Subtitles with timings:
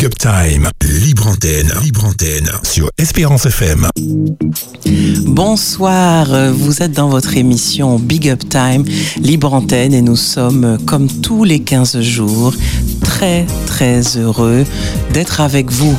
[0.00, 3.86] Big Up Time, libre antenne, libre antenne sur Espérance FM.
[5.26, 8.82] Bonsoir, vous êtes dans votre émission Big Up Time,
[9.20, 12.54] libre antenne et nous sommes comme tous les 15 jours
[13.00, 14.64] très très heureux
[15.12, 15.96] d'être avec vous.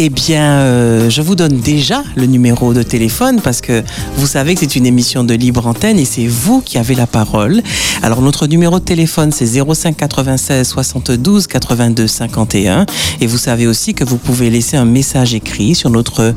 [0.00, 3.82] Eh bien, euh, je vous donne déjà le numéro de téléphone parce que
[4.16, 7.08] vous savez que c'est une émission de libre antenne et c'est vous qui avez la
[7.08, 7.60] parole.
[8.02, 12.86] Alors, notre numéro de téléphone, c'est 05 96 72 82 51.
[13.20, 16.32] Et vous savez aussi que vous pouvez laisser un message écrit sur notre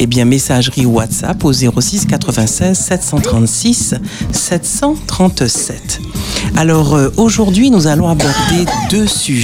[0.00, 3.94] eh bien, messagerie WhatsApp au 06 96 736
[4.32, 6.00] 737.
[6.56, 9.43] Alors, euh, aujourd'hui, nous allons aborder deux sujets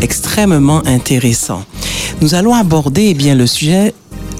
[0.00, 1.64] extrêmement intéressants.
[2.20, 3.94] Nous allons aborder eh bien, le sujet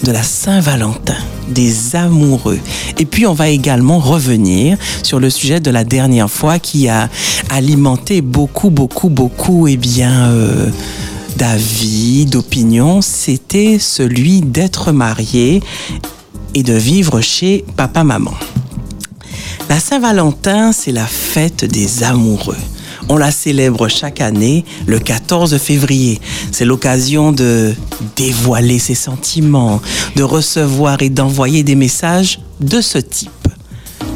[0.05, 1.17] de la Saint-Valentin,
[1.49, 2.59] des amoureux.
[2.99, 7.09] Et puis on va également revenir sur le sujet de la dernière fois qui a
[7.51, 10.69] alimenté beaucoup, beaucoup, beaucoup, eh bien, euh,
[11.37, 13.01] d'avis, d'opinions.
[13.03, 15.63] C'était celui d'être marié
[16.55, 18.35] et de vivre chez papa-maman.
[19.69, 22.57] La Saint-Valentin, c'est la fête des amoureux.
[23.09, 26.21] On la célèbre chaque année le 14 février.
[26.53, 27.75] C'est l'occasion de
[28.17, 29.81] dévoiler ses sentiments,
[30.17, 33.31] de recevoir et d'envoyer des messages de ce type.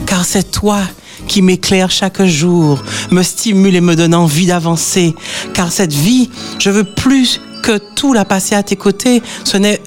[0.07, 0.81] Car c'est toi
[1.27, 5.15] qui m'éclaire chaque jour, me stimule et me donne envie d'avancer.
[5.55, 9.23] Car cette vie, je veux plus que tout la passer à tes côtés.
[9.45, 9.81] Ce n'est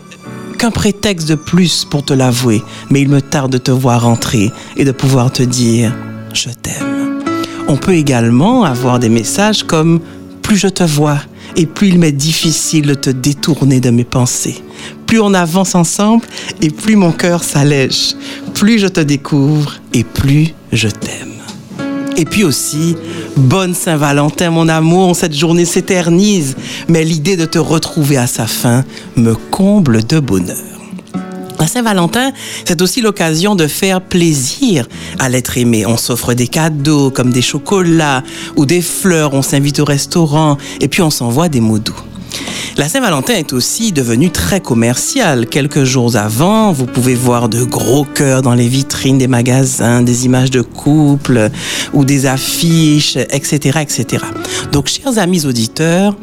[0.58, 2.64] qu'un prétexte de plus pour te l'avouer.
[2.90, 5.94] Mais il me tarde de te voir entrer et de pouvoir te dire
[6.34, 6.94] je t'aime.
[7.67, 9.99] On peut également avoir des messages comme
[10.41, 11.17] plus je te vois
[11.55, 14.61] et plus il m'est difficile de te détourner de mes pensées.
[15.07, 16.25] Plus on avance ensemble
[16.61, 18.16] et plus mon cœur s'allège.
[18.53, 21.33] Plus je te découvre et plus je t'aime.
[22.17, 22.95] Et puis aussi,
[23.35, 26.55] bonne Saint-Valentin, mon amour, cette journée s'éternise,
[26.88, 28.85] mais l'idée de te retrouver à sa fin
[29.17, 30.75] me comble de bonheur.
[31.59, 32.31] La Saint-Valentin,
[32.66, 34.88] c'est aussi l'occasion de faire plaisir
[35.20, 35.85] à l'être aimé.
[35.85, 38.24] On s'offre des cadeaux comme des chocolats
[38.56, 42.00] ou des fleurs, on s'invite au restaurant et puis on s'envoie des mots doux.
[42.78, 45.47] La Saint-Valentin est aussi devenue très commerciale.
[45.47, 50.25] Quelques jours avant, vous pouvez voir de gros cœurs dans les vitrines des magasins, des
[50.25, 51.50] images de couples
[51.94, 54.25] ou des affiches, etc., etc.
[54.74, 56.18] Donc, chers amis auditeurs,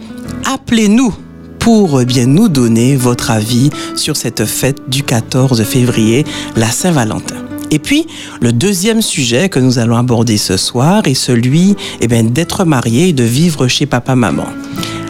[0.45, 1.15] appelez-nous
[1.63, 6.25] pour eh bien nous donner votre avis sur cette fête du 14 février,
[6.57, 7.37] la Saint-Valentin.
[7.71, 8.09] Et puis,
[8.41, 13.13] le deuxième sujet que nous allons aborder ce soir est celui eh d'être marié et
[13.13, 14.49] de vivre chez papa-maman.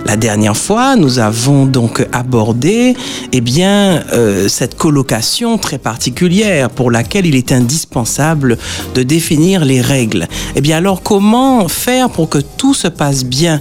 [0.04, 2.94] La dernière fois, nous avons donc abordé
[3.32, 8.58] eh bien, euh, cette colocation très particulière pour laquelle il est indispensable
[8.94, 10.26] de définir les règles.
[10.54, 13.60] Eh bien alors, comment faire pour que tout se passe bien?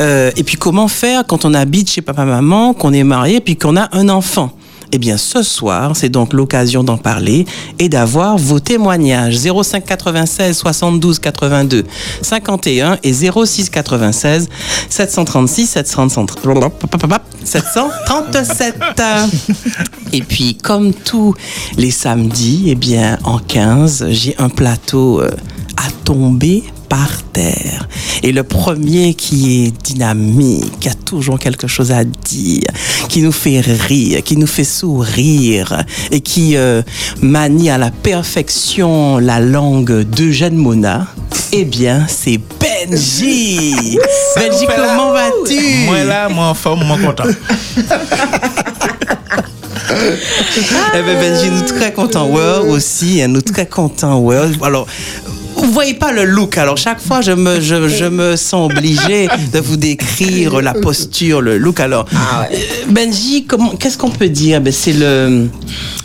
[0.00, 3.76] Euh, Et puis comment faire quand on habite chez papa-maman, qu'on est marié, puis qu'on
[3.76, 4.52] a un enfant?
[4.92, 7.46] Eh bien, ce soir, c'est donc l'occasion d'en parler
[7.78, 9.38] et d'avoir vos témoignages.
[9.38, 11.84] 05 96 72 82
[12.22, 14.48] 51 et 06 96
[14.88, 15.66] 736
[17.44, 18.76] 737.
[20.12, 21.34] Et puis, comme tous
[21.76, 25.30] les samedis, eh bien, en 15, j'ai un plateau euh,
[25.76, 27.88] à tomber par terre.
[28.22, 32.68] Et le premier qui est dynamique, qui a toujours quelque chose à dire,
[33.08, 36.82] qui nous fait rire, qui nous fait sourire et qui euh,
[37.22, 41.06] manie à la perfection la langue d'Eugène Mona,
[41.52, 43.98] eh bien, c'est Benji.
[44.36, 45.86] Benji, comment vas-tu?
[45.86, 47.24] Moi là, moi en forme, moi content.
[50.94, 52.26] eh bien, Benji, nous très contents.
[52.28, 54.18] Ouais, aussi, hein, nous très contents.
[54.18, 54.38] Ouais.
[54.62, 54.86] Alors,
[55.66, 56.58] vous voyez pas le look.
[56.58, 61.40] Alors chaque fois, je me, je, je me sens obligé de vous décrire la posture,
[61.40, 61.80] le look.
[61.80, 62.56] Alors, Ah euh,
[62.88, 64.60] Benji, comment, qu'est-ce qu'on peut dire?
[64.60, 65.48] Ben, C'est le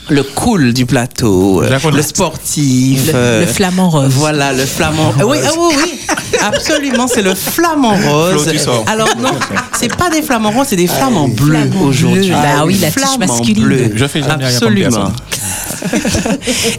[0.10, 4.12] le cool du plateau, euh, le sportif, Le- euh, le flamant rose.
[4.12, 5.14] Voilà, le flamant.
[5.20, 6.00] Ah oui, ah oui, oui,
[6.42, 8.48] absolument, c'est le flamant rose.
[8.88, 9.32] Alors non,
[9.80, 12.30] c'est pas des flamants roses, c'est des flamants bleus aujourd'hui.
[12.30, 13.64] Bah oui, la touche Flamants masculine.
[13.64, 13.92] bleus.
[13.96, 15.12] Je fais jamais Absolument.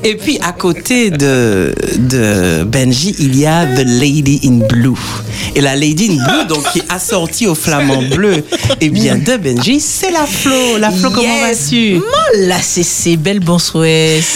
[0.05, 4.94] Et puis à côté de, de Benji, il y a The Lady in Blue.
[5.55, 8.44] Et la Lady in Blue, donc qui est assortie au flamant bleu,
[8.81, 10.79] et bien de Benji, c'est la Flo.
[10.79, 11.62] La Flo, comment Yes.
[11.64, 11.96] vas-tu?
[11.99, 13.87] Oh là, c'est c'est belle bonsoir.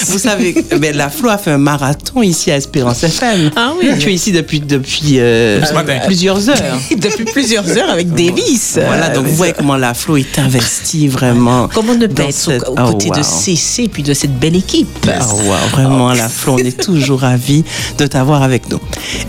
[0.09, 3.51] Vous savez, ben, la Flo a fait un marathon ici à Espérance FM.
[3.57, 3.91] Ah oui.
[3.99, 5.61] Tu es ici depuis, depuis euh,
[6.07, 6.57] plusieurs heures.
[6.97, 8.79] Depuis plusieurs heures avec Davis.
[8.85, 11.69] Voilà, donc vous voyez comment la Flo est investie vraiment.
[11.73, 13.23] Comment ne pas être cette- aux Oh, côtés de.
[13.23, 17.65] CC puis de cette belle équipe Oh, wow, vraiment, la Flo, on est toujours ravis
[17.99, 18.81] de t'avoir avec nous.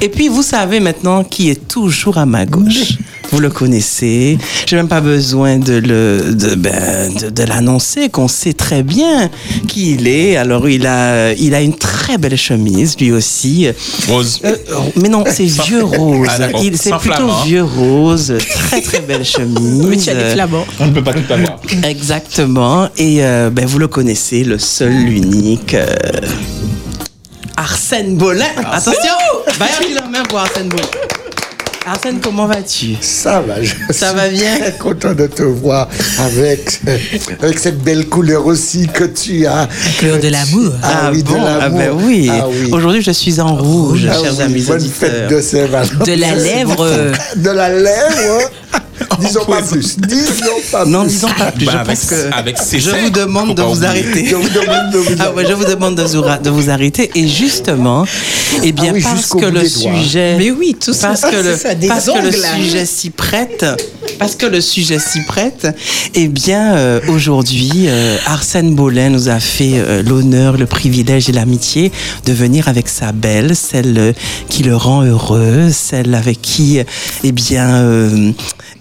[0.01, 2.93] Et puis, vous savez maintenant qui est toujours à ma gauche.
[3.31, 4.37] Vous le connaissez.
[4.65, 9.29] J'ai même pas besoin de le de, ben, de, de l'annoncer, qu'on sait très bien
[9.67, 10.35] qui il est.
[10.37, 13.67] Alors il a il a une très belle chemise lui aussi.
[14.09, 14.41] Rose.
[14.43, 14.55] Euh,
[14.97, 16.27] mais non, c'est vieux rose.
[16.29, 16.47] Ah.
[16.61, 17.43] Il- c'est plutôt flamand.
[17.43, 18.33] vieux rose.
[18.67, 19.85] Très très belle chemise.
[19.87, 20.65] Mais tu as des flamands.
[20.79, 21.59] On ne peut pas tout avoir.
[21.83, 22.89] Exactement.
[22.97, 25.73] Et euh, ben, vous le connaissez, le seul, l'unique.
[25.73, 25.85] euh,
[27.57, 28.45] Arsène Bolin.
[28.71, 29.13] Attention
[29.59, 30.83] Va la main pour Arsène Bolin.
[31.85, 32.95] Arsène, comment vas-tu?
[33.01, 34.59] Ça va, je Ça suis va bien?
[34.59, 35.89] très content de te voir
[36.19, 36.79] avec,
[37.41, 39.67] avec cette belle couleur aussi que tu as.
[39.99, 40.73] couleur de l'amour.
[40.83, 41.33] Ah, oui, bon?
[41.33, 41.59] De l'amour.
[41.63, 42.29] Ah ben oui.
[42.31, 42.69] Ah oui.
[42.71, 45.09] Aujourd'hui, je suis en rouge, Ah chers oui, amis bonne auditeurs.
[45.09, 46.03] fête de Saint-Valentin.
[46.05, 46.87] De la lèvre.
[47.37, 48.51] De la lèvre.
[49.21, 49.97] Disons pas plus.
[49.99, 51.09] Disons pas Non, plus.
[51.09, 51.65] disons pas plus.
[51.65, 54.25] Bah, je avec- pense que avec je vous demande de vous arrêter.
[54.25, 57.11] Je vous demande de vous Ah ouais, je vous demande de vous, arrêter.
[57.15, 58.05] Et justement,
[58.63, 60.35] eh bien, Ah oui, parce que le sujet.
[60.37, 61.09] Mais oui, tout ça.
[61.09, 63.65] parce que le, c'est ça, des parce que le sujet s'y prête,
[64.19, 65.67] parce que le sujet s'y prête,
[66.15, 71.31] eh bien, euh, aujourd'hui, euh, Arsène Bolin nous a fait euh, l'honneur, le privilège et
[71.31, 71.91] l'amitié
[72.25, 74.13] de venir avec sa belle, celle
[74.49, 76.79] qui le rend heureux, celle avec qui,
[77.23, 77.83] eh bien,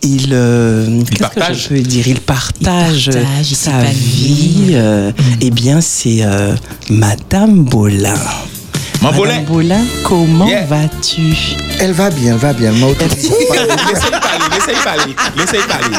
[0.04, 1.62] euh, il, euh, qu'est-ce que partage.
[1.64, 2.08] je peux dire?
[2.08, 3.92] Il partage, Il partage, il sa s'épanouit.
[3.94, 4.70] vie.
[4.72, 6.54] euh, Eh bien, c'est euh,
[6.88, 8.14] Madame Bolin.
[9.00, 9.12] Mon
[10.04, 10.66] comment Yeah.
[10.66, 11.34] vas-tu?
[11.78, 12.70] Elle va bien, elle va bien.
[12.72, 12.94] Parler.
[12.98, 13.74] Laissez-y parler,
[14.54, 15.96] laissez-y parler, laissez-y parler.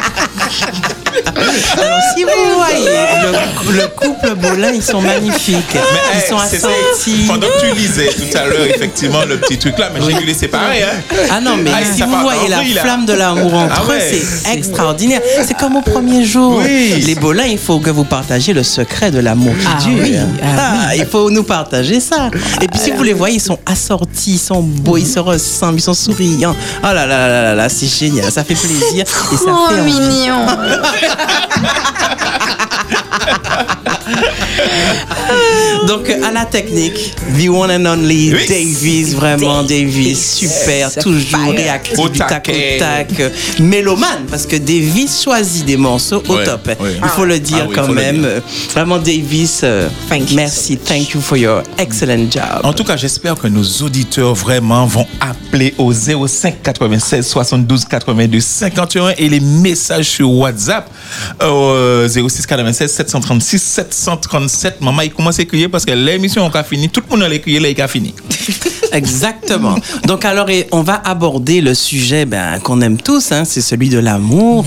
[1.78, 2.86] Alors, si vous voyez
[3.24, 5.58] le, le couple Bolin, ils sont magnifiques.
[5.74, 5.80] Mais,
[6.14, 7.26] ils hey, sont assortis.
[7.28, 10.26] Pendant que tu lisais tout à l'heure, effectivement, le petit truc là, mais j'ai dû
[10.26, 10.84] les séparer.
[10.84, 11.16] Hein.
[11.32, 12.82] Ah non, mais Ah, si vous voyez la là.
[12.82, 14.00] flamme de l'amour entre Ah eux,
[14.44, 15.22] c'est extraordinaire.
[15.46, 16.62] C'est comme au premier jour.
[16.64, 17.04] Oui.
[17.06, 20.00] Les Bolins, il faut que vous partagiez le secret de l'amour qui Ah dure.
[20.04, 22.30] oui, ah Ah, il faut nous partager ça.
[22.62, 25.80] Et puis si vous les voyez, ils sont assortis, ils sont beaux, ils se ressemblent,
[25.80, 26.56] ils sont souriants.
[26.84, 29.04] Oh là là là là là, là, c'est génial, ça fait plaisir.
[29.04, 30.46] Et ça Oh, fait mignon.
[35.88, 38.46] Donc à la technique, the one and only Oui.
[38.48, 43.30] Davis, vraiment Davis, super, toujours réactif, Au du tac au tac, euh,
[43.60, 46.68] mélomane, parce que Davis choisit des morceaux au Ouais, top.
[46.68, 46.78] ouais.
[47.02, 48.18] Il faut le dire Ah oui, quand même.
[48.22, 48.26] dire.
[48.26, 48.40] Euh,
[48.74, 52.62] Vraiment Davis, euh, Thank you merci, thank you for your excellent job.
[52.64, 58.40] En tout cas, j'espère que nos auditeurs vraiment vont appeler au 05 96 72 82
[58.40, 60.90] 51 et les messages sur WhatsApp
[61.44, 61.74] au
[62.08, 64.82] 06 96 736 737.
[64.82, 66.90] Maman, il commence à crier parce que l'émission a fini.
[66.90, 68.14] Tout le monde a crié, là, il a fini.
[68.92, 69.76] Exactement.
[70.06, 74.00] Donc alors, on va aborder le sujet ben, qu'on aime tous, hein, c'est celui de
[74.00, 74.66] l'amour.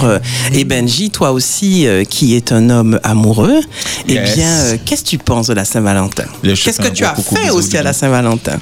[0.53, 3.61] Et Benji, toi aussi, euh, qui est un homme amoureux,
[4.09, 4.35] eh Yes.
[4.37, 6.25] bien, euh, qu'est-ce que tu penses de la Saint-Valentin?
[6.43, 7.93] Qu'est-ce que tu as fait aussi à la.
[7.93, 8.59] Saint-Valentin?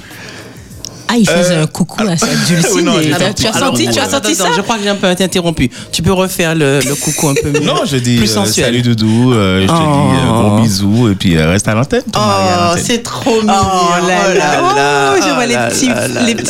[1.07, 2.69] Ah, il faisait un coucou à sa dulcine.
[2.75, 4.89] oui, non, et tu as senti, tu as senti attends, ça Je crois que j'ai
[4.89, 5.69] un peu été interrompu.
[5.91, 7.59] Tu peux refaire le, le coucou un peu mieux?
[7.59, 8.65] Non, je dis plus euh, sensuel.
[8.67, 10.49] salut Doudou, euh, je te dis euh, Oh.
[10.49, 12.01] gros bisous et puis euh, reste à l'antenne.
[12.15, 13.53] Oh, c'est trop mignon.
[13.53, 14.61] Oh là là.
[14.75, 15.89] là, Oh, je vois les là petits,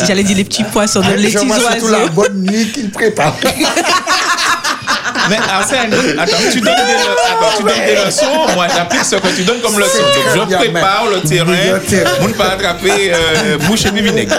[0.06, 2.12] j'allais dire les petits poissons, les Je petits vois surtout la oiseaux.
[2.14, 3.34] bonne nuit qu'il prépare.
[5.30, 9.16] Mais Arsène, attends, tu donnes des, le- attends, tu donnes des leçons, moi j'applique ce
[9.16, 9.98] que tu donnes comme leçon.
[10.36, 11.80] Donc je prépare le terrain,
[12.20, 14.34] on ne pas attraper euh, bouche et vinaigre.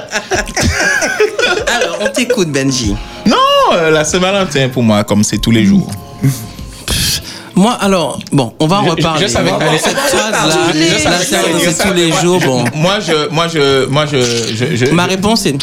[1.76, 2.96] Alors, on t'écoute, Benji.
[3.26, 3.36] Non,
[3.74, 5.90] euh, la Saint-Valentin pour moi, comme c'est tous les jours.
[7.58, 9.22] Moi, alors, bon, on va en je- reparler.
[9.28, 10.58] je savais Bon, que t'allais- cette phrase-là,
[11.64, 12.66] c'est tous les moi- jours, bon.
[12.76, 14.18] Moi, je, moi, je, moi, je,
[14.54, 15.56] je, je- Ma réponse est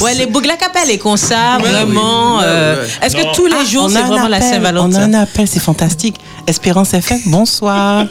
[0.00, 2.38] Ouais, les Bougla Capelle est comme ça, vraiment.
[2.38, 3.06] Ouais, euh, ouais.
[3.06, 5.14] Est-ce que tous les Ah, jours, on c'est vraiment la appel, On a Saint-Valentin un
[5.14, 6.16] appel, c'est fantastique.
[6.46, 8.06] Espérance FM, bonsoir.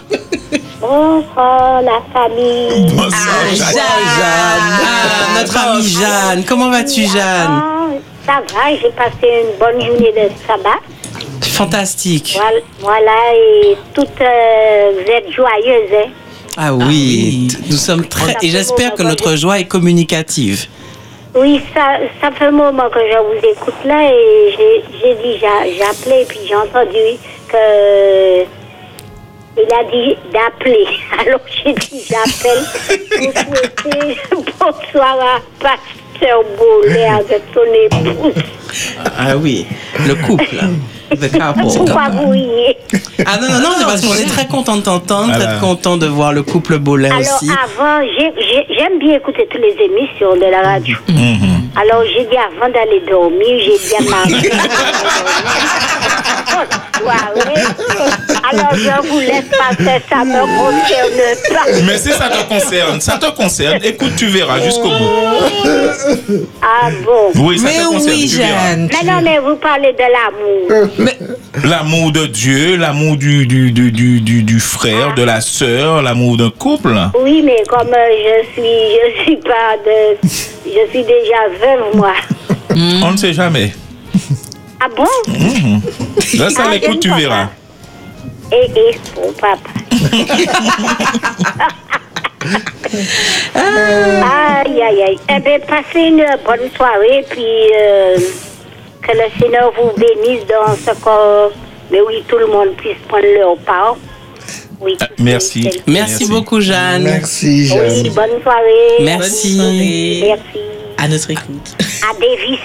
[0.79, 2.91] Bonsoir, la famille.
[2.93, 3.75] Bonsoir, Jacques.
[4.23, 6.43] Ah, notre amie Jeanne.
[6.47, 7.49] Comment vas-tu, Jeanne?
[7.49, 7.87] Ah,
[8.25, 10.79] ça va, j'ai passé une bonne journée de sabbat.
[11.41, 12.37] Fantastique.
[12.79, 16.09] Voilà, et toutes, euh, vous êtes joyeuses, hein?
[16.57, 17.57] Ah oui, oui.
[17.69, 18.35] nous sommes très.
[18.41, 20.67] Et j'espère que notre joie est communicative.
[21.33, 24.53] Oui, ça, ça fait un moment que je vous écoute là et
[25.01, 28.41] j'ai dit, j'a- j'ai appelé et puis j'ai entendu que
[29.57, 30.85] il a dit d'appeler.
[31.19, 32.63] Alors j'ai dit, j'appelle
[33.09, 34.17] pour souhaiter
[34.59, 38.43] bonsoir à Pasteur Bollet avec son épouse.
[39.17, 39.65] Ah oui,
[40.07, 40.57] le couple.
[41.11, 41.61] The couple.
[41.75, 42.77] Pourquoi vous riez?
[43.25, 46.07] Ah non, non, non, c'est parce qu'on est très content de t'entendre, très content de
[46.07, 47.49] voir le couple Bolin Alors aussi.
[47.51, 50.95] avant, j'ai- j'ai- j'aime bien écouter toutes les émissions de la radio.
[51.09, 51.69] Mhm.
[51.75, 54.41] Alors j'ai dit avant d'aller dormir, j'ai dit à ma mère,
[56.51, 57.63] Bonne soirée.
[58.51, 61.83] Alors je vous laisse passer, ça me concerne pas.
[61.85, 66.45] Mais si ça te concerne, ça te concerne, écoute, tu verras jusqu'au bout.
[66.61, 68.60] Ah bon Oui, ça Mais te concerne, oui, tu verras.
[68.77, 70.67] Mais non, mais vous parlez de l'amour.
[71.63, 76.37] L'amour de Dieu, l'amour du, du, du, du, du, du frère, de la sœur, l'amour
[76.37, 76.95] d'un couple?
[77.21, 80.17] Oui, mais comme euh, je suis, je suis pas de,
[80.65, 82.13] je suis déjà veuve moi.
[83.03, 83.73] On ne sait jamais.
[84.79, 85.05] Ah bon?
[86.37, 87.49] Là, ça Ah, l'écoute, tu verras.
[88.53, 89.69] Eh eh, mon papa.
[93.55, 95.19] aïe aïe aïe.
[95.29, 97.45] Eh bien, passez une bonne soirée, puis
[97.79, 98.17] euh,
[99.01, 101.51] que le Seigneur vous bénisse dans ce corps.
[101.91, 103.97] Mais oui, tout le monde puisse prendre leur part.
[104.79, 104.97] Oui.
[105.01, 105.61] Ah, merci.
[105.65, 106.29] Oui, Merci, Merci.
[106.29, 107.03] beaucoup, Jeanne.
[107.03, 107.91] Merci, Jeanne.
[108.03, 108.97] Oui, bonne soirée.
[109.01, 110.23] Merci.
[110.25, 110.59] Merci.
[110.97, 111.75] À notre écoute.
[112.09, 112.59] À Davis.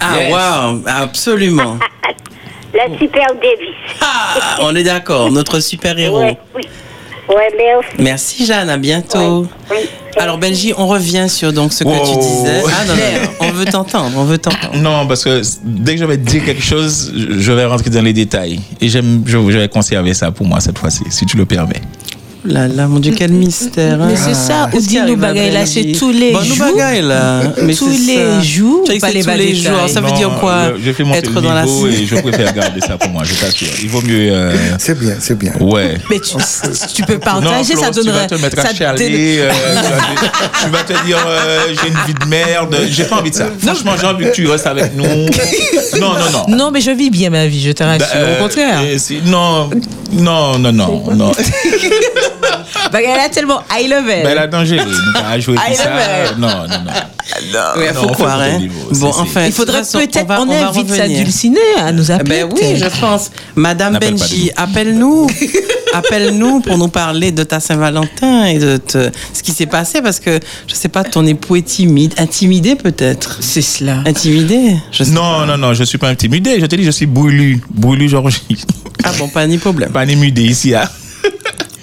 [0.00, 1.78] Ah, wow, absolument.
[2.72, 3.74] Le super Davis.
[4.00, 6.20] Ah, on est d'accord, notre super-héros.
[6.20, 6.62] Ouais, oui.
[7.28, 7.88] Ouais, merci.
[7.98, 9.46] Merci, Jeanne, à bientôt.
[9.70, 9.76] Oui.
[10.16, 12.62] Alors, Benji, on revient sur donc ce que tu disais.
[12.66, 14.76] Ah, non, non, non, on veut t'entendre, on veut t'entendre.
[14.76, 18.02] Non, parce que dès que je vais te dire quelque chose, je vais rentrer dans
[18.02, 18.60] les détails.
[18.80, 21.80] Et j'aime, je, je vais conserver ça pour moi cette fois-ci, si tu le permets.
[22.44, 24.00] Là, là, mon Dieu, quel mystère.
[24.00, 24.08] hein.
[24.10, 26.66] Mais c'est ça, Qu'est-ce ou dit nous bagaille là, c'est tous les Bon, nous jours.
[26.74, 27.42] bagaille là.
[27.62, 28.40] Mais Tous les ça.
[28.40, 29.54] jours, pas les tous les détails.
[29.56, 29.88] jours.
[29.88, 32.52] Ça veut Non, dire quoi je- J'ai fait monter Être dans la et je préfère
[32.54, 33.68] garder ça pour moi, je t'assure.
[33.82, 34.30] Il vaut mieux.
[34.32, 35.52] euh, C'est bien, c'est bien.
[35.60, 35.98] ouais.
[36.08, 36.34] Mais tu,
[36.94, 38.20] tu peux Non, partager, ça Claude, tu donnerait.
[38.20, 39.50] vas te mettre ça à chialer, euh,
[40.62, 42.74] tu, vas, te dire euh, j'ai une vie de merde.
[42.90, 43.48] J'ai pas envie de ça.
[43.58, 45.04] Franchement, j'ai envie que tu restes avec nous.
[46.00, 46.56] Non, non, non.
[46.56, 48.06] Non, mais je vis bien ma vie, je te rassure.
[48.14, 48.80] Euh, Au contraire.
[48.96, 49.68] si- non,
[50.12, 51.32] non, non, non,
[52.74, 52.90] non.
[52.90, 54.22] Bagaille là, tellement high level.
[54.24, 55.84] Ben, la danger, nous pas jouer Ah, tout ça.
[55.84, 56.92] est Non, non, non.
[57.76, 58.40] Oui, il Non, faut on croire.
[58.40, 58.58] Hein.
[58.58, 62.44] niveau, Bon, enfin, Il faudrait peut-être qu'on va invite sa dulcinée à nous appeler.
[62.44, 63.30] Ben oui, je pense.
[63.54, 65.28] Madame Benji, appelle-nous.
[65.92, 70.20] Appelle-nous pour nous parler de ta Saint-Valentin et de te- ce qui s'est passé parce
[70.20, 72.14] que, je sais pas, ton époux est timide.
[72.16, 74.04] Intimidé peut-être C'est cela.
[74.06, 74.76] Intimidé?
[74.92, 76.60] Je sais Non, non, non, je suis pas intimidé.
[76.60, 77.60] Je te dis, je suis brûlu.
[77.70, 78.40] Brûlu, Georgie.
[79.02, 79.90] Ah bon, pas ni problème.
[79.90, 80.74] Pas intimidé ici.
[80.76, 80.88] Hein.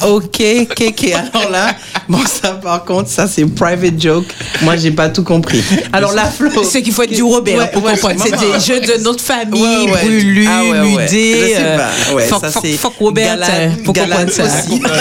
[0.06, 1.12] Ok, ok, ok.
[1.34, 1.68] Alors là,
[2.08, 4.26] bon, ça par contre, ça c'est private joke.
[4.62, 5.64] Moi, j'ai pas tout compris.
[5.92, 6.50] Alors la Flo.
[6.64, 8.20] C'est qu'il faut être du Robert Ouais, pour ouais, comprendre.
[8.24, 10.04] C'est des jeux de notre famille, Ouais, ouais.
[10.04, 10.82] brûlus, Ah ouais, ouais.
[10.82, 11.08] mudés.
[11.08, 12.14] Je sais euh, pas.
[12.14, 14.44] Ouais, fuck, ça, fuck, c'est fuck Robert galade- hein, pour comprendre ça.
[14.44, 14.82] aussi.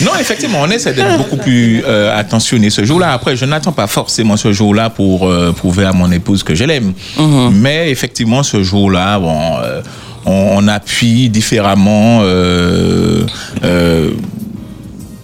[0.00, 3.12] Non, effectivement, on essaie d'être beaucoup plus euh, attentionné ce jour-là.
[3.12, 6.62] Après, je n'attends pas forcément ce jour-là pour euh, prouver à mon épouse que je
[6.64, 6.92] l'aime.
[7.52, 9.82] Mais effectivement, ce jour-là, bon, euh,
[10.28, 13.24] on, on appuie différemment euh,
[13.64, 14.10] euh,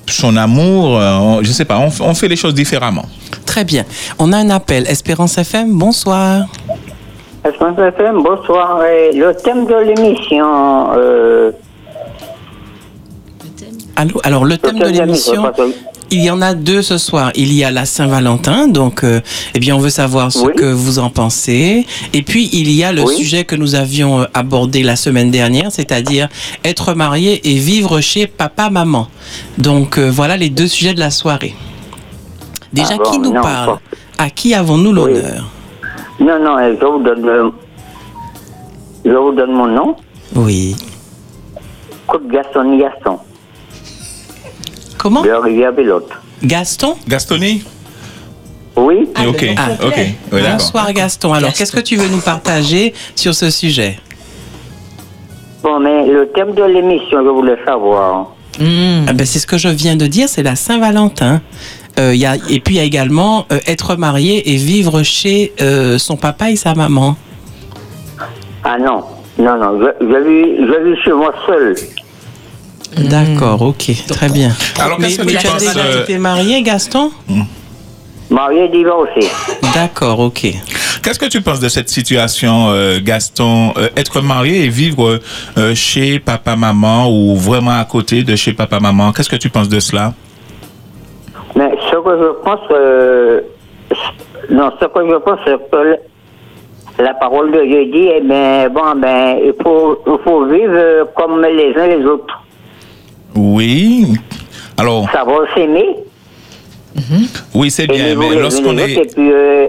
[0.07, 0.99] son amour.
[0.99, 3.05] euh, on- je sais pas, on, fait les choses différemment.
[3.47, 3.85] Très bien.
[4.19, 4.87] On a un appel.
[4.89, 6.47] Espérance FM, bonsoir.
[7.45, 8.81] Espérance FM, bonsoir.
[8.81, 11.53] Le thème de l'émission, euh,
[13.97, 15.43] Allô Alors, le thème de l'émission,
[16.11, 17.31] il y en a deux ce soir.
[17.35, 19.21] Il y a la Saint-Valentin, donc, euh,
[19.55, 20.55] eh bien, on veut savoir ce Oui.
[20.55, 21.87] que vous en pensez.
[22.13, 23.17] Et puis, il y a le Oui.
[23.17, 26.29] sujet que nous avions euh, abordé la semaine dernière, c'est-à-dire
[26.65, 29.09] être marié et vivre chez papa-maman.
[29.59, 31.55] Donc, euh, voilà les deux sujets de la soirée.
[32.73, 33.67] Déjà, Ah bon, qui nous non, parle?
[33.67, 33.81] pas-
[34.25, 35.45] À qui avons-nous l'honneur?
[36.21, 37.51] Non, non, euh, je vous donne, euh,
[39.05, 39.97] je vous donne mon nom.
[40.37, 40.77] Oui.
[42.07, 43.19] Côte Gaston Gaston,
[45.05, 46.09] Comment de Rivière Pilote.
[46.43, 47.63] Gaston Gastoni
[48.75, 49.69] Oui, Ah, Ok, Ah.
[50.33, 51.35] Bonsoir Gaston.
[51.35, 51.59] Alors, Gaston.
[51.59, 53.99] qu'est-ce que tu veux nous partager sur ce sujet
[55.63, 58.33] bon, mais le thème de l'émission, je voulais savoir.
[58.59, 59.05] Hmm.
[59.07, 61.43] Ah ben, c'est ce que je viens de dire, c'est la Saint-Valentin.
[62.01, 65.03] Euh, il y a, et puis il y a également euh, être marié et vivre
[65.03, 67.17] chez euh, son papa et sa maman.
[68.65, 69.05] Ah non,
[69.39, 71.75] non, non, je, je, vis, je vis chez moi seul.
[72.97, 74.51] D'accord, ok, très bien.
[74.81, 77.11] Alors, Mais, qu'est-ce que mais tu as penses déjà euh, été marié, Gaston
[78.31, 79.29] Marié divorcé.
[79.75, 80.47] D'accord, ok.
[81.03, 85.21] Qu'est-ce que tu penses de cette situation, euh, Gaston euh, Être marié et vivre
[85.59, 89.81] euh, chez papa-maman ou vraiment à côté de chez papa-maman, qu'est-ce que tu penses de
[89.81, 90.15] cela?
[91.55, 93.41] Mais ce que je pense, euh,
[94.51, 95.99] non, ce que je pense, c'est que
[97.03, 101.43] la parole de Dieu dit, eh ben, bon, ben, il faut, il faut vivre comme
[101.43, 102.41] les uns les autres.
[103.35, 104.15] Oui.
[104.77, 105.97] Alors, Savoir s'aimer,
[107.55, 108.93] oui, c'est bien, mais lorsqu'on est...
[108.93, 109.67] et puis euh,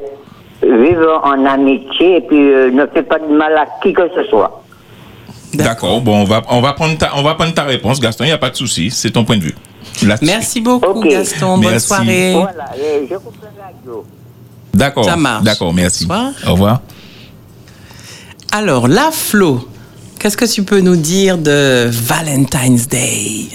[0.62, 4.24] vivre en amitié, et puis euh, ne fait pas de mal à qui que ce
[4.30, 4.64] soit.
[5.54, 8.28] D'accord, bon, on va, on, va prendre ta, on va prendre ta réponse, Gaston, il
[8.28, 9.56] n'y a pas de souci, c'est ton point de vue.
[10.22, 11.02] Merci beaucoup.
[11.02, 11.58] Gaston.
[11.58, 12.34] Bonne soirée.
[12.34, 12.66] Voilà,
[13.10, 14.06] je coupe la radio.
[14.74, 15.44] D'accord, Ça marche.
[15.44, 16.06] d'accord, merci.
[16.06, 16.32] Bonsoir.
[16.48, 16.82] Au revoir.
[18.52, 19.68] Alors, la Flo,
[20.26, 23.48] qu'est-ce que tu peux nous dire de Valentine's Day?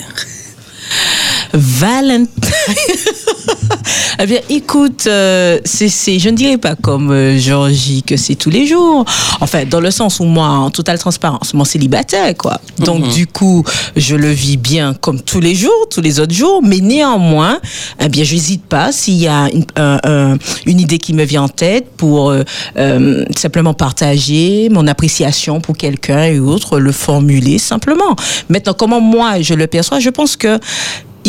[1.53, 2.27] Valentine.
[4.21, 5.89] eh bien, écoute, euh, c'est,
[6.19, 9.05] je ne dirais pas comme euh, Georgie que c'est tous les jours.
[9.41, 12.61] Enfin, dans le sens où moi, en totale transparence, mon célibataire, quoi.
[12.79, 13.65] Donc, du coup,
[13.97, 16.61] je le vis bien comme tous les jours, tous les autres jours.
[16.63, 17.59] Mais néanmoins,
[18.01, 21.43] eh bien, j'hésite pas s'il y a une, un- un- une idée qui me vient
[21.43, 22.43] en tête pour euh,
[22.77, 28.17] euh, simplement partager mon appréciation pour quelqu'un et autre, le formuler simplement.
[28.49, 30.59] Maintenant, comment moi je le perçois, je pense que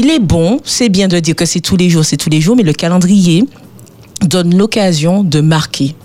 [0.02, 2.42] il est bon, c'est bien de dire que c'est tous les jours, c'est tous les
[2.42, 3.46] jours, mais le calendrier
[4.26, 5.96] donne l'occasion de marquer,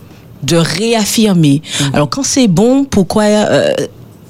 [0.42, 1.62] de réaffirmer.
[1.94, 3.72] Alors quand c'est bon, pourquoi euh,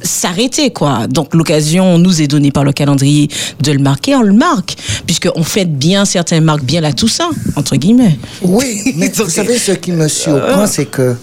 [0.02, 1.08] s'arrêter quoi?
[1.08, 3.28] Donc l'occasion nous est donnée par le calendrier
[3.60, 7.74] de le marquer, on le marque, puisqu'on fête bien, certains marquent bien la Toussaint, entre
[7.74, 8.16] guillemets.
[8.42, 11.16] Oui, mais vous savez, ce qui me surprend, c'est que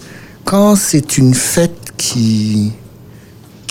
[0.43, 2.73] quand c'est une fête qui,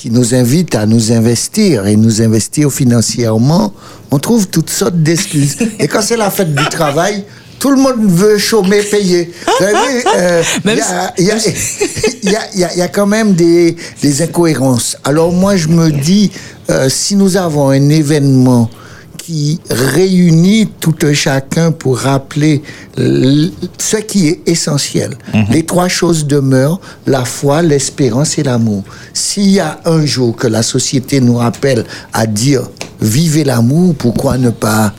[0.03, 3.73] qui nous invite à nous investir et nous investir financièrement,
[4.11, 5.57] on trouve toutes sortes d'excuses.
[5.79, 7.23] Et quand c'est la fête du travail,
[7.61, 9.31] tout le monde veut chômer, payer.
[9.47, 10.43] Vous savez, euh,
[11.21, 14.97] il y, y, y a quand même des, des incohérences.
[15.05, 16.33] Alors moi, je me dis,
[16.69, 18.69] euh, si nous avons un événement
[19.25, 22.61] qui réunit tout un chacun pour rappeler
[22.97, 25.17] ce qui est essentiel.
[25.49, 28.83] Les trois choses demeurent, la foi, l'espérance et l'amour.
[29.15, 32.63] S'il y a un jour que la société nous rappelle à dire
[33.01, 34.93] vivez l'amour, pourquoi ne pas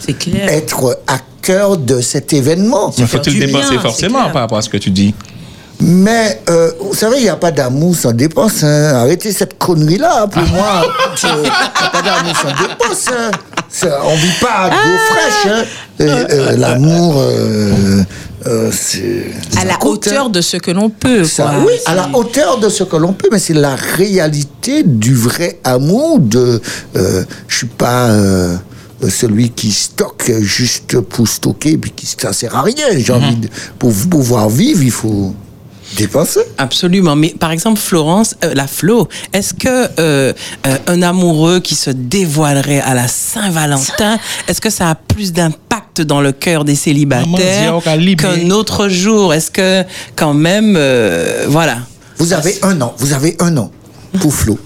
[0.48, 2.94] être à cœur de cet événement?
[2.98, 5.13] Mais faut-il dépenser forcément par rapport à ce que tu dis?
[5.86, 8.63] Mais, euh, vous savez, il n'y a pas d'amour sans dépense.
[8.63, 8.96] hein.
[8.96, 10.28] Arrêtez cette connerie-là.
[10.28, 10.82] Pour moi,
[11.24, 13.08] il n'y a pas d'amour sans dépense.
[13.12, 13.32] hein.
[13.70, 15.52] Ça, on ne vit pas d'eau fraîche.
[15.54, 15.63] hein.
[16.00, 18.04] Et, euh, L'amour, euh,
[18.48, 19.25] euh, c'est...
[19.60, 20.30] À la coûte, hauteur hein.
[20.30, 21.25] de ce que l'on peut.
[21.25, 21.63] Ça, quoi.
[21.68, 25.60] oui, à la hauteur de ce que l'on peut, mais c'est la réalité du vrai
[25.66, 26.20] amour.
[26.20, 26.62] De,
[26.96, 28.56] euh, je suis pas euh,
[29.10, 32.86] celui qui stocke juste pour stocker, puis qui ça sert à rien.
[32.96, 33.50] J'ai envie de,
[33.80, 35.34] pour pouvoir vivre, il faut
[35.96, 36.42] dépenser.
[36.58, 37.16] Absolument.
[37.16, 39.68] Mais par exemple, Florence, euh, la Flo, est-ce que
[40.00, 40.34] euh,
[40.68, 46.01] euh, un amoureux qui se dévoilerait à la Saint-Valentin, est-ce que ça a plus d'impact
[46.01, 47.79] dans le cœur des célibataires
[48.18, 49.34] qu'un autre jour?
[49.34, 49.84] Est-ce que
[50.16, 51.77] quand même, euh, voilà.
[52.18, 53.72] Vous avez un an, vous avez un an
[54.20, 54.58] pour Flo.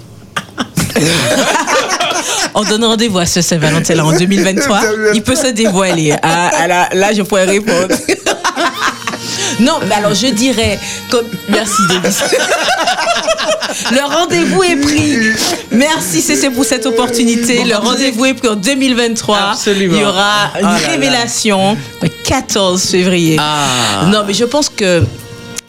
[2.56, 4.82] On donne rendez-vous à ce Saint-Valentin en 2023.
[5.14, 6.14] Il peut se dévoiler.
[6.24, 7.88] Ah, ah, là, là, je pourrais répondre.
[9.60, 12.16] Non, mais alors je dirais comme merci Denis.
[13.92, 15.18] Le rendez-vous est pris.
[15.72, 17.64] Merci CC pour cette opportunité.
[17.64, 19.38] Le rendez-vous est pris en 2023.
[19.52, 19.96] Absolument.
[19.96, 20.88] Il y aura une Oh là là.
[20.88, 23.38] révélation le 14 février.
[23.40, 24.06] Ah.
[24.08, 25.04] Non, mais je pense que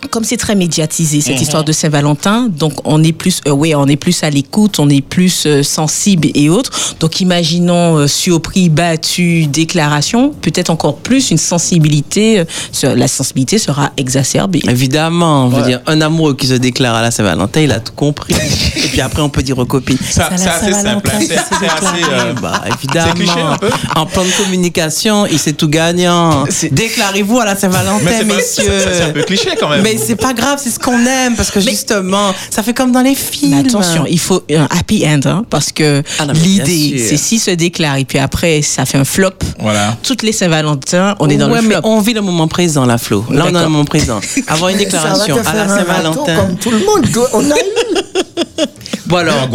[0.08, 3.86] comme c'est très médiatisé cette histoire de Saint-Valentin, donc on est plus, euh, oui, on
[3.86, 6.96] est plus à l'écoute, on est plus euh, sensible et autres.
[7.00, 12.40] Donc imaginons euh, surpris, battu, déclaration, peut-être encore plus une sensibilité.
[12.40, 14.62] euh, la sensibilité sera exacerbée.
[14.68, 17.92] Évidemment, je veux dire, un amoureux qui se déclare à la Saint-Valentin, il a tout
[17.94, 18.34] compris.
[18.76, 19.98] Et puis après, on peut dire aux copines.
[20.10, 23.06] Ça- c'est Saint-Valentin simple, C'est- c'est assez, Bah, évidemment.
[23.14, 23.68] c'est cliché un peu.
[23.96, 26.44] En plan de communication, il sait tout gagnant.
[26.70, 28.64] Déclarez-vous à la Saint-Valentin, c'est messieurs.
[28.80, 29.82] c'est- c'est un peu cliché quand même.
[29.82, 33.02] Mais c'est pas grave, c'est ce qu'on aime, parce que justement, ça fait comme dans
[33.02, 33.54] les films.
[33.62, 37.40] Mais attention, il faut un happy end, hein, parce que Ah mais l'idée, c'est s'il
[37.40, 39.30] se déclare et puis après, ça fait un flop.
[39.58, 39.96] Voilà.
[40.02, 41.88] Toutes les Saint-Valentin, on est dans ouais, le mais flop.
[41.88, 43.24] on vit le moment présent, la Flo.
[43.30, 44.20] Là, on est dans le moment présent.
[44.46, 46.36] Avoir une déclaration à la Saint-Valentin.
[46.36, 47.06] Comme tout le monde.
[47.32, 48.64] On a eu.
[49.06, 49.48] Bon alors,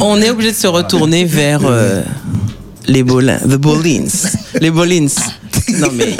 [0.00, 2.02] on est obligé de se retourner vers euh,
[2.86, 5.14] les Bolins, the Bolins, les Bolins.
[5.78, 6.16] Non mais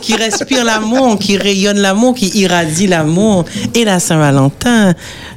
[0.00, 3.44] qui, respirent l'amour, qui rayonnent l'amour, qui irradient l'amour.
[3.74, 4.94] Et la Saint-Valentin,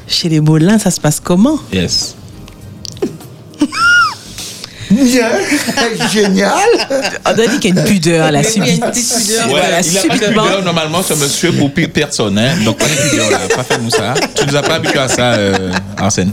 [0.08, 1.60] chez les Bolins, ça se passe comment?
[1.72, 2.15] Yes.
[4.91, 5.30] Bien.
[6.12, 6.51] Génial.
[7.25, 8.84] On a dit qu'il y a une pudeur, a subite.
[8.84, 8.91] Ouais,
[9.49, 10.43] Voilà, il a pas de subitement.
[10.43, 12.38] pudeur, normalement, ce monsieur pour personne.
[12.38, 12.51] Hein.
[12.65, 13.38] Donc, pas de pudeur, là.
[13.56, 14.13] Pas fait nous ça.
[14.36, 16.32] Tu nous as pas habitués à ça, euh, Arsène.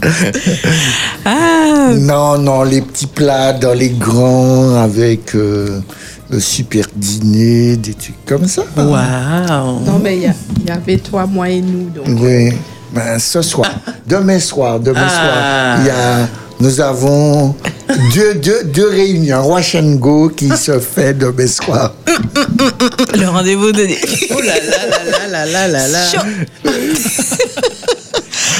[1.25, 5.81] Ah, Non, non, les petits plats dans les grands avec euh,
[6.29, 8.63] le super dîner, des trucs comme ça.
[8.75, 11.89] Waouh Non, mais il y, a- il y avait toi, moi et nous.
[11.89, 12.05] Donc.
[12.21, 12.51] Oui.
[12.93, 13.69] Ben, ce soir,
[14.07, 15.09] demain soir, demain Ah.
[15.09, 16.27] soir, il y a,
[16.59, 17.55] nous avons
[18.13, 21.93] deux, deux, deux réunions, Wash and Go qui se fait demain soir.
[23.17, 23.87] le rendez-vous de.
[24.35, 24.87] Oh là là
[25.27, 26.03] là là là là là.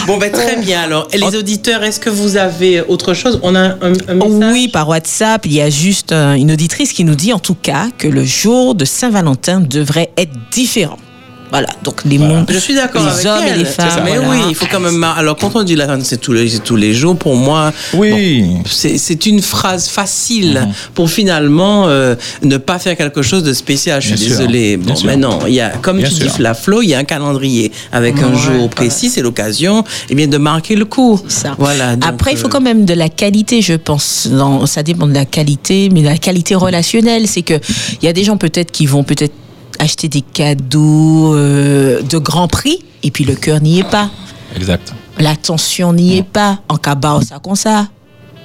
[0.08, 1.08] Bon ben très bien alors.
[1.14, 3.40] Et les auditeurs, est-ce que vous avez autre chose?
[3.44, 4.54] On a un, un message?
[4.54, 7.54] Oui, par WhatsApp, il y a juste euh, une auditrice qui nous dit en tout
[7.54, 10.98] cas que le jour de Saint-Valentin devrait être différent.
[11.52, 13.56] Voilà, donc les mondes, Je suis d'accord les avec hommes elle.
[13.56, 14.02] et les femmes.
[14.06, 14.30] Mais voilà.
[14.30, 15.04] oui, il faut quand même.
[15.04, 17.74] Alors, quand on dit la femme, c'est tous les, c'est tous les jours, pour moi,
[17.94, 18.42] Oui.
[18.44, 23.54] bon, c'est c'est une phrase facile pour finalement euh, ne pas faire quelque chose de
[23.54, 24.02] spécial.
[24.02, 24.78] Je suis désolée.
[24.78, 25.08] bien Bon, sûr.
[25.08, 26.28] mais non, il y a, comme Bien tu sûr.
[26.32, 29.10] dis, la flow, il y a un calendrier avec un Ouais, jour précis.
[29.10, 31.20] C'est l'occasion, eh bien, de marquer le coup.
[31.28, 31.56] Ça.
[31.58, 31.96] Voilà.
[31.96, 34.28] donc, Après, il faut euh, quand même de la qualité, je pense.
[34.32, 37.56] Non, ça dépend de la qualité, mais de la qualité relationnelle, c'est que
[38.02, 39.34] il y a des gens peut-être qui vont peut-être
[39.80, 44.10] acheter des cadeaux euh, de grand prix et puis le cœur n'y est pas,
[44.56, 44.94] Exact.
[45.18, 46.60] l'attention n'y est pas.
[46.70, 47.88] En cabas, ça comme ça.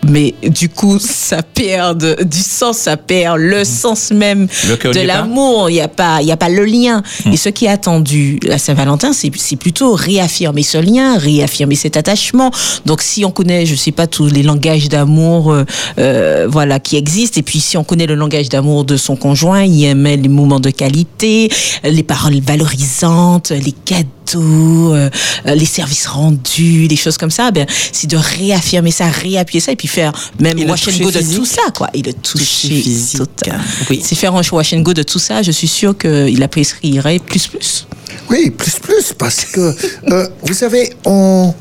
[0.09, 5.71] Mais du coup, ça perd du sens, ça perd le sens même Le de l'amour.
[5.71, 7.03] Il n'y a pas, il y a pas le lien.
[7.31, 11.97] Et ce qui est attendu à Saint-Valentin, c'est c'est plutôt réaffirmer ce lien, réaffirmer cet
[11.97, 12.51] attachement.
[12.87, 15.65] Donc, si on connaît, je sais pas tous les langages d'amour, euh,
[15.99, 19.63] euh, voilà, qui existent, et puis si on connaît le langage d'amour de son conjoint,
[19.63, 21.51] il aimait les moments de qualité,
[21.83, 25.11] les paroles valorisantes, les cadeaux, euh,
[25.47, 27.51] euh, les services rendus, des choses comme ça.
[27.51, 31.03] Ben, c'est de réaffirmer ça, réappuyer ça, et puis faire même Et le wash and
[31.03, 31.89] go de tout ça, quoi.
[31.95, 33.19] Et le toucher Toucher physique.
[33.19, 33.61] total.
[33.91, 34.03] Oui.
[34.05, 35.43] C'est faire un wash and go de tout ça.
[35.43, 37.87] Je suis sûre qu'il apprécierait plus plus.
[38.31, 39.75] Oui, plus plus, parce que,
[40.11, 41.53] euh, vous savez, on,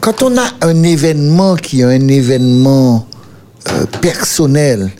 [0.00, 3.06] quand on a un événement qui est un événement
[3.68, 4.90] euh, personnel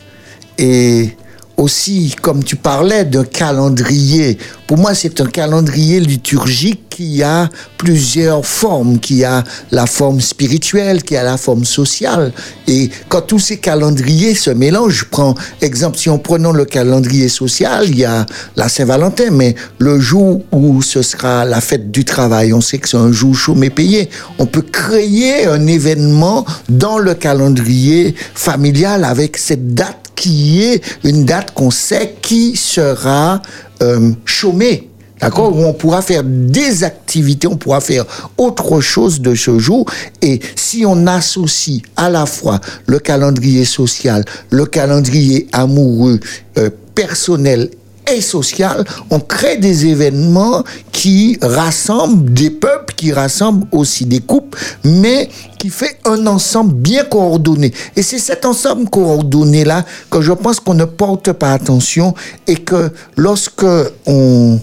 [0.57, 1.09] et
[1.57, 4.37] aussi, comme tu parlais d'un calendrier,
[4.67, 11.01] pour moi c'est un calendrier liturgique qui a plusieurs formes, qui a la forme spirituelle,
[11.03, 12.31] qui a la forme sociale.
[12.67, 17.29] Et quand tous ces calendriers se mélangent, je prends exemple, si on prenons le calendrier
[17.29, 22.05] social, il y a la Saint-Valentin, mais le jour où ce sera la fête du
[22.05, 24.09] travail, on sait que c'est un jour chaud mais payé.
[24.37, 31.25] On peut créer un événement dans le calendrier familial avec cette date qui est une
[31.25, 33.41] date qu'on sait qui sera
[33.81, 34.89] euh, chômée.
[35.19, 35.55] D'accord?
[35.55, 38.03] Où on pourra faire des activités, on pourra faire
[38.37, 39.85] autre chose de ce jour.
[40.21, 46.19] Et si on associe à la fois le calendrier social, le calendrier amoureux,
[46.57, 47.69] euh, personnel
[48.11, 54.57] et social, on crée des événements qui rassemblent des peuples, qui rassemblent aussi des couples,
[54.83, 57.73] mais qui fait un ensemble bien coordonné.
[57.95, 62.13] Et c'est cet ensemble coordonné-là que je pense qu'on ne porte pas attention
[62.47, 63.65] et que lorsque
[64.05, 64.59] on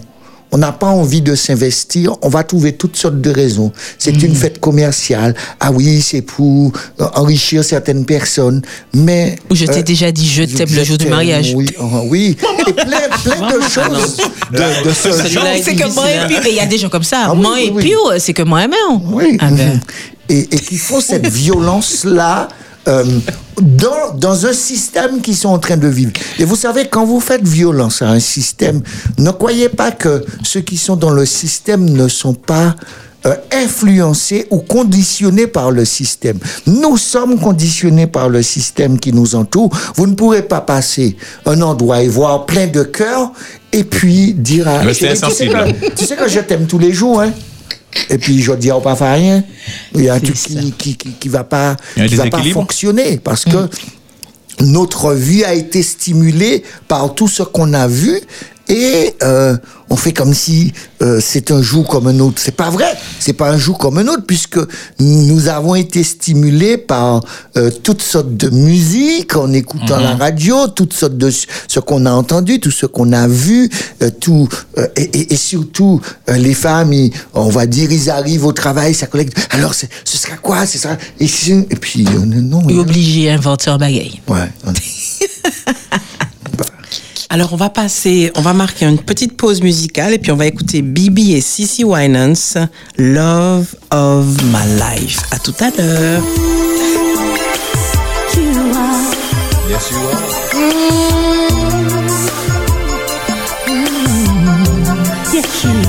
[0.51, 3.71] on n'a pas envie de s'investir, on va trouver toutes sortes de raisons.
[3.97, 5.33] C'est une fête commerciale.
[5.59, 8.61] Ah oui, c'est pour euh, enrichir certaines personnes.
[8.93, 11.53] Mais Ou je t'ai euh, déjà dit je t'aime le jour du mariage.
[11.55, 12.35] Oui, ah, oui.
[12.67, 12.85] Et plein,
[13.23, 14.17] plein de choses
[14.51, 15.45] de, de ce genre.
[15.45, 17.27] est C'est que moi et puis, mais il y a des gens comme ça.
[17.27, 17.93] Ah oui, moi oui, et oui.
[18.03, 18.77] oh, c'est que moi et moi.
[19.11, 19.37] Oui.
[19.39, 19.79] Ah ben.
[20.27, 22.47] Et, et qui font cette violence-là
[22.87, 23.05] euh,
[23.61, 26.11] dans, dans un système qu'ils sont en train de vivre.
[26.39, 28.81] Et vous savez, quand vous faites violence à un système,
[29.17, 32.75] ne croyez pas que ceux qui sont dans le système ne sont pas
[33.27, 36.39] euh, influencés ou conditionnés par le système.
[36.65, 39.69] Nous sommes conditionnés par le système qui nous entoure.
[39.95, 43.31] Vous ne pourrez pas passer un endroit et voir plein de cœurs
[43.71, 44.91] et puis dire à...
[44.91, 45.45] Chérie, tu sais
[45.95, 47.31] tu sais que je t'aime tous les jours, hein
[48.09, 49.43] et puis je dis, on pas faire rien.
[49.95, 53.17] Il y a un truc qui, qui, qui, qui va pas, qui va pas fonctionner
[53.17, 53.69] parce que
[54.61, 58.19] notre vie a été stimulée par tout ce qu'on a vu
[58.71, 59.57] et euh,
[59.89, 62.39] on fait comme si euh, c'est un jour comme un autre.
[62.41, 62.93] C'est pas vrai.
[63.19, 64.57] C'est pas un jour comme un autre puisque
[64.99, 67.21] nous avons été stimulés par
[67.57, 72.11] euh, toutes sortes de musique en écoutant la radio, toutes sortes de ce qu'on a
[72.11, 73.69] entendu, tout ce qu'on a vu,
[74.01, 78.45] euh, tout euh, et, et- et surtout les femmes, ils- on va dire, ils arrivent
[78.45, 79.37] au travail, ça collecte.
[79.51, 80.65] Alors ce sera quoi?
[80.65, 81.27] C'est ça et,
[81.75, 82.67] puis non.
[82.69, 84.21] Et euh, obligé à inventer un bagaille.
[84.27, 84.49] Ouais.
[87.33, 90.47] Alors, on va passer, on va marquer une petite pause musicale et puis on va
[90.47, 92.67] écouter Bibi et Sissy Winans,
[92.97, 95.21] Love of My Life.
[95.31, 96.21] À tout à l'heure.
[99.69, 100.41] Yes, you are.
[105.63, 105.80] belongs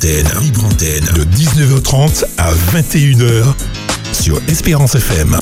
[0.00, 3.44] antenne, libre antenne, de 19h30 à 21h
[4.12, 5.38] sur Espérance FM.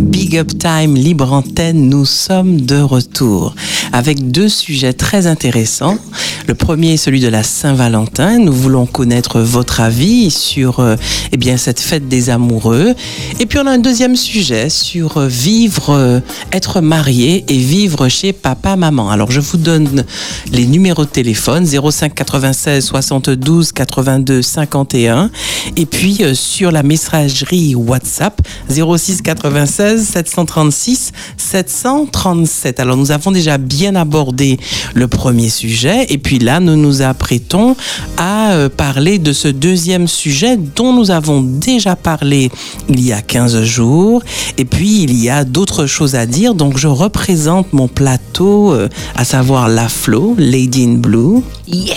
[0.00, 3.56] Big Up Time, libre antenne, nous sommes de retour
[3.92, 5.98] avec deux sujets très intéressants.
[6.46, 8.38] Le premier est celui de la Saint-Valentin.
[8.38, 10.96] Nous voulons connaître votre avis sur euh,
[11.32, 12.94] eh bien, cette fête des amoureux.
[13.40, 16.20] Et puis on a un deuxième sujet sur euh, vivre, euh,
[16.52, 19.10] être marié et vivre chez papa, maman.
[19.10, 20.04] Alors je vous donne
[20.52, 25.30] les numéros de téléphone 05 96 72 82 51
[25.76, 32.80] et puis sur la messagerie WhatsApp 06 96 736 737.
[32.80, 34.58] Alors nous avons déjà bien abordé
[34.92, 37.76] le premier sujet et puis là nous nous apprêtons
[38.16, 42.50] à euh, parler de ce deuxième sujet dont nous avons déjà parlé
[42.88, 44.22] il y a 15 jours
[44.58, 48.88] et puis il y a d'autres choses à dire donc je représente mon plateau euh,
[49.14, 51.42] à savoir la Flo, Lady in Blue.
[51.66, 51.94] Yeah!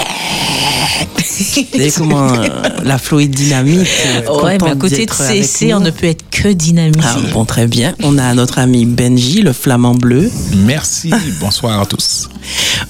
[1.97, 2.47] Comment euh,
[2.83, 3.87] la Flo est dynamique.
[4.27, 7.01] euh, Ouais, mais à côté de CC, on ne peut être que dynamique.
[7.03, 7.93] Ah, bon, très bien.
[8.03, 10.29] On a notre ami Benji, le flamand bleu.
[10.65, 12.29] Merci, bonsoir à tous.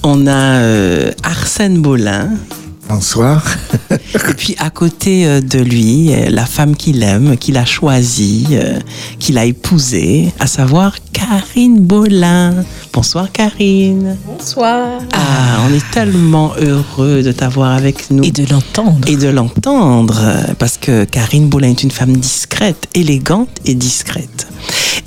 [0.03, 2.29] On a euh, Arsène Bolin.
[2.89, 3.43] Bonsoir.
[3.91, 8.47] Et puis à côté de lui, la femme qu'il aime, qu'il a choisie,
[9.19, 12.63] qu'il a épousée, à savoir Karine Bolin.
[12.93, 14.17] Bonsoir Karine.
[14.27, 14.99] Bonsoir.
[15.13, 18.23] Ah, on est tellement heureux de t'avoir avec nous.
[18.23, 19.07] Et de l'entendre.
[19.07, 20.21] Et de l'entendre,
[20.59, 24.47] parce que Karine Bolin est une femme discrète, élégante et discrète.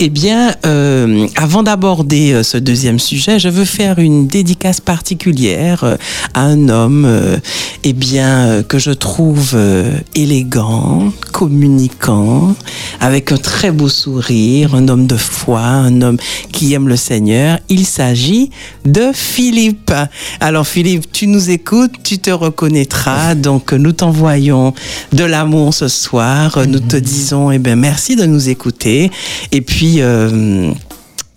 [0.02, 5.84] Eh bien, euh, avant d'aborder euh, ce deuxième sujet, je veux faire une dédicace particulière
[5.84, 5.96] euh,
[6.32, 7.36] à un homme, euh,
[7.84, 12.54] eh bien, euh, que je trouve euh, élégant, communicant,
[13.00, 16.18] avec un très beau sourire, un homme de foi, un homme
[16.52, 17.58] qui aime le Seigneur.
[17.68, 18.50] Il s'agit
[18.84, 19.92] de Philippe.
[20.40, 23.34] Alors Philippe, tu nous écoutes, tu te reconnaîtras.
[23.34, 24.74] Donc nous t'envoyons
[25.12, 26.58] de l'amour ce soir.
[26.66, 29.10] Nous te disons, eh ben merci de nous écouter.
[29.52, 30.70] Et puis euh,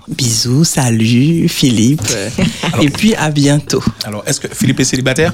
[0.07, 2.01] bisous, salut Philippe.
[2.81, 3.83] Et puis à bientôt.
[4.03, 5.33] Alors, est-ce que Philippe est célibataire?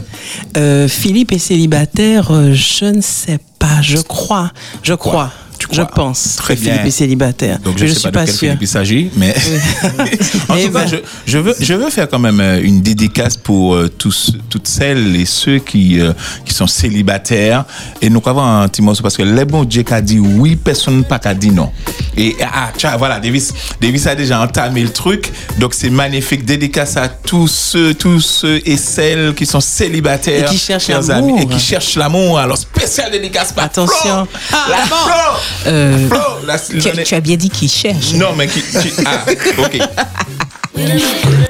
[0.57, 4.51] Euh, Philippe est célibataire, euh, je ne sais pas, je crois,
[4.83, 5.31] je crois.
[5.71, 6.73] Je pense Très que bien.
[6.73, 7.59] Philippe est célibataire.
[7.59, 8.37] Donc je ne sais suis pas, pas de quel.
[8.37, 9.33] Philippe il s'agit, mais
[10.49, 10.87] en tout cas, ben.
[10.87, 14.67] je, je veux, je veux faire quand même euh, une dédicace pour euh, tous, toutes
[14.67, 16.13] celles et ceux qui, euh,
[16.45, 17.65] qui sont célibataires.
[18.01, 20.55] Et nous avons un petit morceau parce que les bons Dieu qui a dit oui,
[20.55, 21.71] personne pas qu'à dit non.
[22.21, 25.31] Et ah, tiens, voilà, Davis, Davis a déjà entamé le truc.
[25.57, 26.43] Donc c'est magnifique.
[26.43, 30.49] Dédicace à tous ceux, tous ceux et celles qui sont célibataires.
[30.51, 31.37] Et qui cherchent chers l'amour.
[31.37, 32.37] amis, Et qui cherchent l'amour.
[32.39, 34.27] Alors spécial dédicace par Attention.
[34.29, 34.57] Flo.
[34.57, 34.95] Ah, la bon.
[34.95, 35.67] Flo.
[35.67, 38.13] Euh, Flo, la- tu, tu as bien dit qu'il cherche.
[38.15, 38.61] non, mais qui.
[38.61, 39.23] qui- ah,
[39.57, 39.79] ok.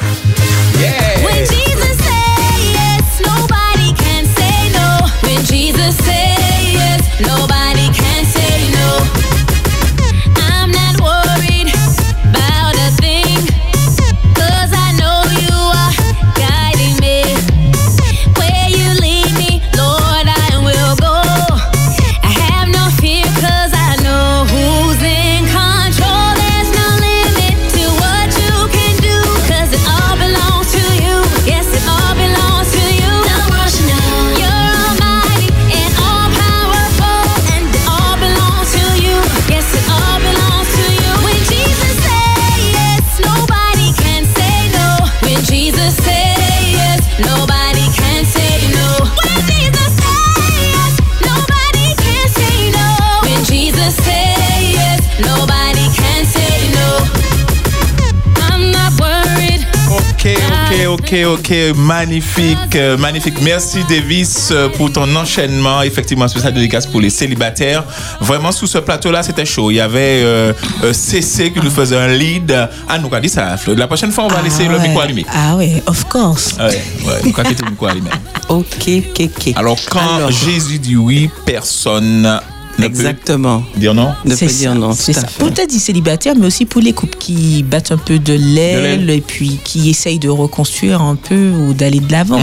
[61.09, 63.41] ok, ok, magnifique, euh, magnifique.
[63.41, 65.81] Merci Davis euh, pour ton enchaînement.
[65.81, 67.83] Effectivement, spécial dédicace pour les célibataires.
[68.19, 69.71] Vraiment, sous ce plateau-là, c'était chaud.
[69.71, 72.69] Il y avait euh, euh, CC qui nous faisait un lead.
[72.87, 73.73] Ah, nous dit ça, Flo.
[73.73, 75.25] La prochaine fois, on va laisser le micro allumé.
[75.33, 76.55] Ah ouais, of course.
[76.59, 76.65] Ouais,
[77.07, 77.33] ouais, nous
[77.65, 78.09] le micro allumé.
[78.49, 79.53] Ok, ok, ok.
[79.55, 80.31] Alors, quand Alors.
[80.31, 82.37] Jésus dit oui, personne ne
[82.83, 83.63] Exactement.
[83.75, 84.13] dire non.
[84.25, 84.93] Ne dire non.
[84.93, 85.27] C'est ça.
[85.27, 85.43] fait.
[85.43, 89.21] Peut-être dit célibataire, mais aussi pour les couples qui battent un peu de l'aile et
[89.21, 92.39] puis qui essayent de reconstruire un peu ou d'aller de l'avant.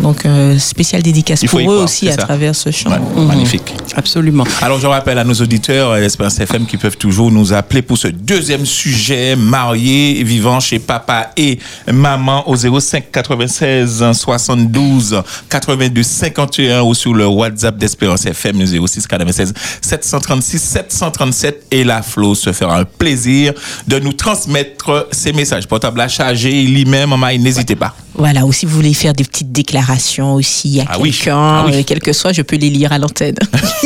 [0.00, 2.22] Donc, euh, spécial dédicace pour eux croire, aussi à ça.
[2.22, 2.90] travers ce chant.
[2.90, 3.74] Ouais, Magnifique.
[3.94, 4.44] Absolument.
[4.62, 7.98] Alors, je rappelle à nos auditeurs euh, Espérance FM qui peuvent toujours nous appeler pour
[7.98, 11.58] ce deuxième sujet, mariés, vivant chez papa et
[11.92, 19.06] maman au 05 96 72 82 51 ou sur le WhatsApp d'Espérance FM, le 06
[19.06, 19.45] 96
[19.80, 23.52] 736 737 et la Flo se fera un plaisir
[23.86, 25.66] de nous transmettre ces messages.
[25.66, 27.94] Portable à charger, lui-même, n'hésitez pas.
[28.14, 31.64] Voilà, ou si vous voulez faire des petites déclarations aussi à Ah oui, quelqu'un, ah
[31.66, 31.74] oui.
[31.76, 33.36] euh, quel que soit, je peux les lire à l'antenne.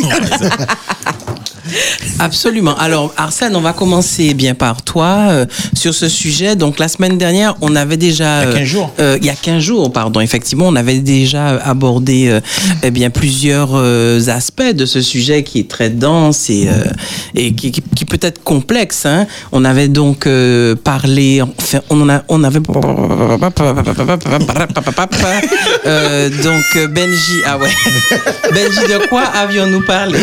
[2.19, 2.77] Absolument.
[2.77, 6.57] Alors, Arsène, on va commencer bien par toi euh, sur ce sujet.
[6.57, 8.45] Donc, la semaine dernière, on avait déjà...
[8.45, 8.93] Il y a euh, 15 jours.
[9.01, 10.21] euh, il y a 15 jours, pardon.
[10.21, 12.41] Effectivement, on avait déjà abordé euh,
[12.83, 16.85] eh bien, plusieurs euh, aspects de ce sujet qui est très dense et, euh,
[17.35, 19.07] et qui, qui- qui peut être complexe.
[19.07, 19.27] hein.
[19.53, 21.43] On avait donc euh, parlé...
[21.43, 22.61] Enfin, on, a, on avait...
[25.87, 27.41] Euh, donc, euh, Benji...
[27.47, 27.69] Ah ouais.
[28.53, 30.19] Benji, de quoi avions-nous parlé?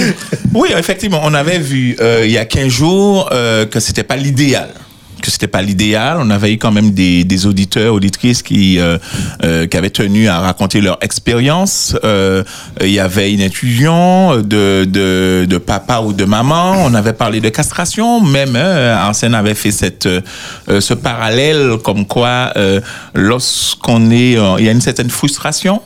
[0.53, 4.17] Oui, effectivement, on avait vu euh, il y a 15 jours euh, que c'était pas
[4.17, 4.69] l'idéal.
[5.21, 6.17] Que c'était pas l'idéal.
[6.19, 8.97] On avait eu quand même des, des auditeurs, auditrices qui, euh,
[9.65, 11.97] qui avaient tenu à raconter leur expérience.
[12.81, 16.75] Il y avait une intuition de, de, de papa ou de maman.
[16.85, 18.21] On avait parlé de castration.
[18.21, 20.07] Même Arsène avait fait cette,
[20.67, 22.53] ce parallèle comme quoi
[23.15, 25.81] lorsqu'on est, il y a une certaine frustration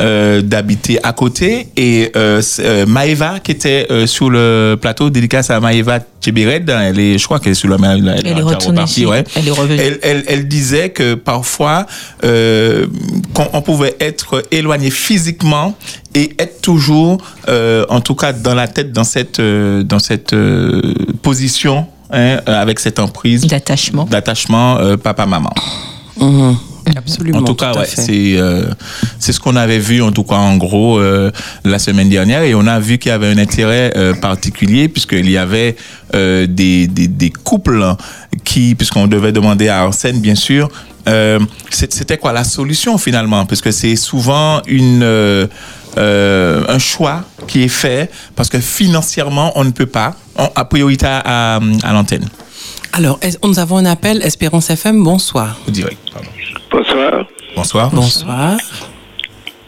[0.00, 5.50] euh, d'habiter à côté et euh, euh, Maëva qui était euh, sur le plateau dédicace
[5.50, 8.84] à Maëva Tchibired elle est je crois qu'elle est sur le elle, Elle est retournée
[9.06, 9.24] ouais.
[9.36, 9.80] Elle est revenue.
[9.80, 11.86] elle, elle, elle disait que parfois
[12.24, 12.86] euh,
[13.32, 15.74] qu'on- on pouvait être éloigné physiquement
[16.14, 17.18] et être toujours
[17.48, 20.80] euh, en tout cas dans la tête dans cette euh, dans cette euh,
[21.22, 24.04] position hein, avec cette emprise D'attachement.
[24.04, 25.52] d'attachement euh, papa maman
[26.18, 26.56] Mhm.
[26.94, 27.38] Absolument.
[27.38, 28.66] en tout cas, à ouais, c'est euh,
[29.18, 31.30] c'est ce qu'on avait vu en tout cas en gros euh,
[31.64, 35.28] la semaine dernière et on a vu qu'il y avait un intérêt euh, particulier puisqu'il
[35.30, 35.76] y avait
[36.14, 37.84] euh, des, des, des couples
[38.44, 40.68] qui, puisqu'on devait demander à Arsène bien sûr,
[41.70, 43.46] c'était quoi la solution finalement?
[43.46, 45.02] Parce que c'est souvent une
[45.98, 50.64] euh, un choix qui est fait parce que financièrement on ne peut pas on, à
[50.66, 52.28] priorité à, à l'antenne.
[52.92, 55.56] Alors, est- nous avons un appel, Espérance FM, bonsoir.
[55.68, 56.28] Direct, pardon.
[56.70, 57.26] Bonsoir.
[57.54, 57.90] Bonsoir.
[57.90, 58.56] Bonsoir.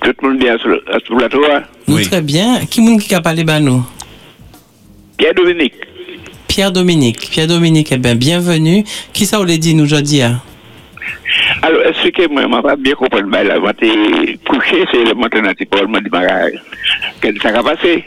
[0.02, 1.44] Tout le monde bien sur le, sur le plateau.
[1.50, 1.62] hein?
[1.86, 2.06] Nous, Oui.
[2.08, 2.64] très bien.
[2.66, 3.84] Qui qui a parlé bah, nous?
[5.16, 5.74] Pierre-Dominique.
[6.46, 7.30] Pierre-Dominique.
[7.30, 8.84] Pierre-Dominique, eh bien, bienvenue.
[9.12, 10.40] Qui ça, on l'a dit nous aujourd'hui hein?
[11.62, 13.22] Alors, expliquez-moi, je pas bien compris.
[13.24, 16.52] Ben, là, je couché, c'est le maintenant, c'est pas le mot du mariage.
[17.20, 18.04] Qu'est-ce que ça va passer?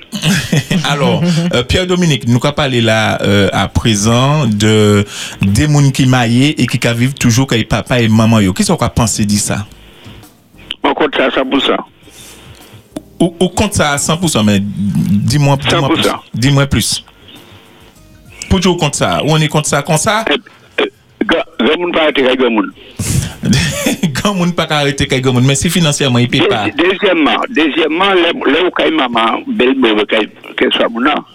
[0.89, 1.21] Alors,
[1.53, 5.05] euh, Pierre-Dominique, nous avons parlé là euh, à présent de
[5.41, 8.39] des gens qui maillent et qui vivent toujours avec papa et maman.
[8.39, 8.53] yo.
[8.53, 9.65] Qu'est-ce qu'on penser de ça?
[10.83, 11.77] On compte ça à 100%.
[13.19, 15.69] Ou, ou compte ça à 100%, mais dis-moi plus.
[15.69, 16.15] 100%.
[16.33, 17.03] Dis-moi plus.
[18.49, 19.23] Pour toujours compte ça.
[19.23, 20.25] Ou on est contre ça comme ça?
[21.25, 22.71] Grand monde pas arrêter avec grand monde.
[24.21, 26.67] Gan moun pa ka arete kay gan moun, men si finansyaman ipi pa.
[26.77, 30.27] Dezyèmman, dezyèmman, le ou kay maman, bel mwen kay
[30.59, 31.25] keswa moun nan,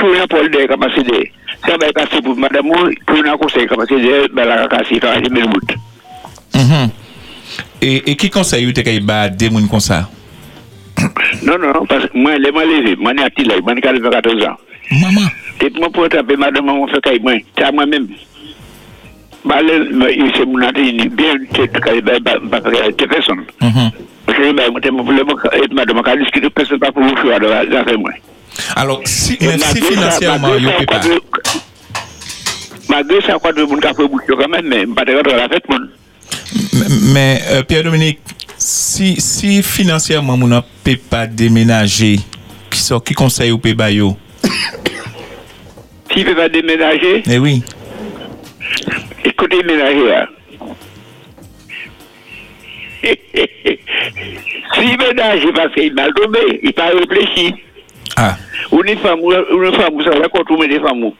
[0.00, 1.20] tou nan pou l de kamasi de.
[1.66, 5.20] Sa bay kasi pou madame moun, tou nan konsey kamasi de, bay la kasi kan
[5.24, 5.76] jimil mout.
[7.82, 10.06] E ki konsey ou te kay ba de moun konsa?
[11.42, 14.60] Non, non, non, mwen leman leve, mwen e ati lay, mwen e 44 an.
[15.02, 15.28] Maman?
[15.60, 18.12] Tet mwen pou etape madame moun fekay mwen, ta mwen menm.
[20.36, 20.58] C'est mon
[21.08, 21.34] bien
[23.08, 23.44] personne.
[23.60, 23.90] Mhm.
[24.26, 24.72] Parce que ben
[25.10, 27.14] le madame ka discuter personne pas pour vous
[27.98, 28.10] moi.
[28.76, 30.48] Alors, si, si financièrement
[30.86, 30.94] pas.
[30.94, 31.18] malgré-
[32.88, 35.48] Malgré ça, quoi de monde qui a fait bouche quand même, mais pas de la
[35.48, 35.78] fête, mon.
[37.14, 38.20] Mais euh, Pierre-Dominique,
[38.58, 42.20] si, si financièrement on ne peut pas déménager,
[42.70, 44.16] qui, sont, qui conseille ou paye ba yo?
[46.12, 47.62] S'il ne peut pas déménager, Eh oui.
[49.24, 50.28] Écoutez, ménager là.
[54.74, 57.54] S'il ménage parce qu'il est mal tombé, il pas réfléchi.
[58.16, 58.36] Ah.
[58.70, 61.10] Ou une femme, ou une femme, vous savez, quand on met des femmes,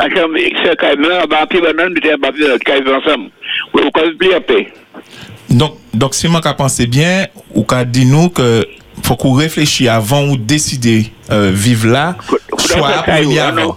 [0.00, 0.96] c'est quand même, quand
[2.96, 3.30] ensemble.
[3.74, 3.78] Ou
[4.34, 4.72] à paix.
[5.50, 8.66] Donc, donc si moi pensé bien, ou dit nous que
[9.02, 12.16] faut qu'on réfléchisse avant ou décider euh, vivre là,
[13.06, 13.76] venir avant.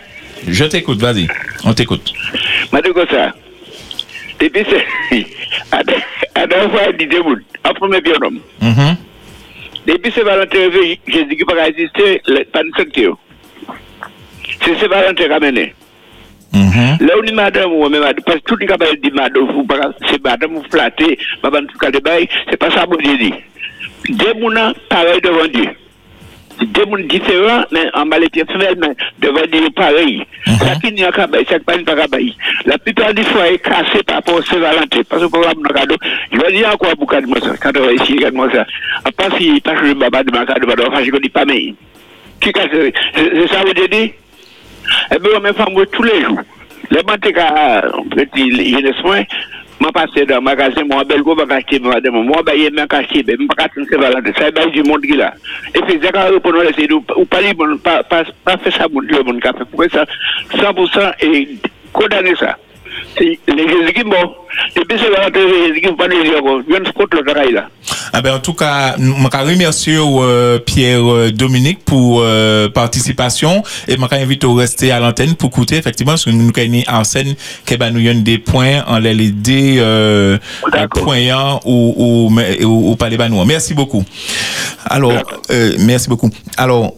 [0.47, 1.27] Je t'écoute, vas-y.
[1.65, 2.13] On t'écoute.
[2.71, 3.33] Ma dit comme ça?
[4.39, 4.63] Depuis
[6.47, 7.37] deux fois, il dit deux bouts.
[7.63, 8.39] En premier bien homme.
[8.61, 8.95] Mhm.
[9.87, 11.69] Depuis Saint-Valentin, réveillé, j'ai dit qu'il ne peut pas
[12.27, 13.17] le- de secteur.
[14.63, 15.73] C'est Saint-Valentin qui a mené.
[16.53, 16.97] Mhm.
[17.07, 19.65] Là où madame ou même parce que tout le monde dit madame, vous
[20.09, 23.33] c'est madame vous flatter, madame tout bail, c'est pas ça que Dieu dit.
[24.09, 25.69] Deux mouna pareil devant Dieu.
[26.59, 30.23] Deux mouns différents, mais en femelle, mais devant Dieu pareil.
[30.45, 32.17] Ça qui n'y a qui pas.
[32.65, 35.95] La plupart des fois est cassé par rapport au Saint-Valentin, parce que pour la cadeau,
[36.31, 38.65] je vais dire encore pour moi ça, quand on va ici, regarde-moi ça.
[39.05, 40.45] À part si, que le baba de ma
[40.87, 41.73] enfin, je ne dis pas mais.
[42.39, 44.13] Qui casse, c'est c'est ça que Dieu dit?
[45.13, 46.39] Eh bien, mes femmes, moi, tous les jours.
[46.89, 47.21] Les banques,
[48.15, 49.25] petit, jeunesse, moi, m'a
[49.89, 53.63] passé dans le magasin, moi, belle go, madame, moi, bah, il m'a acheté, ben, m'a
[53.63, 54.33] acheté, c'est valable.
[54.37, 55.33] Ça, bah, du monde qui là.
[55.73, 58.87] Et puis, c'est quand on peut laisser, ou pas, libre, pas, pas, pas faire ça,
[58.91, 59.65] mon, le monde qui a fait.
[59.65, 60.05] Pourquoi ça,
[60.53, 61.57] 100% et
[61.93, 62.57] condamner ça.
[63.19, 63.93] Les qui les
[65.81, 65.87] qui
[67.27, 67.63] les.
[68.13, 74.43] Ah ben, en tout cas, je remercie euh, Pierre-Dominique pour euh, participation et je invite
[74.43, 77.35] au rester à l'antenne pour écouter effectivement parce que nous avons en scène
[77.77, 80.37] ben, nous des points en LED euh,
[80.89, 83.45] poignants ou, ou, ou, ou.
[83.45, 84.03] Merci beaucoup.
[84.85, 85.13] Alors,
[85.49, 86.29] euh, merci beaucoup.
[86.57, 86.93] Alors,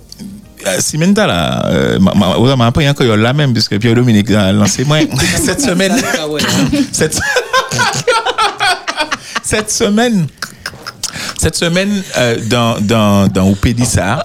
[0.68, 4.32] euh, si maintenant là, euh, ma- ma- vous avez appris encore là même, puisque Pierre-Dominique
[4.32, 4.98] a lancé moi
[5.44, 5.94] cette semaine.
[6.92, 7.20] cette,
[9.44, 10.28] cette semaine,
[11.38, 14.24] cette semaine, euh, dans, dans, dans Oupédissa,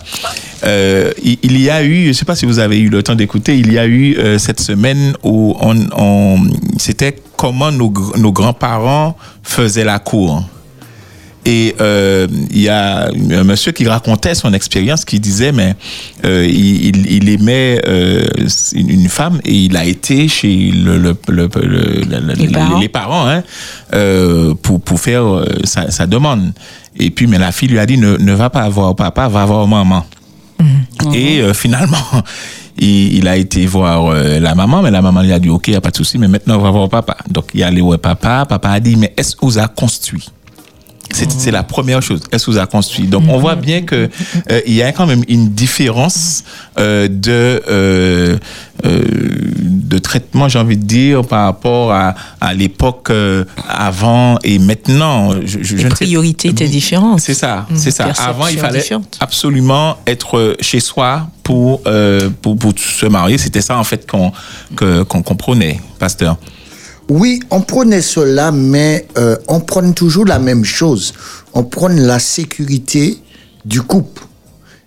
[0.65, 3.03] euh, il, il y a eu, je ne sais pas si vous avez eu le
[3.03, 6.41] temps d'écouter, il y a eu euh, cette semaine où on, on,
[6.79, 10.45] c'était comment nos, nos grands-parents faisaient la cour.
[11.51, 15.75] Et euh, il y a un monsieur qui racontait son expérience, qui disait, mais
[16.27, 18.27] euh, il, il- il aimait euh,
[18.75, 22.79] une femme et il a été chez le, le- le- le- le- Les parents.
[22.81, 23.43] les parents, hein,
[24.63, 25.25] pour, pour faire
[25.65, 26.53] sa, sa demande.
[26.99, 29.45] Et puis, mais la fille lui a dit, ne, ne va pas voir papa, va
[29.47, 30.05] voir maman.
[31.15, 31.97] Et euh, finalement,
[32.79, 35.69] il, il a été voir euh, la maman, mais la maman lui a dit, OK,
[35.69, 37.17] il n'y a pas de souci, mais maintenant, on va voir papa.
[37.31, 38.45] Donc, il est allé voir papa.
[38.47, 40.29] Papa a dit, mais est-ce que vous a construit?
[41.13, 42.21] C'est la première chose.
[42.31, 44.09] Que vous a construit Donc, on voit bien que
[44.51, 46.45] euh, il y a quand même une différence
[46.79, 48.39] euh, de euh,
[48.85, 53.11] euh, de traitement, j'ai envie de dire, par rapport à, à l'époque
[53.69, 55.33] avant et maintenant.
[55.45, 57.21] Je, je, Les je priorités étaient différentes.
[57.21, 57.77] C'est ça, Mhm.
[57.77, 58.07] c'est ça.
[58.19, 58.85] Avant, il fallait
[59.21, 61.83] absolument être chez soi pour,
[62.43, 63.39] pour, pour se marier.
[63.39, 64.33] C'était ça, en fait, qu'on
[64.77, 66.37] qu'on comprenait, pasteur.
[67.09, 71.15] Oui, on prenait cela, mais euh, on prône toujours la même chose.
[71.55, 73.19] On prône la sécurité
[73.65, 74.23] du couple.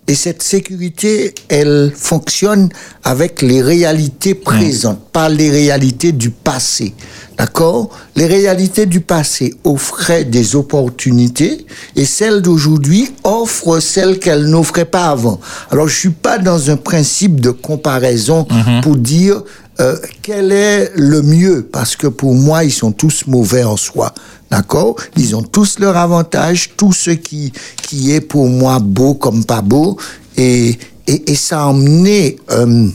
[0.08, 2.68] Et cette sécurité, elle fonctionne
[3.04, 6.92] avec les réalités présentes, pas les réalités du passé.
[7.38, 7.90] D'accord?
[8.16, 15.06] Les réalités du passé offraient des opportunités et celles d'aujourd'hui offrent celles qu'elles n'offraient pas
[15.06, 15.40] avant.
[15.70, 18.46] Alors, je suis pas dans un principe de comparaison
[18.82, 19.42] pour dire
[19.80, 21.62] euh, quel est le mieux?
[21.70, 24.12] Parce que pour moi, ils sont tous mauvais en soi.
[24.50, 24.96] D'accord?
[25.16, 27.52] Ils ont tous leur avantage, tout ce qui,
[27.82, 29.98] qui est pour moi beau comme pas beau.
[30.36, 32.88] Et, et, et ça a emmené euh,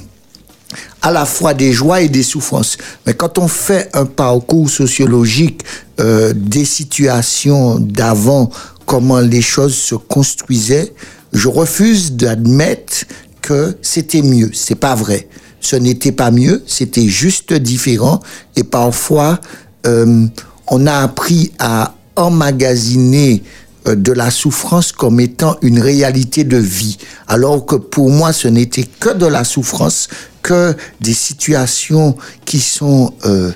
[1.01, 2.77] à la fois des joies et des souffrances.
[3.05, 5.63] Mais quand on fait un parcours sociologique
[5.99, 8.51] euh, des situations d'avant,
[8.85, 10.93] comment les choses se construisaient,
[11.33, 13.05] je refuse d'admettre
[13.41, 14.51] que c'était mieux.
[14.53, 15.27] C'est pas vrai.
[15.67, 18.21] Ce n'était pas mieux, c'était juste différent.
[18.55, 19.41] Et parfois,
[19.85, 20.25] euh,
[20.67, 23.43] on a appris à emmagasiner
[23.85, 26.97] euh, de la souffrance comme étant une réalité de vie.
[27.27, 30.07] Alors que pour moi, ce n'était que de la souffrance,
[30.41, 32.15] que des situations
[32.45, 33.51] qui sont euh,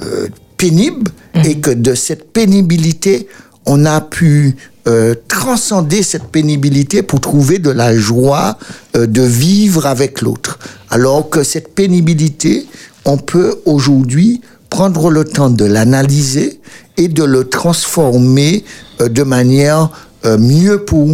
[0.00, 1.10] euh, pénibles
[1.44, 3.28] et que de cette pénibilité,
[3.66, 4.56] on a pu
[4.88, 8.58] euh, transcender cette pénibilité pour trouver de la joie
[8.94, 10.58] de vivre avec l'autre.
[10.92, 12.66] Alors que cette pénibilité,
[13.06, 14.40] on peut aujourd'hui
[14.70, 16.60] prendre le temps de l'analyser
[16.98, 18.62] et de le transformer
[19.00, 19.90] euh, de manière
[20.26, 21.08] euh, mieux pour,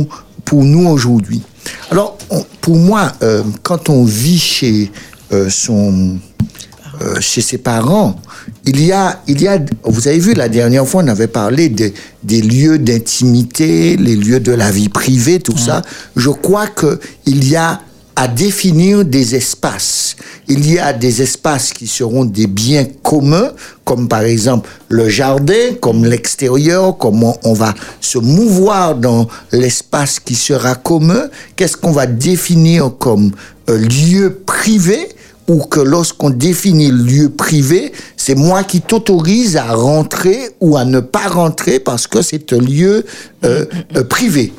[0.45, 1.41] pour nous aujourd'hui.
[1.91, 4.91] Alors, on- pour moi, euh, quand on vit chez
[5.33, 6.18] euh, son
[7.01, 8.16] euh, chez ses parents,
[8.64, 11.68] il y a, il y a, vous avez vu la dernière fois, on avait parlé
[11.68, 15.83] des- des lieux d'intimité, les lieux de la vie privée, tout ça.
[16.16, 17.81] Je crois que il y a
[18.19, 20.16] à définir des espaces.
[20.49, 23.53] Il y a des espaces qui seront des biens communs,
[23.85, 30.35] comme par exemple le jardin, comme l'extérieur, comment on va se mouvoir dans l'espace qui
[30.35, 31.29] sera commun.
[31.55, 33.31] Qu'est-ce qu'on va définir comme
[33.71, 35.11] euh, lieu privé
[35.47, 40.99] ou que lorsqu'on définit lieu privé, c'est moi qui t'autorise à rentrer ou à ne
[40.99, 43.07] pas rentrer parce que c'est un lieu
[43.45, 43.64] euh,
[43.97, 44.53] euh, privé.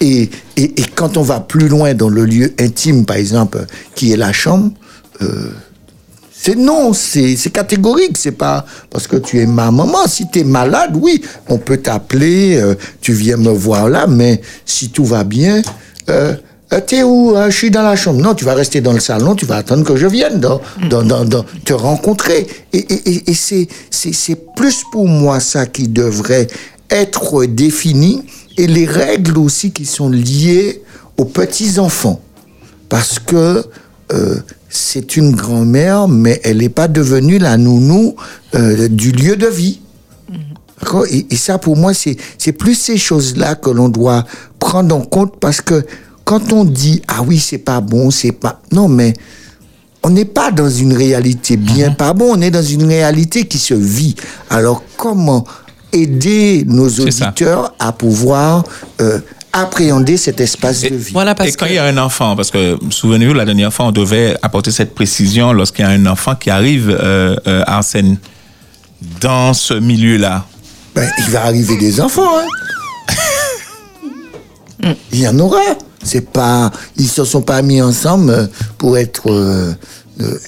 [0.00, 0.22] Et,
[0.56, 3.64] et, et quand on va plus loin dans le lieu intime, par exemple,
[3.94, 4.70] qui est la chambre,
[5.22, 5.50] euh,
[6.32, 8.16] c'est non, c'est catégorique.
[8.18, 10.06] C'est pas parce que tu es ma maman.
[10.06, 14.40] Si tu es malade, oui, on peut t'appeler, euh, tu viens me voir là, mais
[14.64, 15.62] si tout va bien,
[16.08, 16.34] euh,
[16.72, 18.20] euh, t'es où Euh, Je suis dans la chambre.
[18.20, 20.60] Non, tu vas rester dans le salon, tu vas attendre que je vienne dans,
[20.90, 22.46] dans, dans, dans- te rencontrer.
[22.72, 26.46] Et, et, et, c'est plus pour moi ça qui devrait
[26.90, 28.22] être défini
[28.56, 30.82] et les règles aussi qui sont liées
[31.16, 32.20] aux petits-enfants.
[32.88, 33.64] Parce que
[34.12, 34.36] euh,
[34.68, 38.14] c'est une grand-mère, mais elle n'est pas devenue la nounou
[38.54, 39.80] euh, du lieu de vie.
[40.80, 41.06] D'accord?
[41.10, 44.24] Et, et ça, pour moi, c'est c'est plus ces choses-là que l'on doit
[44.58, 45.84] prendre en compte parce que
[46.24, 49.14] quand on dit ah oui, c'est pas bon, c'est pas non, mais
[50.02, 53.58] on n'est pas dans une réalité bien pas bon, on est dans une réalité qui
[53.58, 54.14] se vit.
[54.50, 55.44] Alors comment
[56.02, 58.64] aider nos auditeurs à pouvoir
[59.00, 59.18] euh,
[59.52, 63.32] appréhender cet espace de vie Et quand il y a un enfant, parce que souvenez-vous,
[63.34, 66.90] la dernière fois, on devait apporter cette précision lorsqu'il y a un enfant qui arrive,
[66.90, 68.18] euh, euh, Arsène,
[69.20, 70.44] dans ce milieu-là.
[70.94, 72.46] Ben, il va arriver des enfants, hein.
[75.12, 75.60] Il y en aura.
[76.02, 79.30] C'est pas, ils se sont pas mis ensemble pour être.
[79.30, 79.72] euh,
[80.20, 80.38] euh,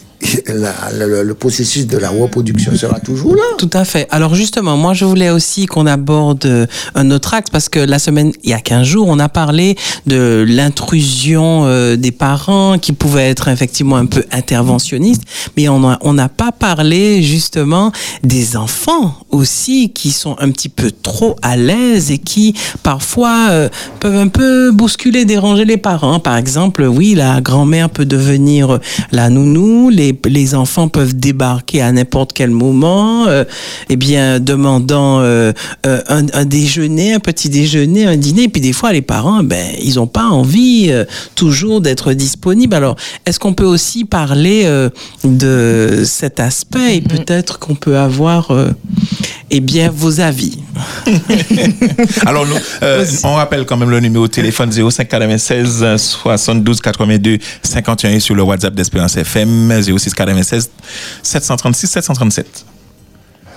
[0.49, 3.43] le, processus de la reproduction sera toujours là.
[3.59, 4.07] Tout à fait.
[4.11, 7.99] Alors justement, moi je voulais aussi qu'on aborde euh, un autre axe parce que la
[7.99, 12.93] semaine, il y a 15 jours, on a parlé de l'intrusion euh, des parents qui
[12.93, 15.23] pouvait être effectivement un peu interventionniste,
[15.57, 17.93] mais on n'a pas parlé justement
[18.23, 23.69] des enfants aussi qui sont un petit peu trop à l'aise et qui parfois euh,
[24.01, 26.19] peuvent un peu bousculer, déranger les parents.
[26.21, 28.79] Par exemple, oui, la grand-mère peut devenir
[29.13, 33.45] la nounou, les, les enfants peuvent débarquer à n'importe quel moment, euh,
[33.89, 35.53] eh bien, demandant euh,
[35.87, 38.45] euh, un, un déjeuner, un petit déjeuner, un dîner.
[38.45, 40.93] Et puis des fois, les parents, ben, ils n'ont pas envie
[41.35, 42.75] toujours d'être disponibles.
[42.75, 42.97] Alors,
[43.27, 44.69] est-ce qu'on peut aussi parler
[45.25, 48.53] de cet aspect et peut-être qu'on peut avoir
[49.51, 50.59] eh bien, vos avis.
[52.27, 57.39] Alors, nous, euh, on rappelle quand même le numéro de téléphone 05 96 72 82
[57.63, 60.71] 51 et sur le WhatsApp d'Espérance FM 06 96
[61.23, 62.65] 736 737.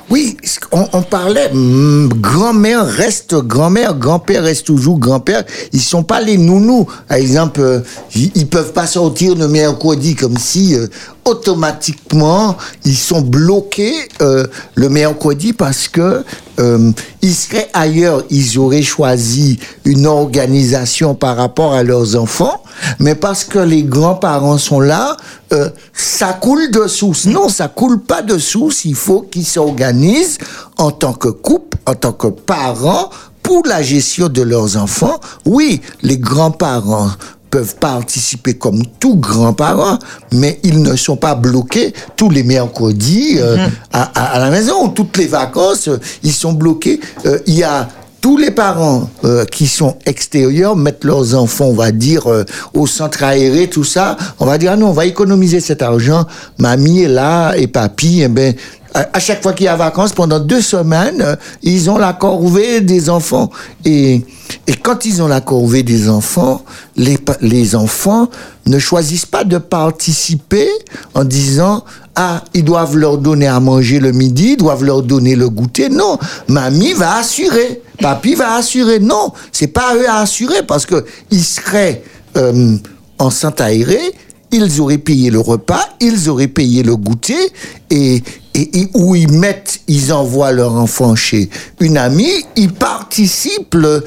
[0.09, 0.35] Oui,
[0.71, 5.43] on, parlait, hum, grand-mère reste grand-mère, grand-père reste toujours grand-père.
[5.71, 6.87] Ils sont pas les nounous.
[7.07, 7.79] Par exemple, euh,
[8.15, 10.87] ils, ils peuvent pas sortir le mercredi comme si euh,
[11.25, 16.23] automatiquement ils sont bloqués euh, le mercredi parce que
[16.61, 16.91] euh,
[17.21, 22.63] ils seraient ailleurs, ils auraient choisi une organisation par rapport à leurs enfants,
[22.99, 25.17] mais parce que les grands-parents sont là,
[25.53, 27.25] euh, ça coule de source.
[27.25, 28.85] Non, ça coule pas de source.
[28.85, 30.37] Il faut qu'ils s'organisent
[30.77, 33.09] en tant que couple, en tant que parents
[33.43, 35.19] pour la gestion de leurs enfants.
[35.45, 37.09] Oui, les grands-parents
[37.51, 39.99] peuvent participer comme tous grands-parents,
[40.31, 43.57] mais ils ne sont pas bloqués tous les mercredis euh,
[43.91, 46.99] à, à- à la maison, toutes les vacances, euh, ils sont bloqués.
[47.25, 47.89] Euh, Il y a
[48.21, 52.85] tous les parents euh, qui sont extérieurs mettent leurs enfants, on va dire, euh, au
[52.87, 54.15] centre aéré, tout ça.
[54.39, 56.25] On va dire, ah non, on va économiser cet argent.
[56.59, 58.53] Mamie est là et papy, eh ben,
[58.93, 62.81] à chaque fois qu'il y a vacances, pendant deux semaines, euh, ils ont la corvée
[62.81, 63.49] des enfants.
[63.85, 64.21] Et,
[64.67, 66.63] et quand ils ont la corvée des enfants,
[66.97, 68.29] les, les enfants
[68.65, 70.67] ne choisissent pas de participer
[71.13, 71.83] en disant
[72.15, 75.89] ah ils doivent leur donner à manger le midi, ils doivent leur donner le goûter.
[75.89, 76.17] Non,
[76.47, 78.99] mamie va assurer, papy va assurer.
[78.99, 82.03] Non, c'est pas à eux à assurer parce que ils seraient
[82.35, 82.75] euh,
[83.17, 83.99] en centre aéré,
[84.51, 87.51] ils auraient payé le repas, ils auraient payé le goûter
[87.89, 88.21] et,
[88.53, 91.49] et, où ils mettent, ils envoient leur enfant chez
[91.79, 94.01] une amie, ils participent euh,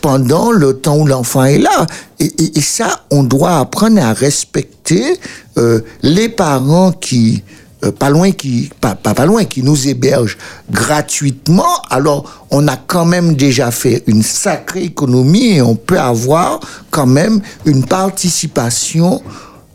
[0.00, 1.86] pendant le temps où l'enfant est là.
[2.18, 5.18] Et, et- et ça, on doit apprendre à respecter
[5.58, 7.42] euh, les parents qui
[7.82, 10.36] euh, pas loin qui pas, pas pas loin qui nous hébergent
[10.70, 16.60] gratuitement alors on a quand même déjà fait une sacrée économie et on peut avoir
[16.90, 19.22] quand même une participation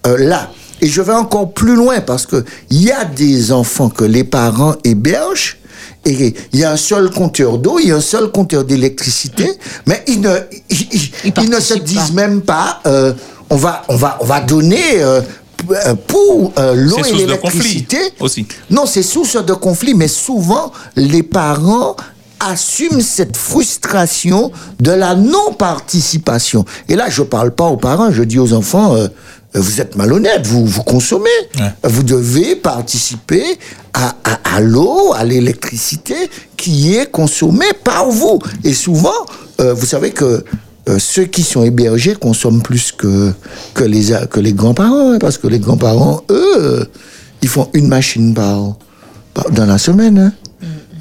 [0.06, 0.52] euh, là
[0.86, 4.24] et je vais encore plus loin parce que il y a des enfants que les
[4.24, 5.58] parents hébergent
[6.06, 9.48] et il y a un seul compteur d'eau, il y a un seul compteur d'électricité,
[9.88, 10.36] mais ils ne,
[10.70, 10.88] ils,
[11.26, 13.14] ils- ils ne se disent même pas, euh,
[13.50, 15.22] on va, on va, on va donner euh,
[15.72, 17.98] euh, pour euh, l'eau et l'électricité.
[18.20, 18.46] aussi.
[18.70, 21.96] Non, c'est source de conflit, mais souvent les parents
[22.40, 26.66] assument cette frustration de la non-participation.
[26.90, 29.08] Et là, je parle pas aux parents, je dis aux enfants, euh,
[29.60, 31.30] vous êtes malhonnêtes, vous, vous consommez,
[31.84, 33.44] vous devez participer
[33.94, 36.16] à, à, à l'eau, à l'électricité
[36.58, 38.40] qui est consommée par vous.
[38.64, 39.14] Et souvent,
[39.62, 40.44] euh, vous savez que
[40.88, 43.32] euh, ceux qui sont hébergés consomment plus que,
[43.74, 46.88] que les, que les grands-parents, hein, parce que les grands-parents, eux,
[47.42, 48.76] ils font une machine par,
[49.34, 50.18] par- dans la semaine.
[50.20, 50.34] hein.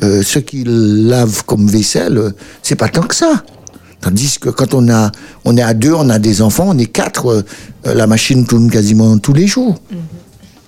[0.02, 2.30] Euh, ceux qui lavent comme vaisselle, euh,
[2.62, 3.42] c'est pas tant que ça.
[4.04, 5.10] Tandis que quand on a,
[5.46, 7.42] on est à deux, on a des enfants, on est quatre, euh,
[7.86, 9.76] euh, la machine tourne quasiment tous les jours.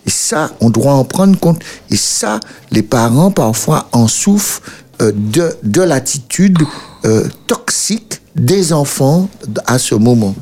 [0.07, 1.61] Et ça, on doit en prendre compte.
[1.91, 4.63] Et ça, les parents parfois en souffrent
[5.03, 6.57] euh, de, de l'attitude
[7.05, 9.29] euh, toxique des enfants
[9.67, 10.35] à ce moment.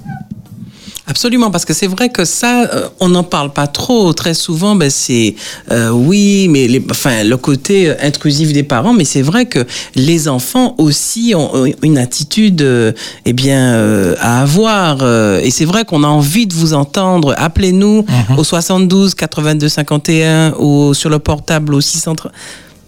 [1.07, 4.15] Absolument, parce que c'est vrai que ça, euh, on n'en parle pas trop.
[4.15, 5.35] Très souvent, ben c'est
[5.71, 9.67] euh, oui, mais les, enfin le côté euh, intrusif des parents, mais c'est vrai que
[9.97, 12.93] les enfants aussi ont une attitude, euh,
[13.27, 15.01] eh bien, euh, à avoir.
[15.03, 17.35] euh, et c'est vrai qu'on a envie de vous entendre.
[17.37, 18.07] Appelez-nous
[18.39, 22.33] au 72 82 51 ou sur le portable au 630.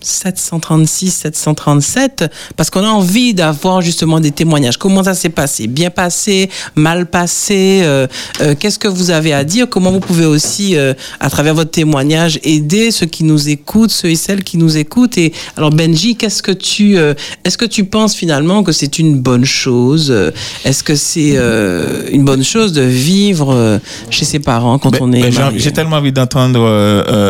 [0.07, 2.24] 736, 737,
[2.57, 4.76] parce qu'on a envie d'avoir justement des témoignages.
[4.76, 5.66] Comment ça s'est passé?
[5.66, 6.48] Bien passé?
[6.74, 7.80] Mal passé?
[7.82, 8.07] Euh,
[8.40, 9.68] euh, Qu'est-ce que vous avez à dire?
[9.68, 14.09] Comment vous pouvez aussi, euh, à travers votre témoignage, aider ceux qui nous écoutent, ceux
[14.11, 15.18] et celles qui nous écoutent?
[15.18, 19.18] Et alors Benji, qu'est-ce que tu, euh, est-ce que tu penses finalement que c'est une
[19.20, 20.11] bonne chose?
[20.11, 20.30] Euh,
[20.64, 23.80] Est-ce que c'est euh, une bonne chose de vivre
[24.11, 26.61] chez ses parents quand Ben- on est ben, j'ai- tellement envie d'entendre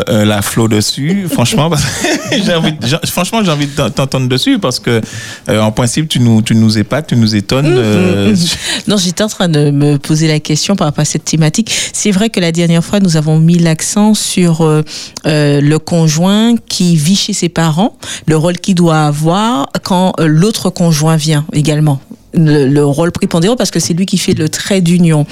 [0.07, 1.69] la flow dessus, franchement.
[1.69, 2.39] parce que
[2.71, 5.01] envie, franchement, j'ai envie de t'en- t'entendre dessus parce que,
[5.49, 7.65] euh, en principe, tu nous, tu nous épates, tu nous étonnes.
[7.67, 8.35] euh,
[8.87, 11.71] Non, j'étais en train de me poser la question par rapport à cette thématique.
[11.93, 14.81] C'est vrai que la dernière fois, nous avons mis l'accent sur euh,
[15.25, 21.15] le conjoint qui vit chez ses parents, le rôle qu'il doit avoir quand l'autre conjoint
[21.17, 21.99] vient également.
[22.33, 25.25] Le, le rôle prépondérant parce que c'est lui qui fait le trait d'union.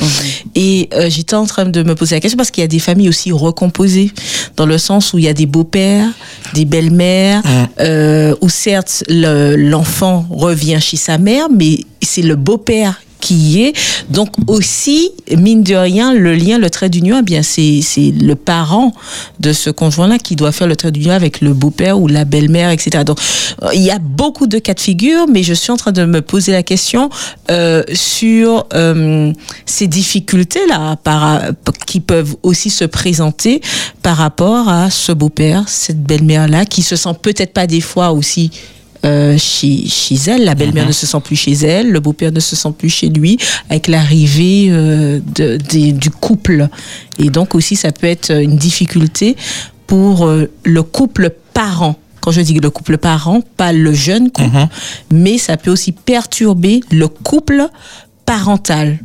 [0.55, 2.79] Et euh, j'étais en train de me poser la question parce qu'il y a des
[2.79, 4.11] familles aussi recomposées,
[4.55, 6.07] dans le sens où il y a des beaux-pères,
[6.53, 7.43] des belles-mères,
[7.81, 13.73] euh, où certes le- l'enfant revient chez sa mère, mais c'est le beau-père qui est.
[14.09, 18.93] Donc aussi, mine de rien, le lien, le trait d'union, eh bien c'est le parent
[19.39, 22.69] de ce conjoint-là qui doit faire le trait d'union avec le beau-père ou la belle-mère,
[22.69, 23.03] etc.
[23.03, 23.19] Donc
[23.63, 26.05] euh, il y a beaucoup de cas de figure, mais je suis en train de
[26.05, 27.09] me poser la question
[27.49, 29.33] euh, sur euh,
[29.65, 30.97] ces difficultés-là
[31.87, 33.59] qui peuvent aussi se présenter
[34.03, 38.51] par rapport à ce beau-père, cette belle-mère-là, qui se sent peut-être pas des fois aussi
[39.03, 40.45] euh, chez, chez elle.
[40.45, 43.09] La belle-mère ne se sent plus chez elle, le beau-père ne se sent plus chez
[43.09, 43.37] lui,
[43.69, 45.57] avec l'arrivée euh, de-
[45.91, 46.67] du couple.
[47.19, 49.35] Et donc aussi, ça peut être une difficulté
[49.87, 51.95] pour euh, le couple parent.
[52.21, 54.57] Quand je dis le couple parent, pas le jeune couple,
[55.11, 57.67] mais ça peut aussi perturber le couple
[58.25, 58.99] parental.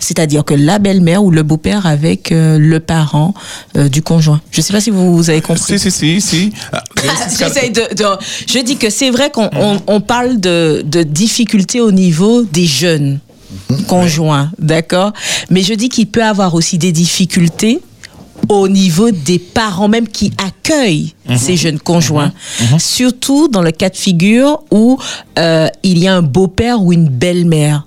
[0.00, 3.34] C'est-à-dire que la belle-mère ou le beau-père avec euh, le parent
[3.76, 4.40] euh, du conjoint.
[4.50, 5.78] Je ne sais pas si vous, vous avez compris.
[5.78, 6.52] Si, si, si, si.
[6.72, 6.82] Ah,
[7.38, 8.04] J'essaie de, de-
[8.46, 12.66] Je dis que c'est vrai qu'on on, on parle de, de difficultés au niveau des
[12.66, 13.18] jeunes
[13.88, 15.12] conjoints, d'accord?
[15.50, 17.80] Mais je dis qu'il peut avoir aussi des difficultés
[18.48, 21.38] au niveau des parents même qui accueillent Mhm.
[21.38, 22.32] ces jeunes conjoints.
[22.78, 24.98] Surtout dans le cas de figure où
[25.38, 27.86] euh, il y a un beau-père ou une belle-mère.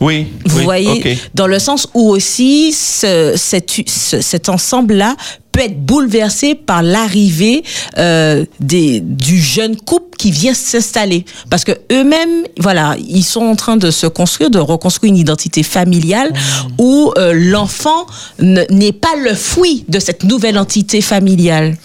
[0.00, 0.26] Oui.
[0.44, 5.16] Vous oui, voyez, dans le sens où aussi ce- cet, ce- cet ensemble-là
[5.52, 7.62] peut être bouleversé par l'arrivée
[7.98, 11.24] euh, des- du jeune couple qui vient s'installer.
[11.50, 15.62] Parce que eux-mêmes, voilà, ils sont en train de se construire, de reconstruire une identité
[15.62, 16.32] familiale
[16.78, 18.06] où euh, l'enfant
[18.38, 21.76] ne- n'est pas le fruit de cette nouvelle entité familiale.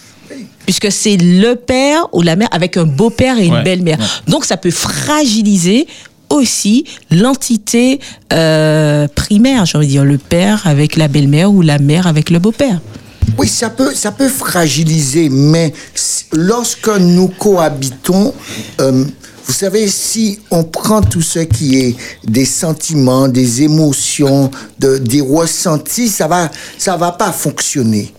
[0.66, 3.98] Puisque c'est le père ou la mère avec un beau-père et une Ouais, belle-mère.
[3.98, 4.04] ouais.
[4.32, 5.86] Donc ça peut fragiliser
[6.32, 8.00] aussi l'entité
[8.32, 12.38] euh, primaire, j'ai envie dire, le père avec la belle-mère ou la mère avec le
[12.38, 12.80] beau-père.
[13.38, 15.72] Oui, ça peut, ça peut fragiliser, mais
[16.32, 18.34] lorsque nous cohabitons,
[18.80, 19.04] euh,
[19.46, 25.20] vous savez, si on prend tout ce qui est des sentiments, des émotions, de, des
[25.20, 28.12] ressentis, ça va, ça va pas fonctionner.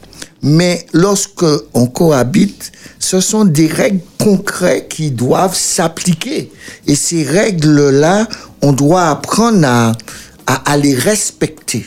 [0.43, 6.51] Mais lorsque on cohabite, ce sont des règles concrètes qui doivent s'appliquer.
[6.85, 8.27] Et ces règles-là,
[8.61, 9.93] on doit apprendre à,
[10.45, 11.85] à, les respecter.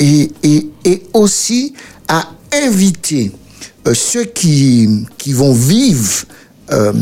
[0.00, 0.32] Et,
[1.12, 1.74] aussi
[2.08, 3.30] à inviter
[3.86, 4.88] euh, ceux qui,
[5.28, 6.24] vont vivre,
[6.72, 6.92] euh,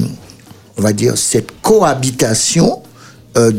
[0.76, 2.82] on va dire, cette cohabitation
[3.38, 3.52] euh,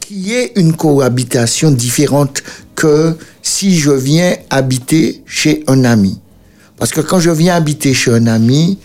[0.00, 2.42] qui est une cohabitation différente
[2.84, 6.20] que si je viens habiter chez un ami.
[6.76, 8.78] Parce que quand je viens habiter chez un ami,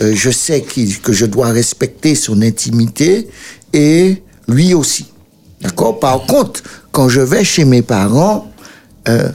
[0.00, 3.28] euh, je sais que je dois respecter son intimité
[3.72, 5.06] et lui aussi.
[5.60, 6.00] D'accord?
[6.00, 8.50] Par contre, quand je vais chez mes parents,
[9.08, 9.28] euh,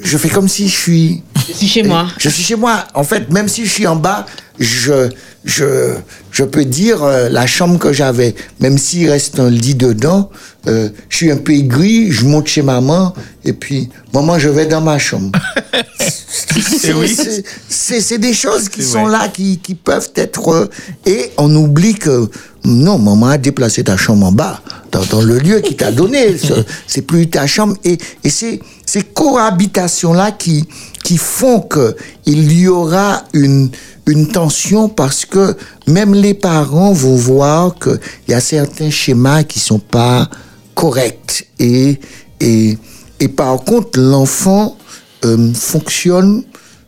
[0.00, 1.22] je fais comme si je suis...
[1.48, 2.06] Je suis chez moi.
[2.18, 2.84] Je suis chez moi.
[2.94, 4.24] En fait, même si je suis en bas,
[4.62, 5.08] je,
[5.44, 5.94] je,
[6.30, 8.34] je peux dire euh, la chambre que j'avais.
[8.60, 10.30] Même s'il reste un lit dedans,
[10.68, 13.12] euh, je suis un peu aigri, je monte chez maman,
[13.44, 15.32] et puis, maman, je vais dans ma chambre.
[15.98, 18.18] C'est- oui.
[18.18, 19.12] des choses qui sont vrai.
[19.12, 20.48] là, qui, qui peuvent être...
[20.52, 20.68] euh,
[21.06, 22.28] et on oublie que,
[22.64, 24.60] non, maman a déplacé ta chambre en bas,
[24.90, 26.36] dans, dans le lieu qui t'a donné.
[26.42, 27.76] Ce- C'est plus ta chambre.
[27.84, 30.66] Et, et c'est ces cohabitations-là qui,
[31.04, 31.96] qui font que
[32.26, 33.70] il y aura une,
[34.06, 37.98] une tension parce que même les parents vont voir qu'il
[38.28, 40.28] y a certains schémas qui sont pas
[40.74, 41.48] corrects.
[41.58, 42.00] Et,
[42.40, 42.78] et,
[43.20, 44.76] et par contre, l'enfant
[45.24, 46.42] euh, fonctionne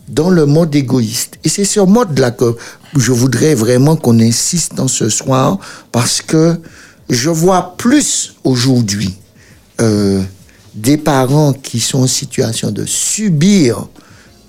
[0.08, 1.38] dans le mode égoïste.
[1.44, 2.56] Et c'est ce mode-là que
[2.96, 5.58] je voudrais vraiment qu'on insiste dans ce soir
[5.92, 6.60] parce que
[7.08, 9.14] je vois plus aujourd'hui
[9.80, 10.22] euh,
[10.74, 13.86] des parents qui sont en situation de subir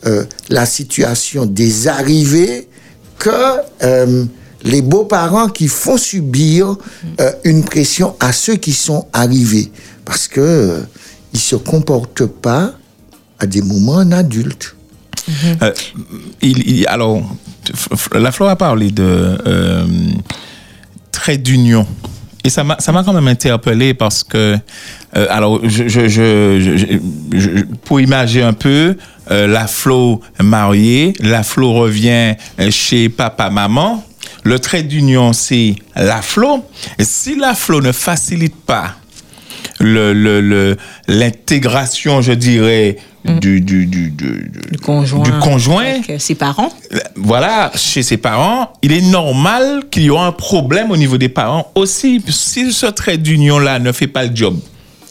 [0.08, 2.68] euh, la situation des arrivées
[3.18, 3.30] que
[3.84, 4.26] euh,
[4.64, 6.76] les beaux-parents qui font subir
[7.20, 9.72] euh, une pression à ceux qui sont arrivés
[10.04, 10.84] parce que
[11.34, 12.74] ils se comportent pas
[13.40, 14.12] à des moments en
[16.88, 17.24] alors,
[18.14, 19.38] la Flore a parlé de
[21.12, 21.88] trait d'union.
[22.46, 24.56] Et ça m'a ça m'a quand même interpellé parce que,
[25.18, 26.78] euh, alors, je, je, je,
[27.34, 28.96] je- pour imaginer un peu,
[29.32, 32.36] euh, la Flo mariée, la Flo revient
[32.70, 34.04] chez papa-maman.
[34.44, 36.64] Le trait d'union, c'est la Flo.
[37.00, 38.94] Si la Flo ne facilite pas
[41.08, 45.24] l'intégration, je dirais, du, du, du, du, du- Conjoint.
[45.24, 46.70] du conjoint, Avec euh, ses parents.
[47.16, 51.30] voilà, chez ses parents, il est normal qu'il y ait un problème au niveau des
[51.30, 52.22] parents aussi.
[52.28, 54.58] Si ce trait d'union-là ne fait pas le job,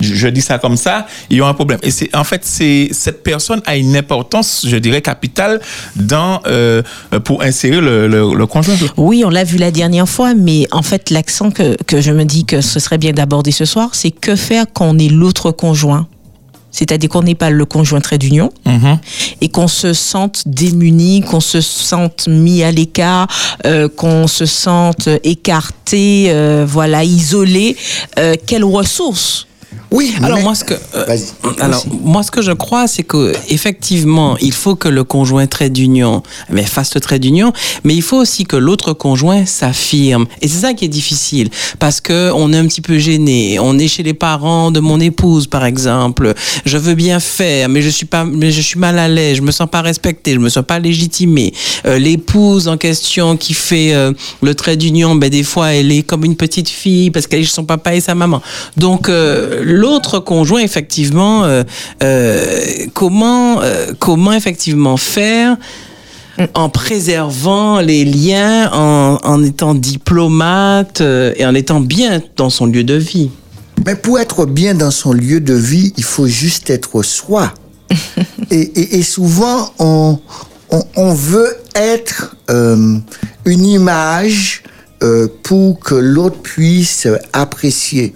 [0.01, 1.79] je, je dis ça comme ça, ils ont un problème.
[1.83, 5.61] Et c'est en fait, c'est cette personne a une importance, je dirais, capitale
[5.97, 6.83] dans euh,
[7.25, 8.75] pour insérer le, le, le conjoint.
[8.97, 12.25] Oui, on l'a vu la dernière fois, mais en fait, l'accent que, que je me
[12.25, 15.51] dis que ce serait bien d'aborder ce soir, c'est que faire quand on est l'autre
[15.53, 16.07] conjoint
[16.75, 18.99] c'est-à-dire qu'on n'est pas le conjoint trait d'union Mhm.
[19.41, 23.29] et qu'on se sente démuni, qu'on se sente mis à l'écart,
[23.65, 27.77] euh, qu'on se sente écarté, euh, voilà, isolé.
[28.19, 29.47] Euh, quelles ressources
[29.97, 31.17] Oui, Alors mais- moi ce que euh,
[31.61, 35.71] alors moi ce que je crois c'est que effectivement il faut que le conjoint trait
[35.71, 37.53] d'union mais fasse le trait d'union
[37.85, 40.27] mais il faut aussi que l'autre conjoint s'affirme.
[40.43, 43.59] Et c'est ça qui est difficile parce que on est un petit peu gêné.
[43.61, 46.35] On est chez les parents de mon épouse par exemple.
[46.65, 49.37] Je veux bien faire mais je suis pas mais je suis mal à l'aise.
[49.37, 51.53] Je me sens pas respecté je me sens pas légitimé
[51.87, 56.03] Euh, l'épouse en question qui fait euh, le trait d'union ben des fois elle est
[56.03, 58.41] comme une petite fille parce qu'elle est chez son papa et sa maman.
[58.77, 61.63] Donc euh, l'autre conjoint effectivement euh,
[62.03, 62.65] euh,
[62.95, 65.57] comment euh, comment effectivement faire
[66.55, 72.67] en préservant les liens, en, en étant diplomate euh, et en étant bien dans son
[72.67, 73.31] lieu de vie?
[73.87, 77.53] Mais pour être bien dans son lieu de vie, il faut juste être soi.
[78.51, 80.19] et, et- et souvent, on,
[80.71, 82.97] on, on veut être euh,
[83.45, 84.63] une image
[85.03, 88.15] euh, pour que l'autre puisse apprécier.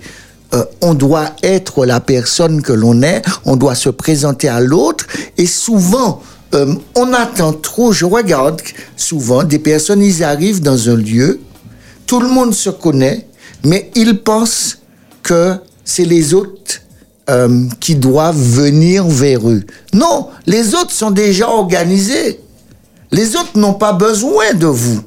[0.55, 5.07] Euh, on doit être la personne que l'on est, on doit se présenter à l'autre,
[5.37, 6.23] et souvent,
[6.55, 8.63] euh, on attend trop, je regarde
[8.97, 11.41] souvent des personnes, ils arrivent dans un lieu,
[12.07, 13.27] tout le monde se connaît,
[13.65, 14.79] mais ils pensent
[15.23, 16.81] que c'est les autres
[17.29, 19.63] euh, qui doivent venir vers eux.
[19.93, 22.41] Non, les autres sont déjà organisés.
[23.11, 25.01] Les autres n'ont pas besoin de vous.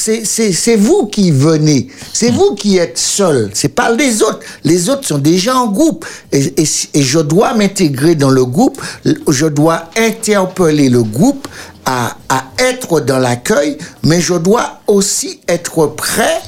[0.00, 1.88] C'est, vous qui venez.
[2.12, 3.50] C'est vous qui êtes seul.
[3.52, 4.40] C'est pas les autres.
[4.62, 6.06] Les autres sont déjà en groupe.
[6.30, 8.80] Et, et, et je dois m'intégrer dans le groupe.
[9.04, 11.48] Je dois interpeller le groupe
[11.84, 16.40] à, à être dans l'accueil, mais je dois aussi être prêt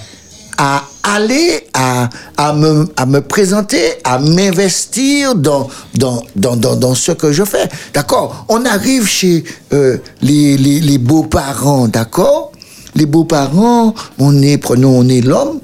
[0.56, 6.94] à aller, à, à, me, à me présenter, à m'investir dans, dans, dans, dans, dans
[6.94, 7.68] ce que je fais.
[7.94, 8.44] D'accord?
[8.48, 9.42] On arrive chez
[9.72, 12.49] euh, les, les, les beaux-parents, d'accord?
[12.94, 15.60] Les beaux-parents, on est, prenons, on est l'homme,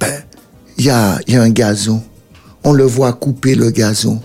[0.00, 0.22] ben,
[0.76, 2.02] il y a, y a un gazon.
[2.64, 4.20] On le voit couper le gazon.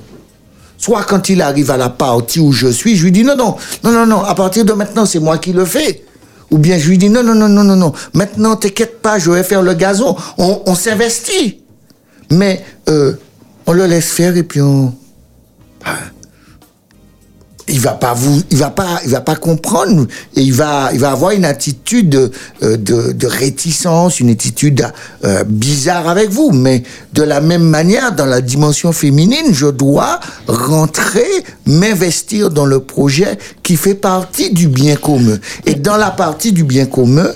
[0.78, 3.56] Soit quand il arrive à la partie où je suis, je lui dis non, non,
[3.84, 6.04] non, non, non, à partir de maintenant, c'est moi qui le fais.
[6.52, 9.32] Ou bien je lui dis non, non, non, non, non, non, maintenant, t'inquiète pas, je
[9.32, 10.16] vais faire le gazon.
[10.38, 11.62] On, s'investit.
[12.32, 13.14] Mais euh,
[13.66, 14.94] on le laisse faire et puis on.
[15.86, 15.98] Ah.
[17.70, 20.06] Il va pas vous, il va pas, il va pas comprendre
[20.36, 24.86] et il va, il va avoir une attitude euh, de, de réticence, une attitude
[25.24, 26.52] euh, bizarre avec vous.
[26.52, 26.84] Mais
[27.14, 31.26] de la même manière, dans la dimension féminine, je dois rentrer,
[31.66, 35.38] m'investir dans le projet qui fait partie du bien commun.
[35.66, 37.30] Et dans la partie du bien commun,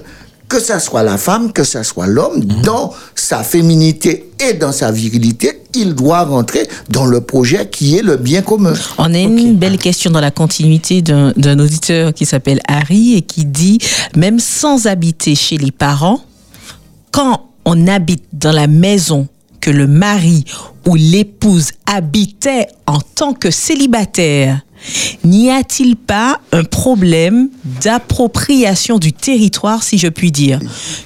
[0.47, 4.91] que ça soit la femme, que ça soit l'homme, dans sa féminité et dans sa
[4.91, 8.73] virilité, il doit rentrer dans le projet qui est le bien commun.
[8.97, 13.21] On a une belle question dans la continuité d'un d'un auditeur qui s'appelle Harry et
[13.21, 13.79] qui dit,
[14.15, 16.21] même sans habiter chez les parents,
[17.11, 19.27] quand on habite dans la maison
[19.59, 20.45] que le mari
[20.85, 24.61] ou l'épouse habitait en tant que célibataire,
[25.23, 27.49] n'y a-t-il pas un problème
[27.83, 30.59] d'appropriation du territoire, si je puis dire?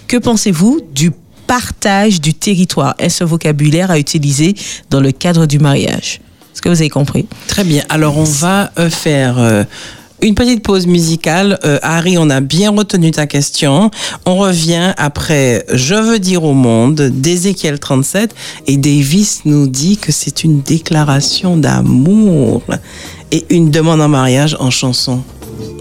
[0.07, 1.11] Que pensez-vous du
[1.47, 2.95] partage du territoire?
[2.99, 4.55] Est-ce un vocabulaire à utiliser
[4.89, 6.21] dans le cadre du mariage?
[6.53, 7.27] Est-ce que vous avez compris?
[7.47, 7.83] Très bien.
[7.89, 9.63] Alors, on va euh, faire euh,
[10.21, 11.59] une petite pause musicale.
[11.65, 13.91] Euh, Harry, on a bien retenu ta question.
[14.25, 18.35] On revient après Je veux dire au monde d'Ézéchiel 37
[18.67, 22.61] et Davis nous dit que c'est une déclaration d'amour
[23.31, 25.21] et une demande en mariage en chanson.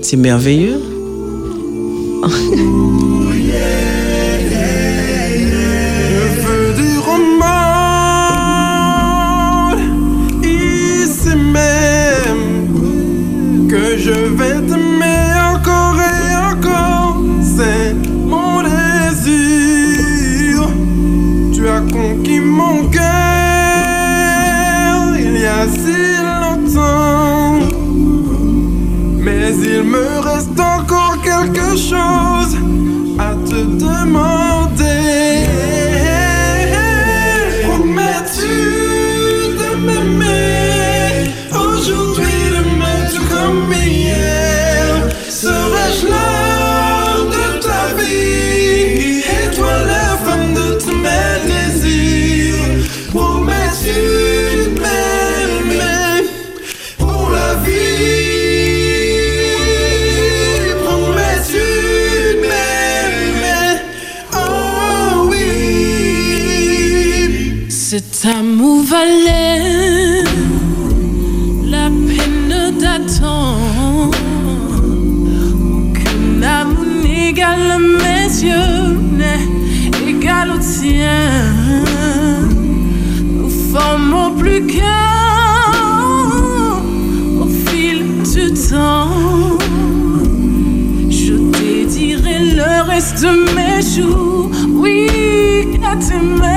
[0.02, 0.80] C'est merveilleux.
[14.00, 17.22] je vais t'aimer encore et encore.
[17.42, 17.94] C'est
[18.32, 20.54] mon désir.
[21.52, 23.04] Tu as conquis mon cœur
[25.18, 26.00] il y a si
[26.42, 27.60] longtemps.
[29.18, 32.29] Mais il me reste encore quelque chose
[96.02, 96.49] Oui, à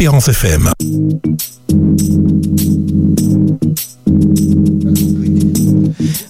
[0.00, 0.70] Espérance FM.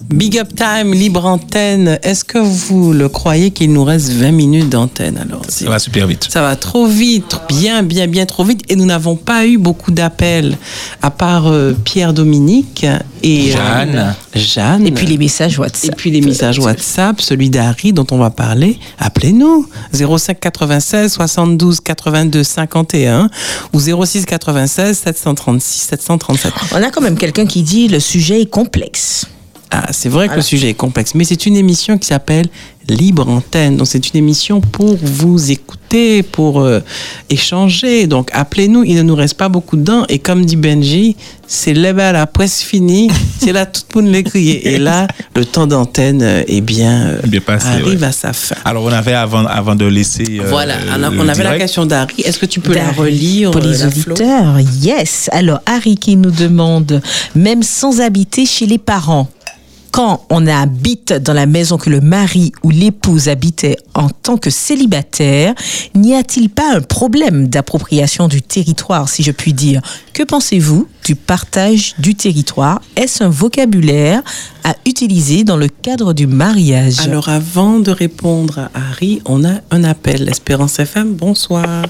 [0.09, 1.97] Big Up Time, libre antenne.
[2.03, 5.43] Est-ce que vous le croyez qu'il nous reste 20 minutes d'antenne alors?
[5.47, 6.27] Ça va super vite.
[6.29, 8.61] Ça va trop vite, bien, bien, bien trop vite.
[8.67, 10.57] Et nous n'avons pas eu beaucoup d'appels,
[11.01, 12.85] à part euh, Pierre-Dominique
[13.23, 14.15] et euh, Jeanne.
[14.35, 14.87] Jeanne.
[14.87, 15.91] Et puis les messages WhatsApp.
[15.91, 18.79] Et puis les messages WhatsApp, celui d'Harry dont on va parler.
[18.99, 23.29] Appelez-nous 05 96 72 82 51
[23.73, 26.53] ou 06 96 736 737.
[26.73, 29.27] On a quand même quelqu'un qui dit le sujet est complexe.
[29.73, 32.47] Ah, c'est vrai que le sujet est complexe, mais c'est une émission qui s'appelle
[32.89, 33.77] Libre Antenne.
[33.77, 36.81] Donc, c'est une émission pour vous écouter, pour euh,
[37.29, 38.05] échanger.
[38.07, 38.83] Donc, appelez-nous.
[38.83, 40.03] Il ne nous reste pas beaucoup de dents.
[40.09, 41.15] Et comme dit Benji,
[41.47, 43.09] c'est là la presse finie.
[43.39, 44.73] c'est là tout le monde les crier.
[44.73, 48.07] Et là, le temps d'antenne, euh, eh bien, euh, Bien passé, arrive ouais.
[48.07, 48.55] à sa fin.
[48.65, 50.39] Alors, on avait avant, avant de laisser.
[50.41, 50.75] euh, voilà.
[51.17, 52.21] On avait la question d'Harry.
[52.23, 54.59] Est-ce que tu peux la relire pour euh, les la Flo auditeurs.
[54.81, 55.29] Yes.
[55.31, 57.01] Alors, Harry qui nous demande,
[57.35, 59.29] même sans habiter chez les parents,
[59.91, 64.49] quand on habite dans la maison que le mari ou l'épouse habitait en tant que
[64.49, 65.53] célibataire,
[65.95, 69.81] n'y a-t-il pas un problème d'appropriation du territoire, si je puis dire?
[70.13, 72.79] Que pensez-vous du partage du territoire?
[72.95, 74.21] Est-ce un vocabulaire
[74.63, 76.99] à utiliser dans le cadre du mariage?
[77.01, 80.29] Alors, avant de répondre à Harry, on a un appel.
[80.29, 81.85] Espérance FM, bonsoir.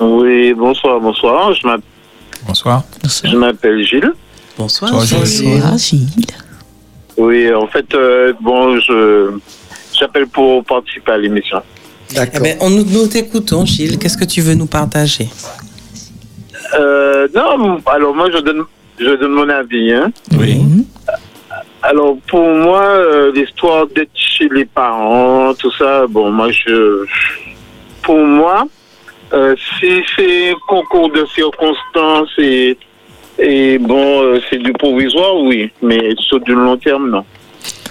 [0.00, 1.52] Oui, bonsoir, bonsoir.
[1.54, 1.82] Je m'appelle,
[2.46, 2.84] Bonsoir.
[3.24, 4.12] je m'appelle Gilles.
[4.58, 5.48] Bonsoir, Bonsoir, Gilles.
[5.60, 6.06] Bonsoir, Gilles.
[7.16, 9.30] Oui, en fait, euh, bon, je
[9.98, 11.62] j'appelle pour participer à l'émission.
[12.10, 12.40] Eh D'accord.
[12.42, 13.98] ben, on nous, nous t'écoutons, Gilles.
[13.98, 15.28] Qu'est-ce que tu veux nous partager?
[16.74, 18.64] Euh, non, alors moi, je donne,
[18.98, 19.92] je donne mon avis.
[19.92, 20.12] Hein.
[20.38, 20.60] Oui.
[21.82, 27.04] Alors, pour moi, euh, l'histoire d'être chez les parents, tout ça, bon, moi, je.
[28.02, 28.66] Pour moi,
[29.32, 32.76] euh, si c'est un concours de circonstances et,
[33.38, 37.24] et bon, euh, c'est du provisoire, oui, mais sur du long terme, non.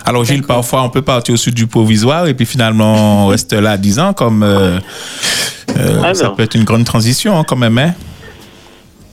[0.05, 3.53] Alors, Gilles, parfois, on peut partir au sud du provisoire et puis finalement, on reste
[3.53, 4.43] là 10 ans, comme.
[4.43, 4.77] euh,
[5.77, 7.93] euh, Ah ça peut être une grande transition, hein, quand même, hein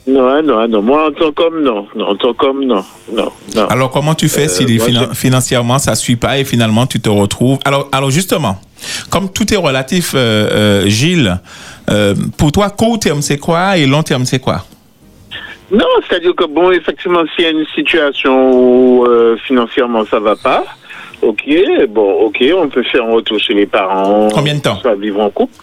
[0.07, 0.83] Non, non, non.
[0.83, 1.87] Moi, en tant qu'homme, non.
[1.97, 2.09] non.
[2.11, 2.85] En tant qu'homme, non.
[3.13, 3.67] Non, non.
[3.69, 7.01] Alors, comment tu fais Euh, si moi, finan- financièrement ça suit pas et finalement tu
[7.01, 7.59] te retrouves?
[7.65, 8.59] Alors, alors justement,
[9.11, 10.15] comme tout est relatif,
[10.87, 11.39] Gilles,
[12.37, 14.65] pour toi, court terme c'est quoi et long terme c'est quoi?
[15.71, 20.37] Non, c'est-à-dire que, bon, effectivement, s'il y a une situation où euh, financièrement ça va
[20.37, 20.65] pas,
[21.23, 21.45] ok,
[21.89, 24.29] bon, ok, on peut faire un retour chez les parents.
[24.35, 25.55] Combien de temps Soit vivre en couple.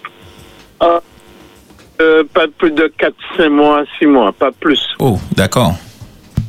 [0.79, 1.01] Ah,
[2.01, 4.81] euh, pas plus de 4, 5 mois, 6 mois, pas plus.
[4.99, 5.73] Oh, d'accord.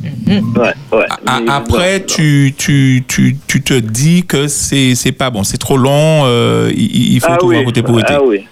[0.03, 1.07] Ouais, ouais.
[1.27, 5.43] A- Mais Après, non, tu, tu, tu, tu te dis que c'est c'est pas bon,
[5.45, 8.15] c'est trop long, euh, il, il faut Ah tout oui, voir côté pour été.
[8.15, 8.47] Ah oui.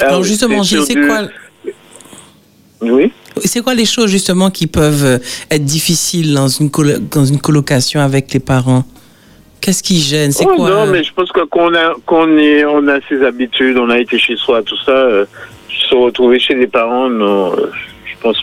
[0.00, 1.20] Ah Alors oui, justement, c'est du- quoi
[2.80, 3.12] Oui.
[3.44, 5.18] C'est quoi les choses justement qui peuvent euh,
[5.50, 6.70] être difficiles dans une,
[7.10, 8.84] dans une colocation avec les parents?
[9.60, 10.32] Qu'est-ce qui gêne?
[10.32, 13.24] C'est Oh, quoi Non, mais je pense que qu'on a, qu'on est, on a ses
[13.24, 14.90] habitudes, on a été chez soi, tout ça.
[14.92, 15.24] euh,
[15.88, 17.70] se retrouver chez les parents, non, euh,
[18.04, 18.36] je pense.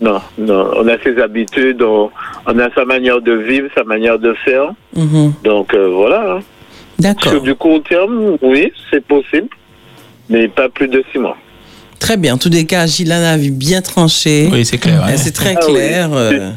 [0.00, 2.10] Non, non, on a ses habitudes, on,
[2.46, 4.72] on a sa manière de vivre, sa manière de faire.
[4.94, 5.32] Mhm.
[5.44, 6.34] Donc euh, voilà.
[6.36, 6.40] hein.
[6.98, 7.32] D'accord.
[7.32, 9.48] Sur du court terme, oui, c'est possible,
[10.28, 11.36] mais pas plus de six mois.
[12.04, 12.34] Très bien.
[12.34, 14.48] En tous les cas, Gilles a vu bien tranché.
[14.52, 15.02] Oui, c'est clair.
[15.02, 15.08] hein.
[15.12, 15.72] Euh, C'est très Ah oui.
[15.74, 16.10] clair.
[16.12, 16.50] euh.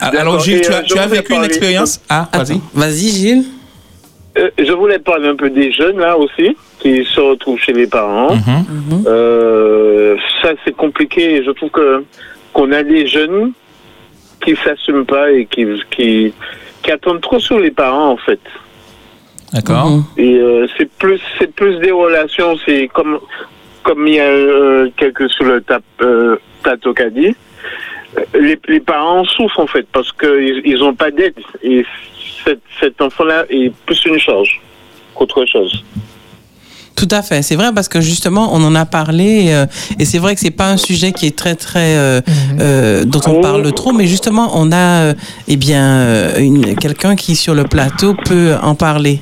[0.00, 2.60] Alors, Gilles, tu euh, as, je tu as voulais vécu une expérience Ah, vas-y.
[2.72, 3.44] Vas-y, Gilles.
[4.38, 7.86] Euh, je voulais parler un peu des jeunes là aussi qui se retrouvent chez les
[7.88, 8.34] parents.
[8.34, 9.04] Mhm.
[9.06, 11.42] Euh, ça c'est compliqué.
[11.44, 12.04] Je trouve que
[12.52, 13.52] qu'on a des jeunes
[14.42, 16.32] qui s'assument pas et qui, qui
[16.82, 18.40] qui attendent trop sur les parents en fait.
[19.52, 19.90] D'accord.
[19.90, 20.04] Mhm.
[20.16, 22.56] Et euh, c'est plus c'est plus des relations.
[22.64, 23.18] C'est comme
[23.82, 27.34] comme il y a euh, quelques sur le tap, euh, plateau qu'a dit.
[28.16, 31.84] euh, Les, les parents souffrent en fait parce qu'ils ils ont pas d'aide et
[32.44, 34.60] cet, cet enfant-là est plus une charge
[35.14, 35.84] qu'autre chose.
[36.94, 39.66] Tout à fait, c'est vrai parce que justement on en a parlé euh,
[39.98, 42.20] et c'est vrai que c'est pas un sujet qui est très très euh,
[42.60, 45.14] euh, dont on parle trop, mais justement on a euh,
[45.48, 46.32] eh bien
[46.80, 49.20] quelqu'un qui sur le plateau peut en parler.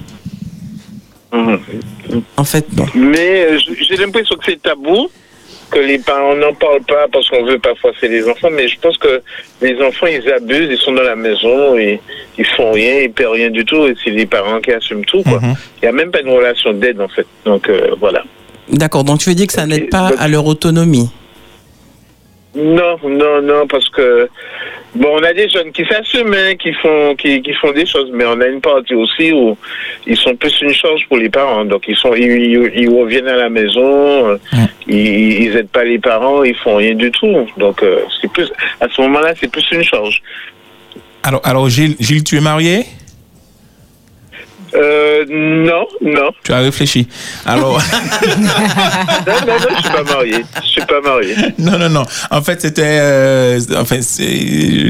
[2.36, 2.86] En fait, bon.
[2.94, 5.10] Mais euh, j'ai l'impression que c'est tabou,
[5.70, 8.78] que les parents n'en parlent pas parce qu'on veut pas froisser les enfants, mais je
[8.80, 9.22] pense que
[9.62, 12.00] les enfants, ils abusent, ils sont dans la maison, et
[12.38, 15.22] ils font rien, ils paient rien du tout, et c'est les parents qui assument tout.
[15.22, 15.40] quoi.
[15.42, 17.26] Il n'y a même pas une relation d'aide, en fait.
[17.44, 18.24] Donc, euh, voilà.
[18.68, 21.10] D'accord, donc tu veux dire que ça n'aide pas à leur autonomie?
[22.54, 24.28] Non, non, non, parce que
[24.94, 28.10] bon, on a des jeunes qui s'assument, hein, qui font, qui, qui font des choses,
[28.12, 29.56] mais on a une partie aussi où
[30.06, 31.64] ils sont plus une charge pour les parents.
[31.64, 34.36] Donc ils sont, ils, ils- reviennent à la maison, euh,
[34.86, 37.46] ils, ils aident pas les parents, ils font rien du tout.
[37.56, 40.22] Donc euh, c'est plus, à ce moment-là, c'est plus une charge.
[41.22, 42.84] Alors, alors Gilles, Gilles, tu es marié?
[44.74, 47.08] Euh, non, non, Tu as réfléchi.
[47.44, 47.78] Alors,
[48.40, 51.34] non, non, non, je suis pas marié, je suis pas marié.
[51.58, 52.02] non, non, non.
[52.30, 53.96] En fait, c'était, euh, enfin,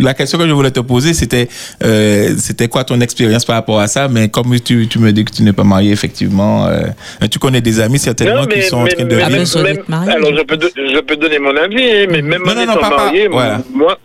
[0.02, 1.48] la question que je voulais te poser, c'était,
[1.82, 4.09] euh, c'était quoi ton expérience par rapport à ça?
[4.09, 6.82] Mais comme tu, tu me dis que tu n'es pas marié, effectivement, euh,
[7.31, 9.62] tu connais des amis certainement Non, qui sont en train de mais vivre.
[9.62, 12.66] même- même- alors je peux, je peux donner mon avis, mais même Non, en non,
[12.66, 13.61] non, étant marié, voilà.
[13.73, 13.98] moi,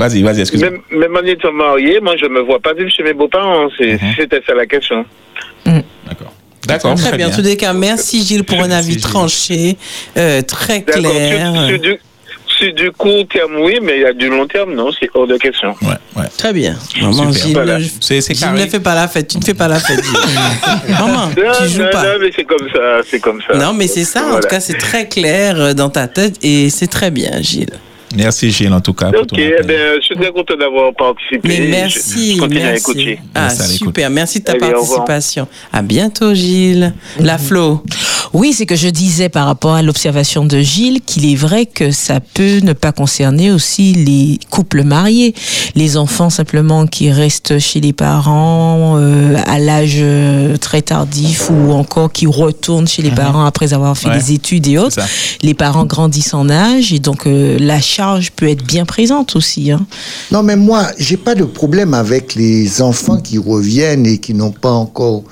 [0.00, 0.70] Vas-y, vas-y, excuse-moi.
[0.70, 3.68] Même, même en étant marié, moi, je me vois pas vivre chez mes beaux-parents.
[3.78, 4.14] C'est- Mhm.
[4.18, 5.04] C'était ça la question.
[6.66, 7.28] D'accord, Très bien.
[7.28, 9.76] En tous les cas, merci Gilles pour un avis tranché,
[10.16, 11.02] euh, très D'accord.
[11.02, 11.52] clair.
[11.54, 11.98] Sur, sur du,
[12.46, 15.26] sur du court terme, oui, mais il y a du long terme, non, c'est hors
[15.26, 15.74] de question.
[16.36, 16.76] Très bien.
[17.00, 17.32] Maman, Super.
[17.32, 17.78] Gilles, Voilà.
[17.80, 18.64] je- C'est- c'est Gilles carré.
[18.66, 19.28] ne fais pas la fête.
[19.28, 20.04] Tu ne fais pas la fête.
[20.04, 20.14] Gilles.
[21.00, 22.04] Maman, Non, tu joues non, pas.
[22.04, 23.56] non, mais c'est comme ça, c'est comme ça.
[23.56, 24.24] Non, mais c'est ça.
[24.36, 27.72] En tout cas, c'est très clair euh, dans ta tête et c'est très bien, Gilles.
[28.16, 29.10] Merci Gilles en tout cas.
[29.12, 31.40] pour ton Ok, eh bien, je suis très content d'avoir participé.
[31.48, 32.80] Mais merci, Je, continue à merci.
[32.90, 33.18] écouter.
[33.34, 34.10] Ah, super.
[34.10, 35.46] Merci de ta Allez, participation.
[35.72, 36.92] À bientôt, Gilles.
[37.20, 37.82] La Flo.
[38.32, 41.90] Oui, c'est que je disais par rapport à l'observation de Gilles qu'il est vrai que
[41.90, 45.34] ça peut ne pas concerner aussi les couples mariés,
[45.74, 51.72] les enfants simplement qui restent chez les parents euh, à l'âge euh, très tardif ou
[51.72, 55.00] encore qui retournent chez les parents après avoir fait Ouais, des études et autres.
[55.42, 59.70] Les parents grandissent en âge et donc euh, la charge peut être bien présente aussi.
[59.70, 59.84] Hein.
[60.32, 64.52] Non, mais moi, j'ai pas de problème avec les enfants qui reviennent et qui n'ont
[64.52, 65.22] pas encore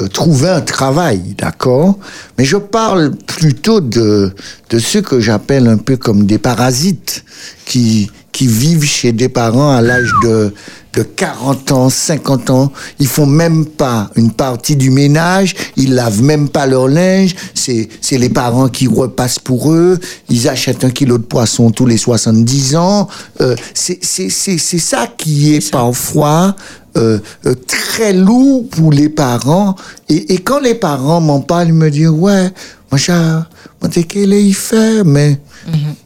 [0.00, 1.98] euh, trouvé un travail, d'accord?
[2.38, 4.32] Mais je parle plutôt de,
[4.70, 7.24] de ceux que j'appelle un peu comme des parasites
[7.66, 10.54] qui, qui vivent chez des parents à l'âge de,
[10.96, 12.72] de 40 ans, 50 ans.
[12.98, 17.34] Ils font même pas une partie du ménage, ils lavent même pas leur linge.
[17.54, 19.98] C'est, c'est les parents qui repassent pour eux.
[20.28, 23.08] Ils achètent un kilo de poisson tous les 70 ans.
[23.40, 26.54] Euh, c'est, c'est, c'est, c'est ça qui est parfois
[26.96, 29.74] euh, euh, très lourd pour les parents.
[30.08, 32.50] Et, et quand les parents m'en parlent, ils me disent, ouais,
[32.96, 35.40] j'ai, moi, t'es qu'elle il fait, mais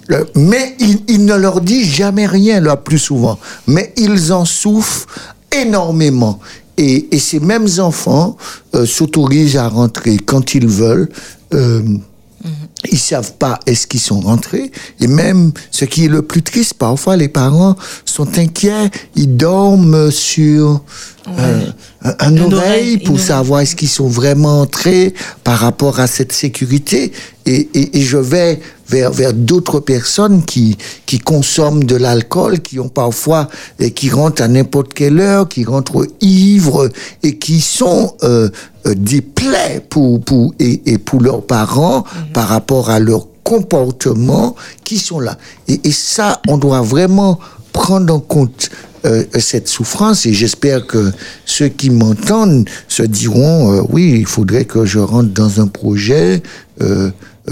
[0.09, 3.39] Le- mais il, il ne leur dit jamais rien, là, plus souvent.
[3.66, 5.06] Mais ils en souffrent
[5.55, 6.39] énormément.
[6.77, 8.36] Et, et ces mêmes enfants
[8.74, 11.09] euh, s'autorisent à rentrer quand ils veulent.
[11.55, 11.82] Euh,
[12.90, 14.70] Ils savent pas est-ce qu'ils sont rentrés.
[15.00, 18.90] Et même, ce qui est le plus triste, parfois, les parents sont inquiets.
[19.16, 20.82] Ils dorment sur
[21.36, 21.70] euh,
[22.02, 25.12] un, oreille oreille, pour savoir est-ce qu'ils sont vraiment entrés
[25.44, 27.12] par rapport à cette sécurité.
[27.46, 30.76] Et, et, et je vais vers, vers d'autres personnes qui,
[31.06, 33.48] qui consomment de l'alcool, qui ont parfois,
[33.78, 36.88] et qui rentrent à n'importe quelle heure, qui rentrent ivres
[37.22, 38.48] et qui sont euh,
[38.86, 44.55] euh, des plaies pour, pour, et, et pour leurs parents par rapport à leur comportement
[44.85, 45.39] qui sont là.
[45.69, 47.39] Et, ça, on doit vraiment
[47.73, 48.70] prendre en compte
[49.07, 51.12] euh, cette souffrance et j'espère que
[51.47, 56.43] ceux qui m'entendent se diront euh, oui, il faudrait que je rentre dans un projet
[56.82, 57.11] euh,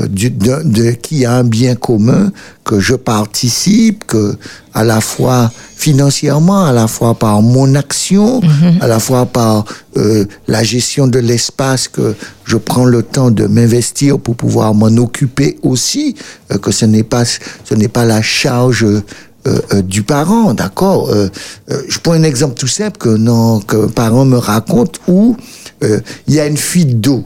[0.08, 2.30] du- de, de- qui a un bien commun,
[2.64, 4.36] que je participe, que
[4.74, 8.40] à la fois financièrement, à la fois par mon action,
[8.80, 9.64] à la fois par
[9.96, 12.14] euh, la gestion de l'espace que
[12.44, 16.14] je prends le temps de m'investir pour pouvoir m'en occuper aussi,
[16.52, 19.02] euh, que ce n'est pas ce n'est pas la charge euh,
[19.46, 21.28] euh, du parent, d'accord Euh,
[21.70, 25.36] euh, Je prends un exemple tout simple que non qu'un parent me raconte où
[25.84, 27.22] euh, il y a une fuite d'eau,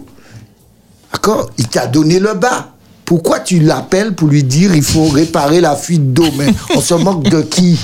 [1.12, 1.50] d'accord?
[1.58, 2.72] Il t'a donné le bas.
[3.04, 6.28] Pourquoi tu l'appelles pour lui dire il faut réparer la fuite d'eau?
[6.38, 6.46] Mais
[6.76, 7.78] on se moque de qui?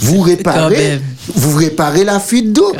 [0.00, 1.00] Vous réparez,
[1.34, 2.72] vous réparez la fuite d'eau?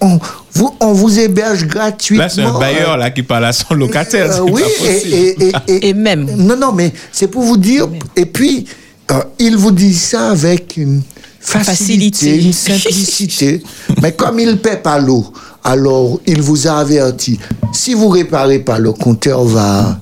[0.00, 0.18] On
[0.52, 2.24] vous, on vous héberge gratuitement.
[2.24, 4.30] Là, c'est un bailleur là, qui parle à son locataire.
[4.30, 5.14] Euh, oui, pas possible.
[5.14, 6.24] et, et, et, et, même.
[6.36, 7.88] Non, non, mais c'est pour vous dire.
[8.14, 8.66] Et puis,
[9.10, 11.02] euh, il vous dit ça avec une
[11.40, 12.44] facilité, Facilité.
[12.44, 13.62] une simplicité.
[14.02, 15.32] mais comme il ne paie pas l'eau,
[15.64, 17.38] alors il vous a averti.
[17.72, 19.98] Si vous réparez pas, le compteur va,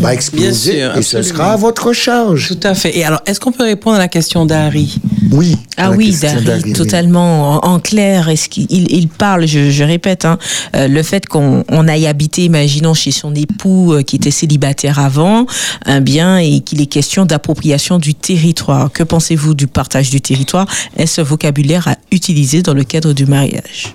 [0.00, 2.48] va exploser sûr, et ce sera à votre charge.
[2.48, 2.96] Tout à fait.
[2.96, 5.00] Et alors, est-ce qu'on peut répondre à la question d'Harry?
[5.32, 5.56] Oui.
[5.76, 7.64] Ah oui, Dari, totalement.
[7.64, 10.38] En, en clair, est-ce qu'il il, parle, je, je répète, hein,
[10.76, 14.98] euh, le fait qu'on on aille habiter, imaginons, chez son époux euh, qui était célibataire
[14.98, 15.46] avant,
[15.86, 18.90] un bien et qu'il est question d'appropriation du territoire.
[18.92, 20.66] Que pensez-vous du partage du territoire?
[20.96, 23.94] Est-ce un vocabulaire à utiliser dans le cadre du mariage?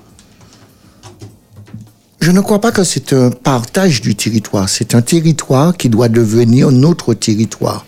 [2.20, 4.68] Je ne crois pas que c'est un partage du territoire.
[4.70, 7.86] C'est un territoire qui doit devenir notre territoire.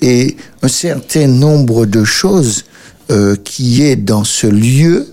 [0.00, 2.64] Et un certain nombre de choses
[3.10, 5.08] euh, qui est dans ce lieu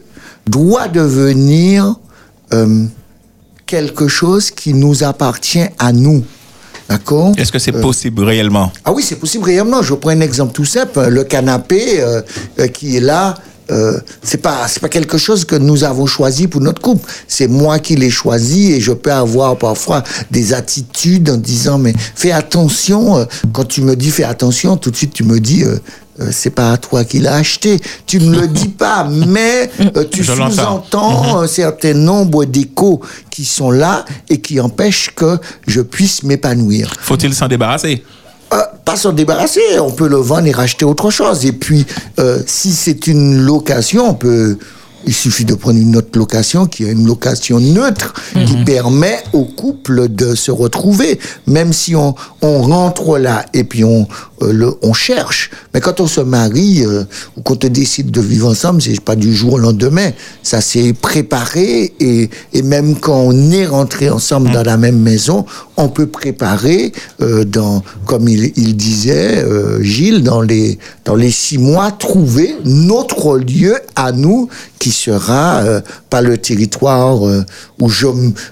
[0.47, 1.95] doit devenir
[2.53, 2.85] euh,
[3.65, 6.23] quelque chose qui nous appartient à nous.
[6.89, 7.33] D'accord?
[7.37, 8.71] Est-ce que c'est Euh, possible réellement?
[8.83, 9.81] Ah oui, c'est possible réellement.
[9.81, 11.07] Je prends un exemple tout simple.
[11.07, 12.21] Le canapé euh,
[12.59, 13.33] euh, qui est là,
[13.71, 17.09] euh, c'est pas c'est pas quelque chose que nous avons choisi pour notre couple.
[17.27, 21.93] C'est moi qui l'ai choisi et je peux avoir parfois des attitudes en disant mais
[22.15, 23.17] fais attention.
[23.17, 25.77] euh, Quand tu me dis fais attention, tout de suite tu me dis euh,
[26.21, 27.79] euh, c'est pas à toi qui l'as acheté.
[28.05, 33.69] Tu ne le dis pas, mais euh, tu sous-entends un certain nombre d'échos qui sont
[33.71, 35.37] là et qui empêchent que
[35.67, 36.93] je puisse m'épanouir.
[37.01, 38.01] Faut-il s'en débarrasser?
[38.53, 41.45] Euh, pas s'en débarrasser, on peut le vendre et racheter autre chose.
[41.45, 41.85] Et puis,
[42.19, 44.57] euh, si c'est une location, on peut,
[45.07, 48.13] il suffit de prendre une autre location qui est une location neutre
[48.45, 53.83] qui permet au couple de se retrouver, même si on, on rentre là et puis
[53.83, 54.07] on,
[54.41, 55.51] euh, le, on cherche.
[55.73, 57.03] Mais quand on se marie euh,
[57.37, 60.11] ou quand on décide de vivre ensemble, c'est pas du jour au lendemain.
[60.43, 65.45] Ça s'est préparé et, et même quand on est rentré ensemble dans la même maison,
[65.77, 66.91] on peut préparer
[67.21, 72.55] euh, dans, comme il, il disait euh, Gilles, dans les dans les six mois, trouver
[72.63, 74.49] notre lieu à nous
[74.79, 77.43] qui sera euh, pas le territoire euh,
[77.79, 78.07] où je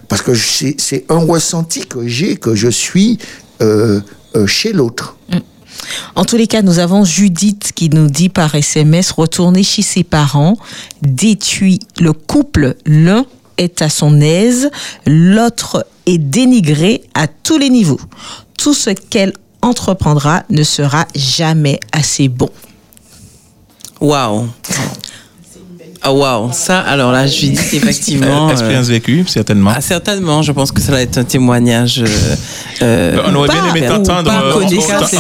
[0.08, 3.20] parce que c'est un ressenti que j'ai que je suis
[4.48, 5.16] chez l'autre.
[6.16, 10.04] En tous les cas, nous avons Judith qui nous dit par SMS retourner chez ses
[10.04, 10.58] parents
[11.02, 12.76] détruit le couple.
[12.86, 13.26] L'un
[13.58, 14.70] est à son aise,
[15.06, 18.00] l'autre est dénigré à tous les niveaux.
[18.58, 22.50] Tout ce qu'elle entreprendra ne sera jamais assez bon.
[24.02, 24.50] Waouh.
[26.06, 28.48] Ah waouh, ça alors là je dis effectivement.
[28.48, 29.72] Euh, Expérience vécue, certainement.
[29.74, 32.04] Ah, certainement, je pense que ça va être un témoignage.
[32.06, 32.36] euh,
[32.82, 34.30] euh, on aurait bien aimé t'entendre.
[34.30, 34.54] euh,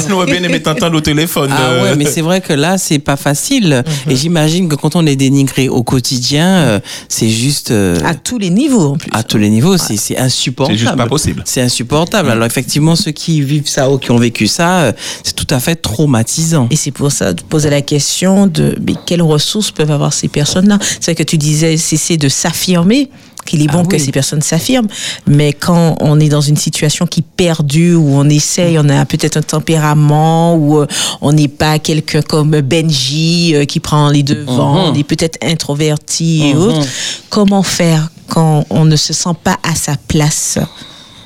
[0.09, 1.49] on- aurait bien aimé t'entendre au téléphone.
[1.53, 3.83] Ah euh, ouais, mais c'est vrai que là, c'est pas facile.
[4.09, 7.71] Et j'imagine que quand on est dénigré au quotidien, euh, c'est juste.
[7.71, 9.09] euh, À tous les niveaux en plus.
[9.13, 10.77] à tous les niveaux, c'est c'est insupportable.
[10.77, 11.43] C'est juste pas possible.
[11.45, 12.29] C'est insupportable.
[12.29, 14.91] Alors effectivement, ceux qui vivent ça ou qui ont vécu ça, euh,
[15.23, 16.67] c'est tout à fait traumatisant.
[16.71, 20.27] Et c'est pour ça de poser la question de mais quelles ressources peuvent avoir ces
[20.27, 20.72] personnes-là?
[20.81, 23.09] C'est vrai que tu disais cesser de s'affirmer.
[23.45, 24.87] qu'il est bon que ces personnes s'affirment,
[25.27, 29.35] mais quand on est dans une situation qui perdue, où on essaye, on a peut-être
[29.35, 30.87] un tempérament, où euh,
[31.19, 34.91] on n'est pas quelqu'un comme Benji euh, qui prend les devants, Mhm.
[34.91, 36.61] on est peut-être introverti et Mhm.
[36.61, 36.87] autres,
[37.29, 40.57] comment faire quand on ne se sent pas à sa place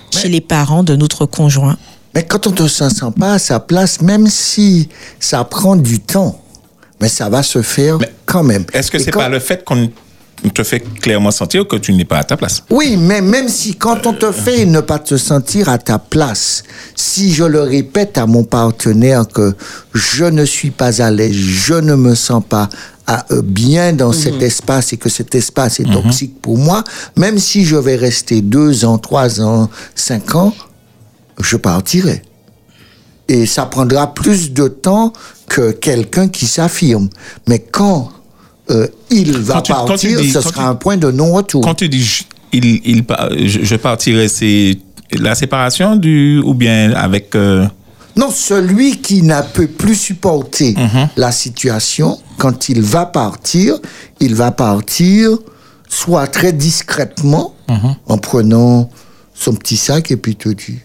[0.10, 1.78] chez les parents de notre conjoint?
[2.16, 6.00] Mais quand on ne se sent pas à sa place, même si ça prend du
[6.00, 6.42] temps,
[7.02, 8.66] mais ça va se faire quand même.
[8.74, 9.90] Est-ce que c'est quand- pas le fait qu'on
[10.54, 12.64] te fait clairement sentir que tu n'es pas à ta place?
[12.70, 16.64] Oui, mais même si quand on te fait ne pas te sentir à ta place,
[16.96, 19.56] si je le répète à mon partenaire que
[19.94, 22.70] je ne suis pas à l'aise, je ne me sens pas
[23.08, 26.84] à, euh, bien dans cet espace et que cet espace est toxique pour moi,
[27.16, 30.54] même si je vais rester deux ans, trois ans, cinq ans,
[31.42, 32.22] je partirai.
[33.30, 35.12] Et ça prendra plus de temps
[35.50, 37.10] que quelqu'un qui s'affirme.
[37.48, 38.10] Mais quand
[38.70, 41.62] euh, il va Quand tu- partir, dis- ce sera tu- un point de non-retour.
[41.62, 44.78] Quand tu dis je- il, il, pa- je, je partirai, c'est
[45.14, 47.66] la séparation du ou bien avec euh,
[48.18, 51.08] Non, celui qui n'a peut plus supporter Mhm.
[51.18, 53.76] la situation, quand il va partir,
[54.20, 55.38] il va partir
[55.90, 57.96] soit très discrètement, Mhm.
[58.08, 58.90] en prenant
[59.34, 60.80] son petit sac et puis te dit,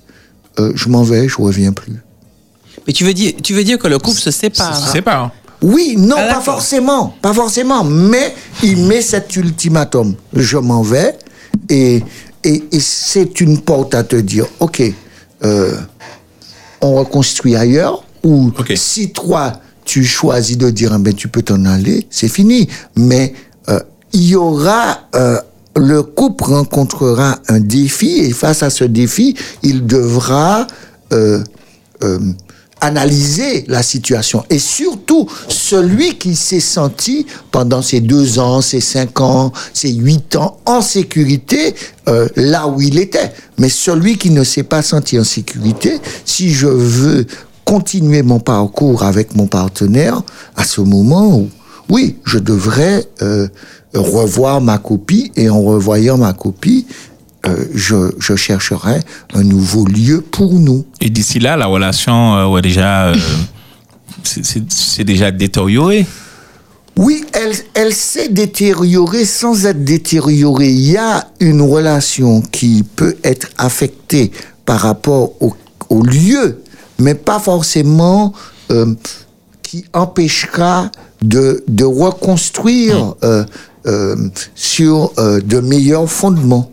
[0.61, 1.97] euh, je m'en vais, je reviens plus.
[2.87, 4.93] Mais tu veux dire, tu veux dire que le couple se sépare Se hein?
[4.93, 5.31] sépare.
[5.63, 8.35] Oui, non, pas forcément, pas forcément, mais
[8.65, 10.17] il met cet ultimatum.
[10.35, 11.17] Je m'en vais
[11.69, 12.03] et,
[12.43, 14.83] et, et c'est une porte à te dire, ok,
[15.45, 15.77] euh,
[16.81, 19.53] on reconstruit ailleurs ou si toi
[19.85, 22.69] tu choisis de dire, ben tu peux t'en aller, c'est fini.
[22.97, 23.33] Mais
[23.69, 23.79] euh,
[24.13, 25.41] il y aura euh,
[25.77, 30.67] le couple rencontrera un défi et face à ce défi, il devra
[31.13, 31.43] euh,
[32.03, 32.19] euh,
[32.83, 34.45] analyser la situation.
[34.51, 40.35] Et surtout, celui qui s'est senti pendant ces deux ans, ces cinq ans, ces huit
[40.35, 41.75] ans en sécurité,
[42.09, 43.33] euh, là où il était.
[43.59, 47.25] Mais celui qui ne s'est pas senti en sécurité, si je veux
[47.65, 50.21] continuer mon parcours avec mon partenaire,
[50.57, 51.49] à ce moment où,
[51.89, 53.47] oui, je devrais euh,
[53.95, 56.87] revoir ma copie et en revoyant ma copie,
[57.47, 59.01] euh, je, je chercherai
[59.35, 60.85] un nouveau lieu pour nous.
[61.01, 63.15] Et d'ici là, la relation euh, ouais, déjà, euh,
[64.23, 66.07] c'est- déjà détérioré.
[66.97, 70.71] Oui, elle, elle s'est détériorée sans être détériorée.
[70.71, 74.31] Il y a une relation qui peut être affectée
[74.67, 75.55] par rapport au,
[75.89, 76.63] au lieu,
[76.99, 78.35] mais pas forcément
[78.71, 78.95] euh,
[79.63, 80.91] qui empêchera
[81.23, 83.45] de, de reconstruire euh,
[84.55, 86.71] sur de meilleurs fondements.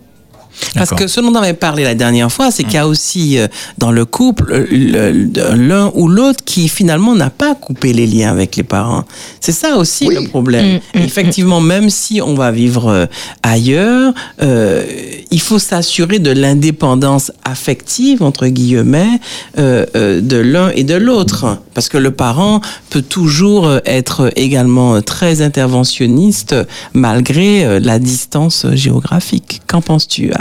[0.75, 3.37] Parce que ce dont on avait parlé la dernière fois, c'est qu'il y a aussi
[3.37, 8.29] euh, dans le couple le- l'un ou l'autre qui finalement n'a pas coupé les liens
[8.31, 9.03] avec les parents.
[9.39, 10.79] C'est ça aussi le problème.
[10.93, 13.05] Effectivement, même si on va vivre euh,
[13.43, 14.83] ailleurs, euh,
[15.31, 19.19] il faut s'assurer de l'indépendance affective, entre guillemets,
[19.57, 21.57] euh, euh, de l'un et de l'autre.
[21.73, 26.55] Parce que le parent peut toujours euh, être également très interventionniste
[26.93, 29.61] malgré euh, la distance géographique.
[29.67, 30.31] Qu'en penses-tu,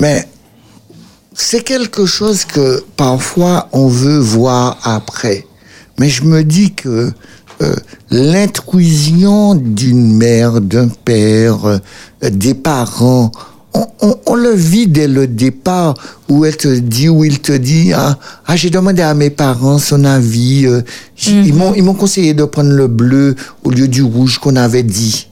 [0.00, 0.26] Mais
[1.34, 5.46] c'est quelque chose que parfois on veut voir après.
[5.98, 7.12] Mais je me dis que
[7.62, 7.74] euh,
[8.10, 11.78] l'intrusion d'une mère, d'un père, euh,
[12.30, 13.30] des parents,
[13.74, 15.94] on, on- on le vit dès le départ
[16.28, 19.78] où elle te dit, où il te dit, ah, ah, j'ai demandé à mes parents
[19.78, 20.80] son avis, euh,
[21.16, 24.56] j- ils m'ont ils m'ont conseillé de prendre le bleu au lieu du rouge qu'on
[24.56, 25.28] avait dit.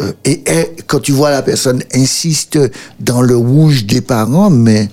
[0.00, 0.42] Euh, et
[0.86, 2.58] quand tu vois la personne insiste
[3.00, 4.88] dans le rouge des parents, mais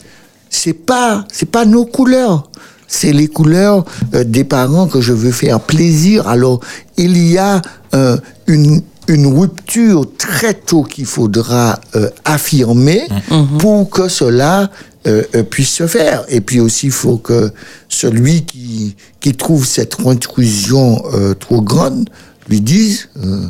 [0.49, 2.49] c'est pas c'est pas nos couleurs,
[2.87, 6.27] c'est les couleurs euh, des parents que je veux faire plaisir.
[6.27, 6.59] Alors
[6.97, 7.61] il y a
[7.93, 8.17] euh,
[8.47, 13.07] une une rupture très tôt qu'il faudra euh, affirmer
[13.57, 14.69] pour que cela
[15.07, 16.25] euh, puisse se faire.
[16.29, 17.51] Et puis aussi, il faut que
[17.87, 22.07] celui qui, qui trouve cette intrusion euh, trop grande
[22.49, 23.47] lui dise euh,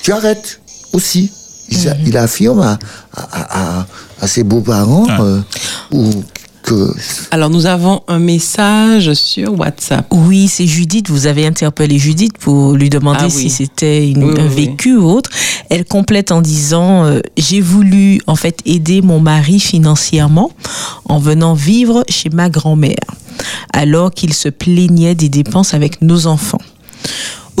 [0.00, 0.59] tu arrêtes
[0.92, 1.30] aussi.
[1.72, 2.78] Il, il affirme à,
[3.16, 3.86] à, à,
[4.20, 5.40] à ses beaux-parents euh,
[5.92, 6.10] ou
[6.64, 6.92] que
[7.30, 10.04] Alors, nous avons un message sur WhatsApp.
[10.10, 11.08] Oui, c'est Judith.
[11.08, 13.30] Vous avez interpellé Judith pour lui demander Ah oui.
[13.30, 14.66] si c'était une- Oui, oui, un oui.
[14.66, 15.30] vécu ou autre.
[15.70, 20.50] Elle complète en disant euh, J'ai voulu en fait aider mon mari financièrement
[21.04, 22.96] en venant vivre chez ma grand-mère,
[23.72, 26.60] alors qu'il se plaignait des dépenses avec nos enfants.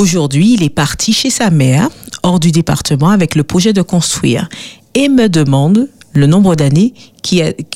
[0.00, 1.90] Aujourd'hui, il est parti chez sa mère,
[2.22, 4.48] hors du département, avec le projet de construire,
[4.94, 6.94] et me demande le nombre d'années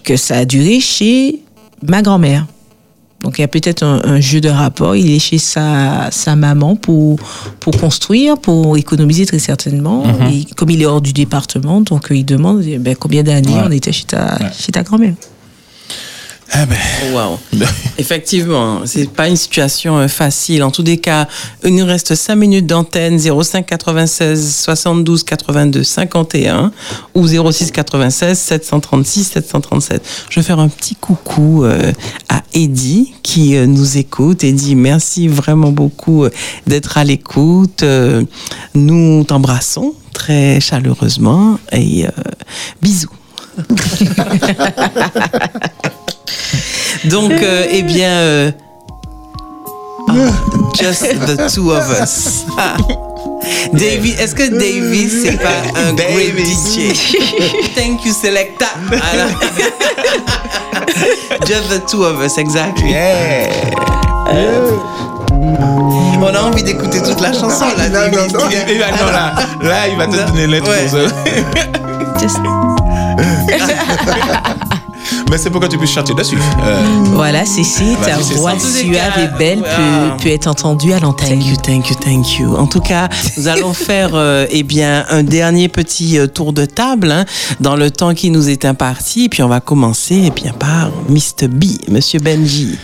[0.05, 1.41] que ça a duré chez
[1.87, 2.47] ma grand-mère.
[3.23, 4.97] Donc il y a peut-être un, un jeu de rapport.
[4.97, 7.19] Il est chez sa, sa maman pour,
[7.61, 10.07] pour construire, pour économiser très certainement.
[10.07, 10.31] Mhm.
[10.33, 13.65] Et comme il est hors du département, donc il demande eh ben, combien d'années Ouais.
[13.67, 15.15] on était chez ta, chez ta grand-mère.
[17.13, 17.39] Wow.
[17.99, 20.63] Effectivement, c'est pas une situation euh, facile.
[20.63, 21.27] En tous les cas,
[21.65, 26.73] il nous reste 5 minutes d'antenne 05 96 72 82 51
[27.15, 30.03] ou 06 96 736 737.
[30.31, 31.93] Je vais faire un petit coucou euh,
[32.29, 34.45] à Eddie qui euh, nous écoute.
[34.45, 36.31] Eddie, merci vraiment beaucoup euh,
[36.67, 37.83] d'être à l'écoute.
[37.83, 38.23] Euh,
[38.75, 42.11] Nous t'embrassons très chaleureusement et euh,
[42.81, 43.09] bisous.
[47.05, 48.51] Donc, euh, eh bien, euh,
[50.09, 50.13] ah,
[50.81, 52.45] just the two of us.
[52.59, 52.77] Ah.
[53.73, 56.95] David, est-ce que David, c'est pas un great DJ?
[57.75, 58.67] Thank you, Selecta.
[61.47, 62.95] Just the two of us, exactly.
[66.21, 68.19] On a envie d'écouter toute la chanson là, David.
[68.69, 70.73] Il va- non, là, là, il va te donner l'intro.
[73.49, 73.59] Mais
[75.37, 76.39] c'est pour que tu puisses chanter dessus.
[76.63, 76.83] Euh,
[77.13, 81.39] Voilà, Cécile, ta voix suave et belle peut, peut être entendue à l'antenne.
[81.41, 82.57] Thank you, thank you, thank you.
[82.57, 86.65] En tout cas, nous allons faire euh, eh bien un dernier petit euh, tour de
[86.65, 87.25] table hein,
[87.61, 89.29] dans le temps qui nous est imparti.
[89.29, 91.49] Puis on va commencer eh bien par Mr.
[91.49, 92.79] B, Monsieur Benji.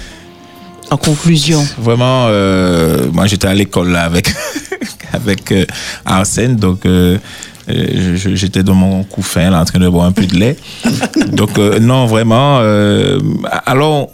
[0.90, 1.64] En conclusion.
[1.78, 4.28] Vraiment, euh, moi j'étais à l'école là avec,
[5.12, 5.64] avec euh,
[6.04, 6.80] Arsène, donc
[7.68, 10.56] j'étais dans mon couffin là en train de boire un peu de lait.
[11.32, 12.58] Donc euh, non, vraiment.
[12.60, 13.18] euh,
[13.66, 14.10] alors,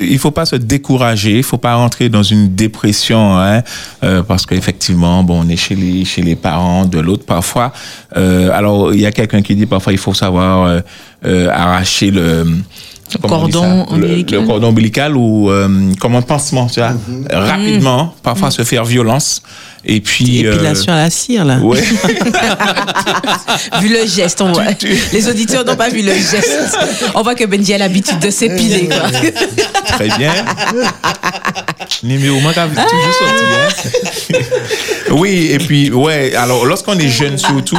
[0.00, 3.62] il faut pas se décourager, il faut pas rentrer dans une dépression, hein,
[4.02, 7.72] euh, parce qu'effectivement, bon, on est chez les chez les parents de l'autre parfois.
[8.16, 10.82] Euh, alors, il y a quelqu'un qui dit parfois il faut savoir
[11.24, 12.44] euh, arracher le
[13.08, 14.40] dit cordon Le- ombilical.
[14.40, 15.68] le cordon ombilical ou euh,
[16.00, 17.26] comme un pansement, tu vois, Mhm.
[17.30, 19.42] rapidement, parfois se faire violence.
[19.86, 20.46] Et puis.
[20.46, 21.58] euh, Épilation à la cire, là.
[21.58, 21.78] Ouais.
[23.82, 24.64] vu le geste, on voit.
[25.12, 26.76] Les auditeurs n'ont pas vu le geste.
[27.14, 28.88] On voit que Benji a l'habitude de s'épiler.
[28.88, 29.10] quoi.
[29.94, 30.32] Très bien.
[32.02, 33.44] Numéro moi, t'as toujours sorti.
[34.34, 34.38] hein.
[35.12, 37.78] oui, et puis, ouais, alors lorsqu'on est jeune surtout,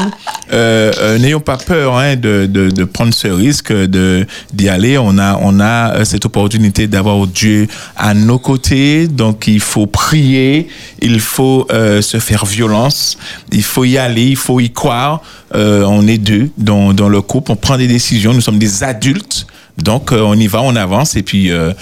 [0.51, 4.97] euh, euh, n'ayons pas peur hein, de, de, prendre ce risque de d'y aller.
[4.97, 7.67] On a, on a euh, cette opportunité d'avoir Dieu
[7.97, 10.67] à nos côtés, donc il faut prier,
[11.01, 13.17] il faut euh, se faire violence,
[13.51, 15.21] il faut y aller, il faut y croire.
[15.53, 19.47] On est deux dans, dans le couple, on prend des décisions, nous sommes des adultes.
[19.77, 21.73] Donc euh, on y va, on avance et puis euh,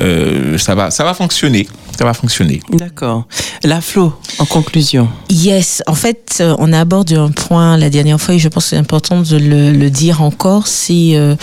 [0.00, 1.68] euh, ça va, ça va fonctionner,
[1.98, 2.60] ça va fonctionner.
[2.70, 3.26] D'accord.
[3.62, 5.08] La Flo, en conclusion.
[5.28, 8.70] Yes, en fait, euh, on aborde un point la dernière fois et je pense que
[8.70, 11.36] c'est important de le, le dire encore, c'est euh,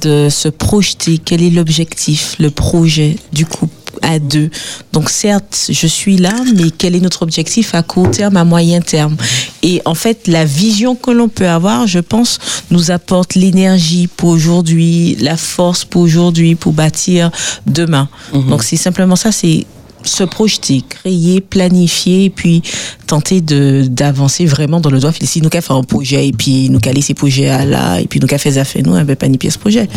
[0.00, 1.18] de se projeter.
[1.18, 3.74] Quel est l'objectif, le projet du couple?
[4.02, 4.50] À deux.
[4.92, 8.80] Donc certes, je suis là, mais quel est notre objectif à court terme, à moyen
[8.80, 9.16] terme?
[9.62, 12.38] Et en fait, la vision que l'on peut avoir, je pense,
[12.70, 17.30] nous apporte l'énergie pour aujourd'hui, la force pour aujourd'hui, pour bâtir
[17.66, 18.08] demain.
[18.32, 19.66] Donc c'est simplement ça, c'est
[20.02, 22.62] se projeter, créer, planifier, et puis
[23.06, 25.12] tenter de d'avancer vraiment dans le droit.
[25.22, 28.20] Si nous faire un projet et puis nous qu'à laisser projet à là et puis
[28.20, 29.88] nous faire affaires nous, va pas ni pièce projet.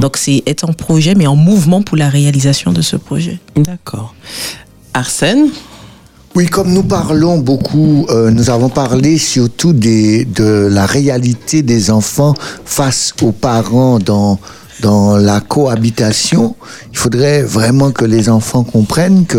[0.00, 3.38] Donc c'est être en projet mais en mouvement pour la réalisation de ce projet.
[3.56, 4.14] D'accord.
[4.94, 5.48] Arsène?
[6.34, 11.90] Oui, comme nous parlons beaucoup, euh, nous avons parlé surtout des, de la réalité des
[11.90, 12.32] enfants
[12.64, 14.38] face aux parents dans,
[14.82, 16.56] dans la cohabitation.
[16.92, 19.38] Il faudrait vraiment que les enfants comprennent que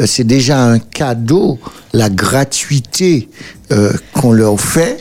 [0.00, 1.58] euh, c'est déjà un cadeau,
[1.92, 3.28] la gratuité
[3.70, 4.98] euh, qu'on leur fait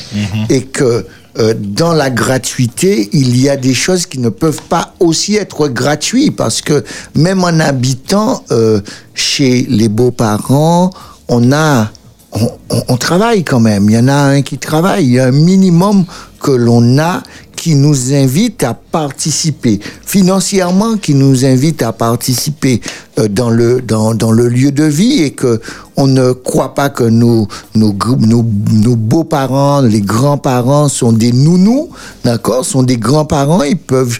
[0.49, 1.05] et que
[1.39, 5.67] euh, dans la gratuité, il y a des choses qui ne peuvent pas aussi être
[5.69, 6.83] gratuites parce que
[7.15, 8.81] même en habitant euh,
[9.13, 10.91] chez les beaux-parents,
[11.27, 11.89] on a
[12.33, 13.89] on, on- on travaille quand même.
[13.89, 15.05] Il y en a un qui travaille.
[15.05, 16.05] Il y a un minimum
[16.41, 17.21] que l'on a
[17.61, 22.81] qui nous invite à participer financièrement, qui nous invite à participer
[23.19, 25.61] euh, dans le dans, dans le lieu de vie et que
[25.95, 31.91] on ne croit pas que nos nos nos, nos beaux-parents, les grands-parents sont des nounous,
[32.23, 33.61] d'accord, sont des grands-parents.
[33.61, 34.17] Ils peuvent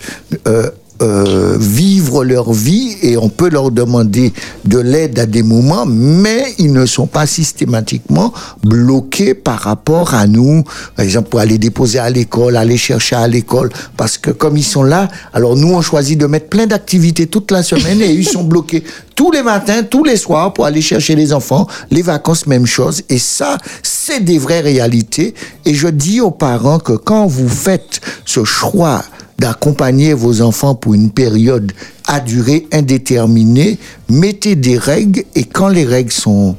[0.47, 0.69] euh,
[1.01, 4.33] euh, vivre leur vie et on peut leur demander
[4.65, 8.33] de l'aide à des moments, mais ils ne sont pas systématiquement
[8.63, 10.63] bloqués par rapport à nous.
[10.95, 14.63] Par exemple, pour aller déposer à l'école, aller chercher à l'école, parce que comme ils
[14.63, 18.27] sont là, alors nous on choisit de mettre plein d'activités toute la semaine et ils
[18.27, 18.83] sont bloqués
[19.15, 21.67] tous les matins, tous les soirs pour aller chercher les enfants.
[21.91, 23.03] Les vacances, même chose.
[23.07, 25.35] Et ça, c'est des vraies réalités.
[25.65, 29.03] Et je dis aux parents que quand vous faites ce choix
[29.41, 31.71] d'accompagner vos enfants pour une période
[32.07, 36.55] à durée indéterminée, mettez des règles et quand les règles sont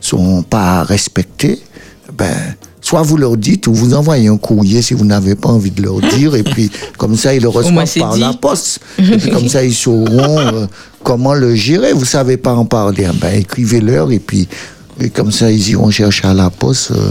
[0.00, 1.60] sont pas respectées,
[2.18, 2.34] ben
[2.80, 5.82] soit vous leur dites ou vous envoyez un courrier si vous n'avez pas envie de
[5.82, 8.20] leur dire et puis comme ça ils le reçoivent par dit.
[8.20, 10.66] la poste et puis comme ça ils sauront euh,
[11.04, 11.92] comment le gérer.
[11.92, 14.48] Vous savez pas en parler, ben écrivez-leur et puis
[15.00, 17.10] et comme ça ils iront chercher à la poste euh,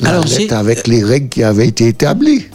[0.00, 2.46] la Alors, lettre avec les règles qui avaient été établies.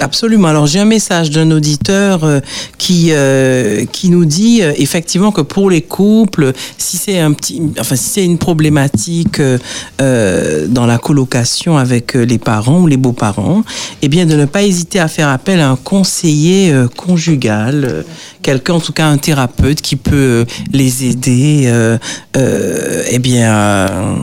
[0.00, 0.46] Absolument.
[0.48, 2.40] Alors j'ai un message d'un auditeur euh,
[2.78, 7.60] qui euh, qui nous dit euh, effectivement que pour les couples, si c'est un petit,
[7.80, 9.58] enfin si c'est une problématique euh,
[10.00, 13.64] euh, dans la colocation avec les parents ou les beaux-parents,
[14.02, 18.02] eh bien de ne pas hésiter à faire appel à un conseiller euh, conjugal, euh,
[18.42, 21.98] quelqu'un en tout cas un thérapeute qui peut les aider, euh,
[22.36, 23.52] euh, eh bien.
[23.52, 24.14] à-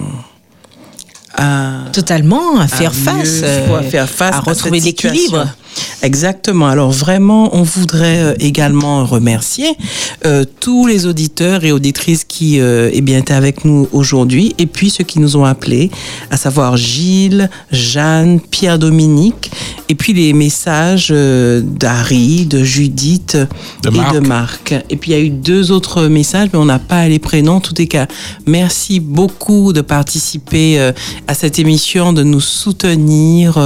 [1.37, 4.79] à- Totalement, à faire face, euh, à faire face à retrouver
[5.09, 5.47] l'équilibre.
[6.01, 6.67] Exactement.
[6.67, 9.75] Alors vraiment, on voudrait euh, également remercier
[10.25, 14.65] euh, tous les auditeurs et auditrices qui euh, eh bien, étaient avec nous aujourd'hui et
[14.65, 15.89] puis ceux qui nous ont appelés,
[16.29, 19.51] à savoir Gilles, Jeanne, Pierre-Dominique
[19.89, 23.37] et puis les messages euh, d'Harry, de Judith
[23.83, 24.13] De et Marc.
[24.13, 24.75] de Marc.
[24.89, 27.55] Et puis il y a eu deux autres messages, mais on n'a pas les prénoms.
[27.55, 28.07] En tous les cas,
[28.45, 30.91] merci beaucoup de participer euh,
[31.27, 33.57] à cette émission, de nous soutenir.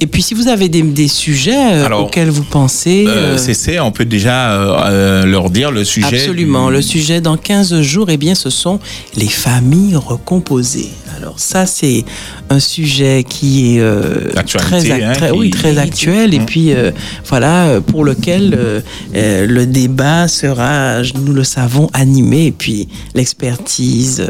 [0.00, 3.04] et puis si vous avez des, des sujets euh, Alors, auxquels vous pensez...
[3.06, 6.18] Euh, euh, c'est c'est, on peut déjà leur dire le sujet.
[6.18, 6.68] Absolument.
[6.68, 8.80] du- Le sujet dans 15 jours, eh bien, ce sont
[9.16, 10.90] les familles recomposées.
[11.16, 12.04] Alors ça, c'est
[12.48, 16.46] un sujet qui est euh, très, hein, très- oui, très actuel et Mm.
[16.46, 16.92] puis euh,
[17.26, 22.86] voilà pour lequel euh, le débat sera, nous le savons, animé et puis
[23.16, 24.24] l'expertise,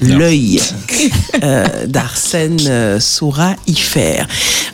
[0.00, 0.58] l'œil
[1.86, 4.26] d'Arsène saura y faire.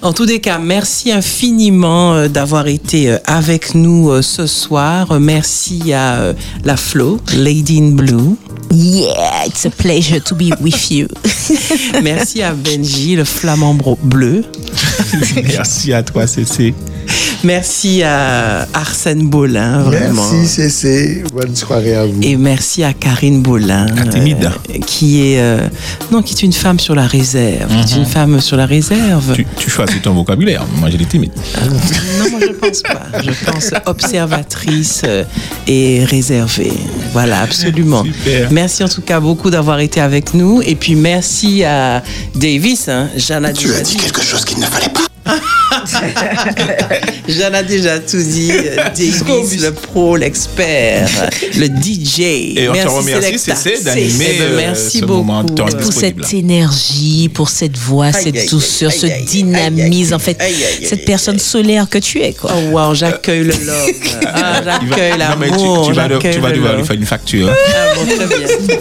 [0.02, 5.20] En tous les cas, merci infiniment euh, d'avoir été euh, avec nous euh, ce soir.
[5.20, 6.32] Merci à
[6.64, 8.36] la Flo, Lady in Blue.
[8.70, 11.08] Yeah, it's a pleasure to be with you.
[12.02, 14.44] Merci à Benji, le flamant bro- bleu.
[15.36, 16.74] Merci à toi, CC.
[17.44, 20.28] Merci à Arsène Bolin, vraiment.
[20.32, 22.20] Merci CC, bonne soirée à vous.
[22.20, 24.50] Et merci à Karine Bolin, timide.
[24.70, 25.68] euh, qui est euh,
[26.10, 29.34] non, qui est une femme sur la réserve, qui est une femme sur la réserve.
[29.34, 30.66] Tu, tu choisis ton vocabulaire.
[30.78, 31.30] Moi, j'ai des timides.
[32.18, 33.06] Non, moi je pense pas.
[33.22, 35.22] Je pense observatrice euh,
[35.68, 36.72] et réservée.
[37.12, 38.02] Voilà, absolument.
[38.04, 38.50] Super.
[38.58, 40.62] Merci en tout cas beaucoup d'avoir été avec nous.
[40.62, 42.02] Et puis merci à
[42.34, 42.88] Davis.
[42.88, 43.08] Hein.
[43.16, 45.07] Tu as dit quelque chose qu'il ne fallait pas.
[47.28, 48.50] Jeanne a déjà tout dit.
[48.52, 51.08] Euh, Davis, le pro, l'expert,
[51.56, 52.20] le DJ.
[52.20, 53.56] Et on te merci, remercie, Selecta.
[53.56, 55.18] CC, d'animer ben, euh, merci ce beaucoup.
[55.24, 60.12] moment temps pour cette énergie, pour cette voix, Aïe, cette aïe, douceur, aïe, ce dynamisme,
[60.12, 62.50] aïe, en fait, aïe, aïe, aïe, cette aïe, personne solaire que tu es, quoi.
[62.54, 63.88] Oh wow, j'accueille le love.
[64.30, 65.86] Ah, j'accueille non, mais tu- l'amour.
[65.88, 67.48] tu, vas, tu vas devoir lui faire une facture.
[67.50, 68.46] Ah bon, très bien.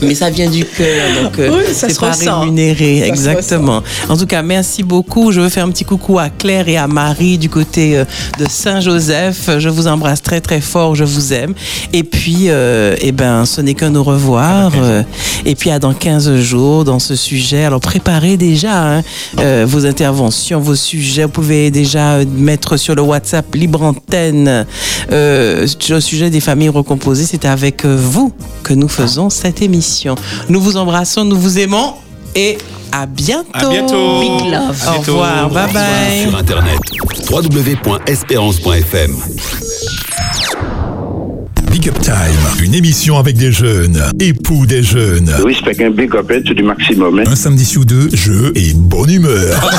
[0.00, 2.40] Mais ça vient du cœur, donc euh, Oui, ça c'est pas ressent.
[2.42, 3.82] rémunéré, Ça exactement.
[4.08, 5.32] En tout cas, merci beaucoup.
[5.32, 8.04] Je veux faire un petit coucou à Claire et à Marie du côté euh,
[8.38, 9.50] de Saint-Joseph.
[9.58, 11.52] Je vous embrasse très très fort, je vous aime.
[11.92, 14.72] Et puis, euh, eh ben, ce n'est qu'un au revoir.
[14.76, 15.02] euh,
[15.44, 17.64] et puis à dans 15 jours dans ce sujet.
[17.64, 19.02] Alors préparez déjà hein,
[19.40, 21.24] euh, vos interventions, vos sujets.
[21.24, 24.64] Vous pouvez déjà mettre sur le WhatsApp Libre Antenne
[25.08, 27.24] sur le sujet des familles recomposées.
[27.24, 28.32] C'est avec vous
[28.62, 30.14] que nous faisons cette émission.
[30.48, 31.94] Nous vous embrassons, nous vous aimons
[32.34, 32.58] et
[32.92, 33.48] à bientôt.
[33.52, 34.20] À bientôt.
[34.20, 34.76] Big love.
[34.86, 35.50] À Au revoir.
[35.50, 36.22] Bye bye.
[36.22, 36.78] Sur Internet,
[37.30, 39.16] www.espérance.fm.
[41.70, 42.14] Big Up Time,
[42.64, 45.30] une émission avec des jeunes, époux des jeunes.
[45.44, 47.22] Respect un big up du maximum.
[47.26, 49.60] Un samedi sur deux, jeu et bonne humeur.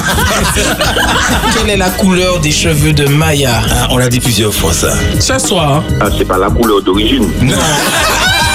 [1.57, 3.61] Quelle est la couleur des cheveux de Maya?
[3.69, 4.93] Ah, on l'a dit plusieurs fois ça.
[5.19, 5.84] Ce soir.
[5.99, 7.26] Ah, c'est pas la couleur d'origine.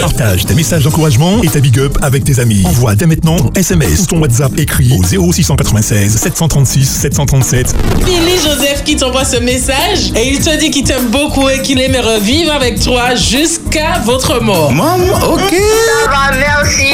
[0.00, 2.62] Partage tes messages d'encouragement et ta big up avec tes amis.
[2.64, 5.02] Envoie dès maintenant ton SMS ou ton WhatsApp écrit au
[5.32, 7.74] 0696 736 737.
[8.04, 11.80] Billy Joseph qui t'envoie ce message et il te dit qu'il t'aime beaucoup et qu'il
[11.80, 14.72] aimerait vivre avec toi jusqu'à votre mort.
[14.72, 14.96] Maman,
[15.32, 15.54] ok.
[15.54, 16.84] Ça va, merci.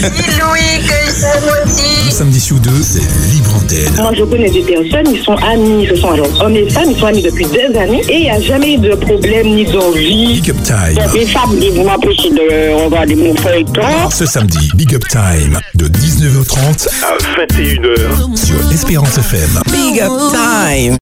[0.00, 2.08] Dis Louis que je t'aime aussi.
[2.08, 3.00] Un samedi sur deux, c'est
[3.32, 3.94] libre antenne.
[3.96, 6.98] Moi, je connais des personnes, ils sont amis, ce sont alors hommes et femmes, ils
[6.98, 10.40] sont amis depuis des années et il n'y a jamais eu de problème ni d'envie.
[10.40, 10.98] Big Up Time.
[11.14, 13.88] Les femmes, ils vont m'empêcher de regarder mon frère et toi.
[14.10, 18.36] Ce samedi, Big Up Time de 19h30 À 21h.
[18.36, 19.60] sur Espérance FM.
[19.72, 20.96] Big up time.